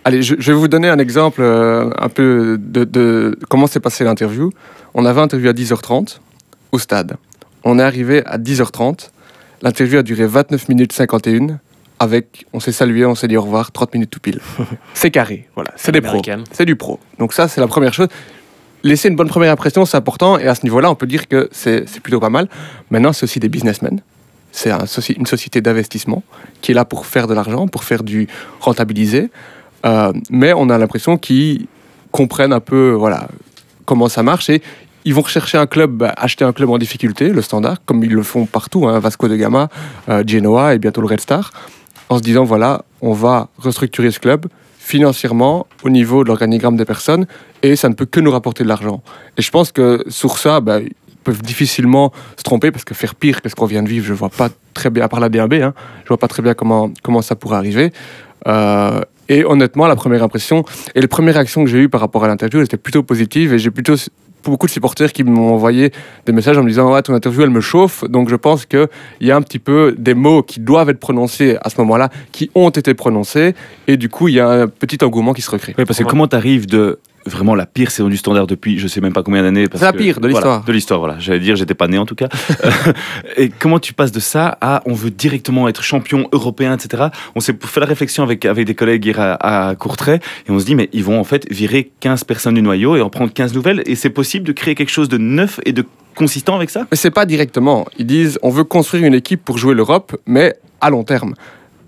Allez, 0.03 0.23
je, 0.23 0.33
je 0.39 0.51
vais 0.51 0.57
vous 0.57 0.67
donner 0.67 0.89
un 0.89 0.99
exemple 0.99 1.41
euh, 1.43 1.91
un 1.99 2.09
peu 2.09 2.57
de, 2.59 2.83
de 2.83 3.37
comment 3.47 3.67
s'est 3.67 3.79
passée 3.79 4.03
l'interview. 4.03 4.51
On 4.95 5.05
avait 5.05 5.21
interview 5.21 5.49
à 5.49 5.53
10h30 5.53 6.17
au 6.71 6.79
stade. 6.79 7.17
On 7.63 7.77
est 7.77 7.83
arrivé 7.83 8.25
à 8.25 8.39
10h30. 8.39 9.09
L'interview 9.61 9.99
a 9.99 10.03
duré 10.03 10.25
29 10.25 10.69
minutes 10.69 10.93
51. 10.93 11.49
À 11.49 11.57
avec, 11.97 12.45
on 12.53 12.59
s'est 12.59 12.71
salué, 12.71 13.05
on 13.05 13.15
s'est 13.15 13.27
dit 13.27 13.37
au 13.37 13.41
revoir, 13.41 13.71
30 13.71 13.93
minutes 13.93 14.09
tout 14.09 14.19
pile. 14.19 14.39
c'est 14.93 15.11
carré, 15.11 15.47
voilà, 15.55 15.71
c'est 15.75 15.91
des 15.91 16.01
pros, 16.01 16.21
c'est 16.51 16.65
du 16.65 16.75
pro. 16.75 16.99
Donc 17.19 17.33
ça, 17.33 17.47
c'est 17.47 17.61
la 17.61 17.67
première 17.67 17.93
chose. 17.93 18.07
Laisser 18.83 19.09
une 19.09 19.15
bonne 19.15 19.29
première 19.29 19.51
impression, 19.51 19.85
c'est 19.85 19.97
important, 19.97 20.37
et 20.37 20.47
à 20.47 20.55
ce 20.55 20.63
niveau-là, 20.63 20.91
on 20.91 20.95
peut 20.95 21.07
dire 21.07 21.27
que 21.27 21.49
c'est 21.51 21.85
plutôt 22.01 22.19
pas 22.19 22.29
mal. 22.29 22.47
Maintenant, 22.91 23.13
c'est 23.13 23.23
aussi 23.23 23.39
des 23.39 23.49
businessmen. 23.49 24.01
C'est 24.51 24.71
un 24.71 24.85
une 25.17 25.25
société 25.25 25.61
d'investissement 25.61 26.23
qui 26.61 26.71
est 26.71 26.75
là 26.75 26.85
pour 26.85 27.05
faire 27.05 27.27
de 27.27 27.33
l'argent, 27.33 27.67
pour 27.67 27.83
faire 27.83 28.03
du 28.03 28.27
rentabiliser. 28.61 29.29
Euh, 29.85 30.13
mais 30.29 30.53
on 30.53 30.69
a 30.69 30.77
l'impression 30.77 31.17
qu'ils 31.17 31.67
comprennent 32.11 32.53
un 32.53 32.59
peu 32.59 32.91
voilà, 32.91 33.27
comment 33.85 34.09
ça 34.09 34.23
marche 34.23 34.49
et 34.49 34.61
ils 35.05 35.13
vont 35.13 35.21
rechercher 35.21 35.57
un 35.57 35.67
club, 35.67 35.91
bah, 35.91 36.13
acheter 36.17 36.43
un 36.43 36.51
club 36.51 36.69
en 36.71 36.77
difficulté, 36.77 37.29
le 37.29 37.41
standard, 37.41 37.77
comme 37.85 38.03
ils 38.03 38.11
le 38.11 38.23
font 38.23 38.45
partout, 38.45 38.87
hein, 38.87 38.99
Vasco 38.99 39.27
de 39.27 39.35
Gama, 39.35 39.69
euh, 40.09 40.23
Genoa 40.25 40.73
et 40.73 40.79
bientôt 40.79 41.01
le 41.01 41.07
Red 41.07 41.21
Star, 41.21 41.51
en 42.09 42.17
se 42.17 42.23
disant 42.23 42.43
voilà, 42.43 42.83
on 43.01 43.13
va 43.13 43.49
restructurer 43.57 44.11
ce 44.11 44.19
club 44.19 44.47
financièrement 44.79 45.67
au 45.83 45.89
niveau 45.89 46.23
de 46.23 46.27
l'organigramme 46.27 46.75
des 46.75 46.85
personnes 46.85 47.25
et 47.63 47.75
ça 47.75 47.89
ne 47.89 47.93
peut 47.93 48.05
que 48.05 48.19
nous 48.19 48.31
rapporter 48.31 48.63
de 48.63 48.69
l'argent. 48.69 49.01
Et 49.37 49.41
je 49.41 49.49
pense 49.49 49.71
que 49.71 50.03
sur 50.09 50.37
ça, 50.37 50.59
bah, 50.59 50.79
peuvent 51.23 51.41
difficilement 51.41 52.11
se 52.37 52.43
tromper 52.43 52.71
parce 52.71 52.83
que 52.83 52.93
faire 52.93 53.15
pire 53.15 53.41
que 53.41 53.49
ce 53.49 53.55
qu'on 53.55 53.65
vient 53.65 53.83
de 53.83 53.89
vivre, 53.89 54.05
je 54.05 54.13
vois 54.13 54.29
pas 54.29 54.49
très 54.73 54.89
bien, 54.89 55.03
à 55.03 55.07
part 55.07 55.19
la 55.19 55.29
DAB, 55.29 55.53
hein, 55.53 55.73
je 56.03 56.07
vois 56.07 56.17
pas 56.17 56.27
très 56.27 56.41
bien 56.41 56.53
comment, 56.53 56.91
comment 57.03 57.21
ça 57.21 57.35
pourrait 57.35 57.57
arriver. 57.57 57.91
Euh, 58.47 59.01
et 59.27 59.43
honnêtement, 59.43 59.87
la 59.87 59.95
première 59.95 60.23
impression 60.23 60.63
et 60.93 61.01
les 61.01 61.07
premières 61.07 61.33
réactions 61.33 61.63
que 61.63 61.69
j'ai 61.69 61.79
eues 61.79 61.89
par 61.89 62.01
rapport 62.01 62.23
à 62.23 62.27
l'interview, 62.27 62.59
elles 62.59 62.65
étaient 62.65 62.77
plutôt 62.77 63.01
positives 63.01 63.53
et 63.53 63.59
j'ai 63.59 63.71
plutôt 63.71 63.95
beaucoup 64.51 64.67
de 64.67 64.71
supporters 64.71 65.11
qui 65.13 65.23
m'ont 65.23 65.53
envoyé 65.53 65.91
des 66.25 66.31
messages 66.31 66.57
en 66.57 66.63
me 66.63 66.69
disant 66.69 66.91
ouais 66.93 67.01
ton 67.01 67.13
interview 67.13 67.43
elle 67.43 67.49
me 67.49 67.61
chauffe. 67.61 68.03
Donc 68.05 68.29
je 68.29 68.35
pense 68.35 68.65
qu'il 68.65 68.87
y 69.21 69.31
a 69.31 69.35
un 69.35 69.41
petit 69.41 69.59
peu 69.59 69.95
des 69.97 70.13
mots 70.13 70.43
qui 70.43 70.59
doivent 70.59 70.89
être 70.89 70.99
prononcés 70.99 71.57
à 71.61 71.69
ce 71.69 71.79
moment-là 71.81 72.09
qui 72.31 72.51
ont 72.55 72.69
été 72.69 72.93
prononcés. 72.93 73.55
Et 73.87 73.97
du 73.97 74.09
coup 74.09 74.27
il 74.27 74.35
y 74.35 74.39
a 74.39 74.49
un 74.49 74.67
petit 74.67 75.03
engouement 75.03 75.33
qui 75.33 75.41
se 75.41 75.51
recrée. 75.51 75.75
Oui, 75.77 75.85
parce 75.85 75.99
que 75.99 76.03
comment 76.03 76.27
tu 76.27 76.35
arrives 76.35 76.67
de 76.67 76.99
vraiment 77.25 77.55
la 77.55 77.65
pire 77.65 77.91
saison 77.91 78.09
du 78.09 78.17
standard 78.17 78.47
depuis 78.47 78.77
je 78.79 78.87
sais 78.87 79.01
même 79.01 79.13
pas 79.13 79.23
combien 79.23 79.43
d'années 79.43 79.65
C'est 79.73 79.81
la 79.81 79.93
pire 79.93 80.19
de 80.19 80.29
voilà, 80.29 80.33
l'histoire. 80.35 80.63
de 80.63 80.71
l'histoire 80.71 80.99
voilà 80.99 81.15
j'allais 81.19 81.39
dire 81.39 81.55
j'étais 81.55 81.73
pas 81.73 81.87
né 81.87 81.97
en 81.97 82.05
tout 82.05 82.15
cas 82.15 82.29
et 83.37 83.49
comment 83.49 83.79
tu 83.79 83.93
passes 83.93 84.11
de 84.11 84.19
ça 84.19 84.57
à 84.61 84.81
on 84.85 84.93
veut 84.93 85.11
directement 85.11 85.67
être 85.67 85.83
champion 85.83 86.27
européen 86.31 86.75
etc 86.75 87.05
on 87.35 87.39
s'est 87.39 87.55
fait 87.59 87.79
la 87.79 87.85
réflexion 87.85 88.23
avec 88.23 88.45
avec 88.45 88.65
des 88.65 88.75
collègues 88.75 89.05
hier 89.05 89.19
à, 89.19 89.69
à 89.69 89.75
Courtrai 89.75 90.19
et 90.47 90.51
on 90.51 90.59
se 90.59 90.65
dit 90.65 90.75
mais 90.75 90.89
ils 90.93 91.03
vont 91.03 91.19
en 91.19 91.23
fait 91.23 91.51
virer 91.51 91.91
15 91.99 92.23
personnes 92.25 92.55
du 92.55 92.61
noyau 92.61 92.95
et 92.95 93.01
en 93.01 93.09
prendre 93.09 93.33
15 93.33 93.53
nouvelles 93.53 93.81
et 93.85 93.95
c'est 93.95 94.09
possible 94.09 94.45
de 94.45 94.51
créer 94.51 94.75
quelque 94.75 94.91
chose 94.91 95.09
de 95.09 95.17
neuf 95.17 95.59
et 95.65 95.73
de 95.73 95.83
consistant 96.15 96.55
avec 96.55 96.69
ça? 96.69 96.87
Mais 96.91 96.97
c'est 96.97 97.11
pas 97.11 97.25
directement. 97.25 97.85
Ils 97.97 98.05
disent 98.05 98.39
on 98.41 98.49
veut 98.49 98.63
construire 98.63 99.03
une 99.03 99.13
équipe 99.13 99.43
pour 99.43 99.57
jouer 99.57 99.73
l'Europe, 99.75 100.15
mais 100.25 100.55
à 100.81 100.89
long 100.89 101.03
terme. 101.03 101.33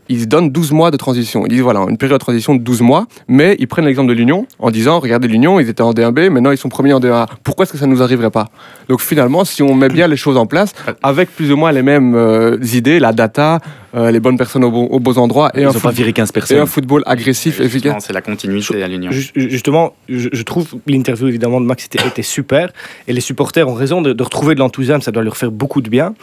Ils 0.10 0.28
donnent 0.28 0.50
12 0.52 0.72
mois 0.72 0.92
de 0.92 0.98
transition. 0.98 1.46
Ils 1.46 1.50
disent 1.50 1.62
voilà, 1.62 1.82
une 1.90 1.98
période 1.98 2.20
de 2.20 2.24
transition 2.24 2.56
de 2.56 2.62
12 2.62 2.82
mois, 2.82 3.08
mais 3.28 3.56
ils 3.60 3.68
prennent 3.68 3.86
l'exemple 3.86 4.10
de 4.10 4.14
l'Union 4.14 4.46
en 4.60 4.72
disant 4.72 5.00
regardez 5.00 5.28
l'Union, 5.28 5.60
ils 5.60 5.68
étaient 5.70 5.82
en 5.82 5.94
D1B, 5.94 6.30
maintenant 6.30 6.52
ils 6.52 6.58
sont 6.58 6.70
premiers 6.70 6.94
en 6.94 7.00
D1A. 7.00 7.28
Pourquoi 7.44 7.64
est-ce 7.64 7.72
que 7.74 7.78
ça 7.78 7.88
ne 7.88 7.92
nous 7.94 8.02
arriverait 8.02 8.32
pas? 8.32 8.48
Donc 8.90 9.02
finalement, 9.02 9.44
si 9.46 9.62
on 9.64 9.74
met 9.76 9.90
bien 9.90 10.08
les 10.08 10.16
choses 10.18 10.38
en 10.38 10.46
place, 10.46 10.74
avec 11.04 11.30
plus 11.36 11.52
ou 11.52 11.58
moins 11.58 11.72
les 11.72 11.82
mêmes 11.84 12.16
euh, 12.16 12.58
idées, 12.74 13.00
la 13.00 13.12
data, 13.14 13.60
euh, 13.96 14.12
les 14.12 14.20
bonnes 14.20 14.38
personnes 14.38 14.64
au 14.64 14.72
bon- 14.72 14.86
aux 14.88 15.00
beaux 15.00 15.18
endroits 15.18 15.52
et 15.56 15.62
ils 15.62 15.66
un, 15.66 15.70
ont 15.70 15.74
pas 15.74 15.92
viré 15.92 16.14
15 16.14 16.30
et 16.30 16.34
personnes 16.34 16.58
un 16.60 16.66
football 16.66 17.04
agressif, 17.06 17.56
Justement, 17.62 17.66
efficace. 17.68 18.06
C'est 18.08 18.14
la 18.14 18.22
continuité 18.22 18.84
à 18.84 18.88
l'Union. 18.88 19.12
Ju- 19.12 19.32
Justement, 19.36 19.94
je, 20.10 20.30
je 20.32 20.44
trouve 20.44 20.68
l'interview 20.88 21.28
évidemment 21.28 21.60
de 21.62 21.66
Max 21.66 21.86
était, 21.86 22.06
était 22.08 22.22
super 22.22 22.70
et 23.08 23.14
les 23.14 23.22
supporters 23.22 23.68
ont 23.68 23.74
raison 23.74 24.02
de, 24.02 24.14
de 24.14 24.24
retrouver 24.24 24.56
de 24.56 24.60
l'enthousiasme, 24.60 25.02
ça 25.02 25.12
doit 25.12 25.24
leur 25.24 25.38
faire 25.38 25.52
beaucoup 25.52 25.82
de 25.82 25.90
bien. 25.90 26.14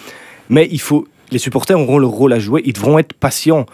Mais 0.50 0.68
il 0.70 0.80
faut, 0.80 1.06
les 1.34 1.38
supporters 1.38 1.78
auront 1.78 1.98
leur 1.98 2.10
rôle 2.10 2.32
à 2.32 2.38
jouer, 2.38 2.62
ils 2.64 2.72
devront 2.72 2.98
être 2.98 3.12
patients 3.12 3.66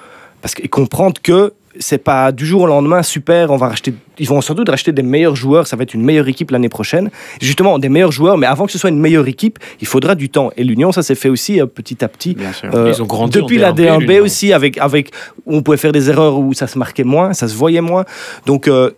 parce 0.42 0.54
qu'ils 0.56 0.68
comprendre 0.70 1.20
que 1.22 1.52
c'est 1.78 1.98
pas 1.98 2.32
du 2.32 2.44
jour 2.44 2.62
au 2.62 2.66
lendemain 2.66 3.02
super, 3.02 3.50
on 3.52 3.56
va 3.56 3.68
racheter, 3.68 3.94
ils 4.18 4.26
vont 4.26 4.40
sans 4.40 4.54
doute 4.54 4.68
racheter 4.68 4.90
des 4.90 5.02
meilleurs 5.02 5.36
joueurs, 5.36 5.68
ça 5.68 5.76
va 5.76 5.84
être 5.84 5.94
une 5.94 6.02
meilleure 6.02 6.26
équipe 6.26 6.50
l'année 6.50 6.68
prochaine. 6.68 7.10
Justement, 7.40 7.78
des 7.78 7.88
meilleurs 7.88 8.10
joueurs, 8.10 8.38
mais 8.38 8.46
avant 8.46 8.66
que 8.66 8.72
ce 8.72 8.78
soit 8.78 8.90
une 8.90 8.98
meilleure 8.98 9.28
équipe, 9.28 9.58
il 9.80 9.86
faudra 9.86 10.16
du 10.16 10.30
temps. 10.30 10.50
Et 10.56 10.64
l'Union, 10.64 10.90
ça 10.90 11.02
s'est 11.02 11.14
fait 11.14 11.28
aussi 11.28 11.60
euh, 11.60 11.66
petit 11.66 12.04
à 12.04 12.08
petit. 12.08 12.34
Bien 12.34 12.52
sûr. 12.52 12.70
Euh, 12.74 12.92
Ils 12.92 13.00
ont 13.00 13.06
grandi 13.06 13.38
depuis 13.38 13.58
la 13.58 13.72
D1B, 13.72 13.86
D1B 13.86 14.00
l'Union. 14.08 14.24
aussi, 14.24 14.52
avec, 14.52 14.78
avec, 14.78 15.10
où 15.46 15.56
on 15.56 15.62
pouvait 15.62 15.76
faire 15.76 15.92
des 15.92 16.10
erreurs 16.10 16.38
où 16.38 16.52
ça 16.54 16.66
se 16.66 16.76
marquait 16.76 17.04
moins, 17.04 17.34
ça 17.34 17.46
se 17.46 17.54
voyait 17.54 17.80
moins. 17.80 18.04
Donc, 18.46 18.66
euh, 18.66 18.90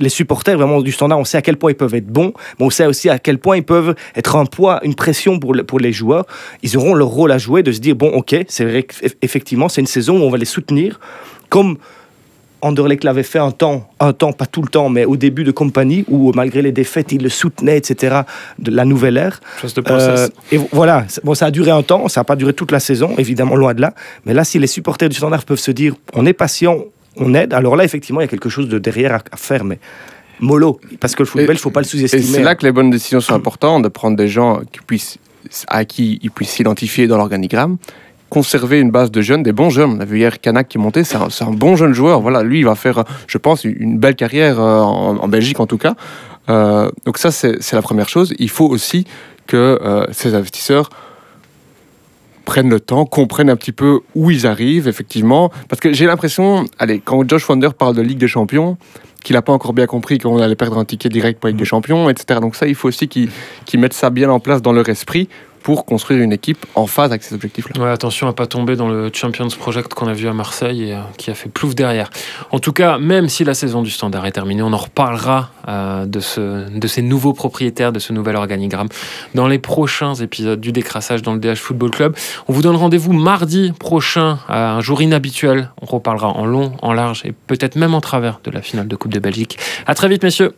les 0.00 0.08
supporters 0.08 0.56
vraiment 0.56 0.80
du 0.82 0.92
standard, 0.92 1.18
on 1.18 1.24
sait 1.24 1.38
à 1.38 1.42
quel 1.42 1.56
point 1.56 1.70
ils 1.70 1.76
peuvent 1.76 1.94
être 1.94 2.06
bons, 2.06 2.32
mais 2.58 2.66
on 2.66 2.70
sait 2.70 2.86
aussi 2.86 3.08
à 3.08 3.18
quel 3.18 3.38
point 3.38 3.56
ils 3.56 3.64
peuvent 3.64 3.94
être 4.16 4.36
un 4.36 4.44
poids, 4.46 4.80
une 4.84 4.94
pression 4.94 5.38
pour, 5.38 5.54
le- 5.54 5.64
pour 5.64 5.78
les 5.80 5.92
joueurs. 5.92 6.26
Ils 6.62 6.76
auront 6.76 6.94
leur 6.94 7.08
rôle 7.08 7.32
à 7.32 7.38
jouer 7.38 7.62
de 7.62 7.72
se 7.72 7.80
dire 7.80 7.94
bon, 7.96 8.08
ok, 8.10 8.36
c'est 8.48 8.64
vrai 8.64 8.82
qu'effectivement, 8.82 9.68
c'est 9.68 9.80
une 9.80 9.86
saison 9.86 10.18
où 10.20 10.22
on 10.24 10.30
va 10.30 10.38
les 10.38 10.44
soutenir, 10.44 11.00
comme 11.48 11.76
Anderlecht 12.64 13.02
l'avait 13.02 13.24
fait 13.24 13.40
un 13.40 13.50
temps, 13.50 13.90
un 13.98 14.12
temps, 14.12 14.32
pas 14.32 14.46
tout 14.46 14.62
le 14.62 14.68
temps, 14.68 14.88
mais 14.88 15.04
au 15.04 15.16
début 15.16 15.42
de 15.42 15.50
compagnie, 15.50 16.04
où 16.08 16.30
malgré 16.32 16.62
les 16.62 16.70
défaites, 16.70 17.10
ils 17.10 17.20
le 17.22 17.28
soutenaient, 17.28 17.76
etc., 17.76 18.20
de 18.60 18.70
la 18.70 18.84
nouvelle 18.84 19.16
ère. 19.16 19.40
Chose 19.60 19.74
de. 19.74 19.82
Euh, 19.90 20.28
et 20.52 20.58
vo- 20.58 20.68
voilà, 20.70 21.04
bon, 21.24 21.34
ça 21.34 21.46
a 21.46 21.50
duré 21.50 21.72
un 21.72 21.82
temps, 21.82 22.06
ça 22.06 22.20
n'a 22.20 22.24
pas 22.24 22.36
duré 22.36 22.52
toute 22.52 22.70
la 22.70 22.78
saison, 22.78 23.14
évidemment, 23.18 23.56
loin 23.56 23.74
de 23.74 23.80
là. 23.80 23.94
Mais 24.26 24.32
là, 24.32 24.44
si 24.44 24.60
les 24.60 24.68
supporters 24.68 25.08
du 25.08 25.16
Standard 25.16 25.44
peuvent 25.44 25.58
se 25.58 25.72
dire, 25.72 25.94
on 26.12 26.24
est 26.24 26.32
patient, 26.34 26.78
on 27.16 27.34
aide, 27.34 27.52
alors 27.52 27.76
là, 27.76 27.84
effectivement, 27.84 28.20
il 28.20 28.24
y 28.24 28.26
a 28.26 28.28
quelque 28.28 28.48
chose 28.48 28.68
de 28.68 28.78
derrière 28.78 29.14
à, 29.14 29.20
à 29.30 29.36
faire, 29.36 29.64
mais 29.64 29.78
mollo, 30.40 30.80
parce 31.00 31.14
que 31.14 31.22
le 31.22 31.26
football, 31.28 31.54
il 31.54 31.58
ne 31.58 31.60
faut 31.60 31.70
pas 31.70 31.80
le 31.80 31.86
Et 31.86 31.88
sous-estimer. 31.88 32.22
c'est 32.22 32.42
là 32.42 32.54
que 32.54 32.64
les 32.64 32.72
bonnes 32.72 32.90
décisions 32.90 33.20
sont 33.20 33.34
importantes, 33.34 33.82
de 33.82 33.88
prendre 33.88 34.16
des 34.16 34.28
gens 34.28 34.60
qui 34.72 34.80
puissent, 34.80 35.18
à 35.68 35.84
qui 35.84 36.18
ils 36.22 36.30
puissent 36.30 36.50
s'identifier 36.50 37.06
dans 37.06 37.16
l'organigramme, 37.16 37.76
conserver 38.28 38.80
une 38.80 38.90
base 38.90 39.10
de 39.10 39.20
jeunes, 39.20 39.42
des 39.42 39.52
bons 39.52 39.70
jeunes. 39.70 39.90
On 39.90 40.00
a 40.00 40.04
vu 40.04 40.18
hier 40.18 40.40
Kanak 40.40 40.68
qui 40.68 40.78
est 40.78 40.80
monté, 40.80 41.04
c'est 41.04 41.16
un, 41.16 41.28
c'est 41.30 41.44
un 41.44 41.50
bon 41.50 41.76
jeune 41.76 41.92
joueur. 41.92 42.20
Voilà, 42.20 42.42
lui, 42.42 42.60
il 42.60 42.64
va 42.64 42.74
faire, 42.74 43.04
je 43.26 43.38
pense, 43.38 43.64
une 43.64 43.98
belle 43.98 44.16
carrière 44.16 44.58
euh, 44.58 44.80
en, 44.80 45.18
en 45.18 45.28
Belgique 45.28 45.60
en 45.60 45.66
tout 45.66 45.78
cas. 45.78 45.94
Euh, 46.48 46.90
donc 47.04 47.18
ça, 47.18 47.30
c'est 47.30 47.62
c'est 47.62 47.76
la 47.76 47.82
première 47.82 48.08
chose. 48.08 48.32
Il 48.38 48.48
faut 48.50 48.66
aussi 48.66 49.06
que 49.46 49.78
euh, 49.82 50.06
ces 50.12 50.34
investisseurs 50.34 50.88
prennent 52.52 52.68
le 52.68 52.80
temps, 52.80 53.06
comprennent 53.06 53.48
un 53.48 53.56
petit 53.56 53.72
peu 53.72 54.00
où 54.14 54.30
ils 54.30 54.46
arrivent, 54.46 54.86
effectivement. 54.86 55.50
Parce 55.70 55.80
que 55.80 55.94
j'ai 55.94 56.04
l'impression, 56.04 56.66
allez, 56.78 57.00
quand 57.02 57.26
Josh 57.26 57.48
Wonder 57.48 57.70
parle 57.76 57.96
de 57.96 58.02
Ligue 58.02 58.18
des 58.18 58.28
Champions, 58.28 58.76
qu'il 59.24 59.36
n'a 59.36 59.40
pas 59.40 59.54
encore 59.54 59.72
bien 59.72 59.86
compris 59.86 60.18
qu'on 60.18 60.36
allait 60.36 60.54
perdre 60.54 60.76
un 60.76 60.84
ticket 60.84 61.08
direct 61.08 61.40
pour 61.40 61.48
Ligue 61.48 61.56
des 61.56 61.64
Champions, 61.64 62.10
etc. 62.10 62.40
Donc 62.42 62.54
ça, 62.54 62.66
il 62.66 62.74
faut 62.74 62.88
aussi 62.88 63.08
qu'ils 63.08 63.30
mettent 63.80 63.94
ça 63.94 64.10
bien 64.10 64.28
en 64.28 64.38
place 64.38 64.60
dans 64.60 64.72
leur 64.72 64.86
esprit 64.90 65.30
pour 65.62 65.84
construire 65.84 66.20
une 66.22 66.32
équipe 66.32 66.66
en 66.74 66.86
phase 66.86 67.10
avec 67.10 67.22
ces 67.22 67.34
objectifs-là. 67.34 67.92
Attention 67.92 68.28
à 68.28 68.32
pas 68.32 68.46
tomber 68.46 68.76
dans 68.76 68.88
le 68.88 69.10
Champions 69.12 69.48
Project 69.48 69.94
qu'on 69.94 70.08
a 70.08 70.12
vu 70.12 70.28
à 70.28 70.32
Marseille 70.32 70.90
et 70.90 70.94
euh, 70.94 71.00
qui 71.16 71.30
a 71.30 71.34
fait 71.34 71.48
plouf 71.48 71.74
derrière. 71.74 72.10
En 72.50 72.58
tout 72.58 72.72
cas, 72.72 72.98
même 72.98 73.28
si 73.28 73.44
la 73.44 73.54
saison 73.54 73.82
du 73.82 73.90
Standard 73.90 74.26
est 74.26 74.32
terminée, 74.32 74.62
on 74.62 74.72
en 74.72 74.78
reparlera 74.78 75.50
euh, 75.68 76.06
de, 76.06 76.20
ce, 76.20 76.68
de 76.68 76.86
ces 76.86 77.02
nouveaux 77.02 77.32
propriétaires, 77.32 77.92
de 77.92 77.98
ce 77.98 78.12
nouvel 78.12 78.36
organigramme 78.36 78.88
dans 79.34 79.46
les 79.46 79.58
prochains 79.58 80.14
épisodes 80.14 80.60
du 80.60 80.72
décrassage 80.72 81.22
dans 81.22 81.34
le 81.34 81.38
DH 81.38 81.56
Football 81.56 81.90
Club. 81.90 82.16
On 82.48 82.52
vous 82.52 82.62
donne 82.62 82.76
rendez-vous 82.76 83.12
mardi 83.12 83.72
prochain, 83.78 84.38
à 84.48 84.74
un 84.74 84.80
jour 84.80 85.02
inhabituel. 85.02 85.70
On 85.80 85.86
reparlera 85.86 86.28
en 86.28 86.46
long, 86.46 86.72
en 86.82 86.92
large 86.92 87.22
et 87.24 87.32
peut-être 87.32 87.76
même 87.76 87.94
en 87.94 88.00
travers 88.00 88.40
de 88.44 88.50
la 88.50 88.62
finale 88.62 88.88
de 88.88 88.96
Coupe 88.96 89.12
de 89.12 89.20
Belgique. 89.20 89.58
À 89.86 89.94
très 89.94 90.08
vite, 90.08 90.22
messieurs. 90.22 90.52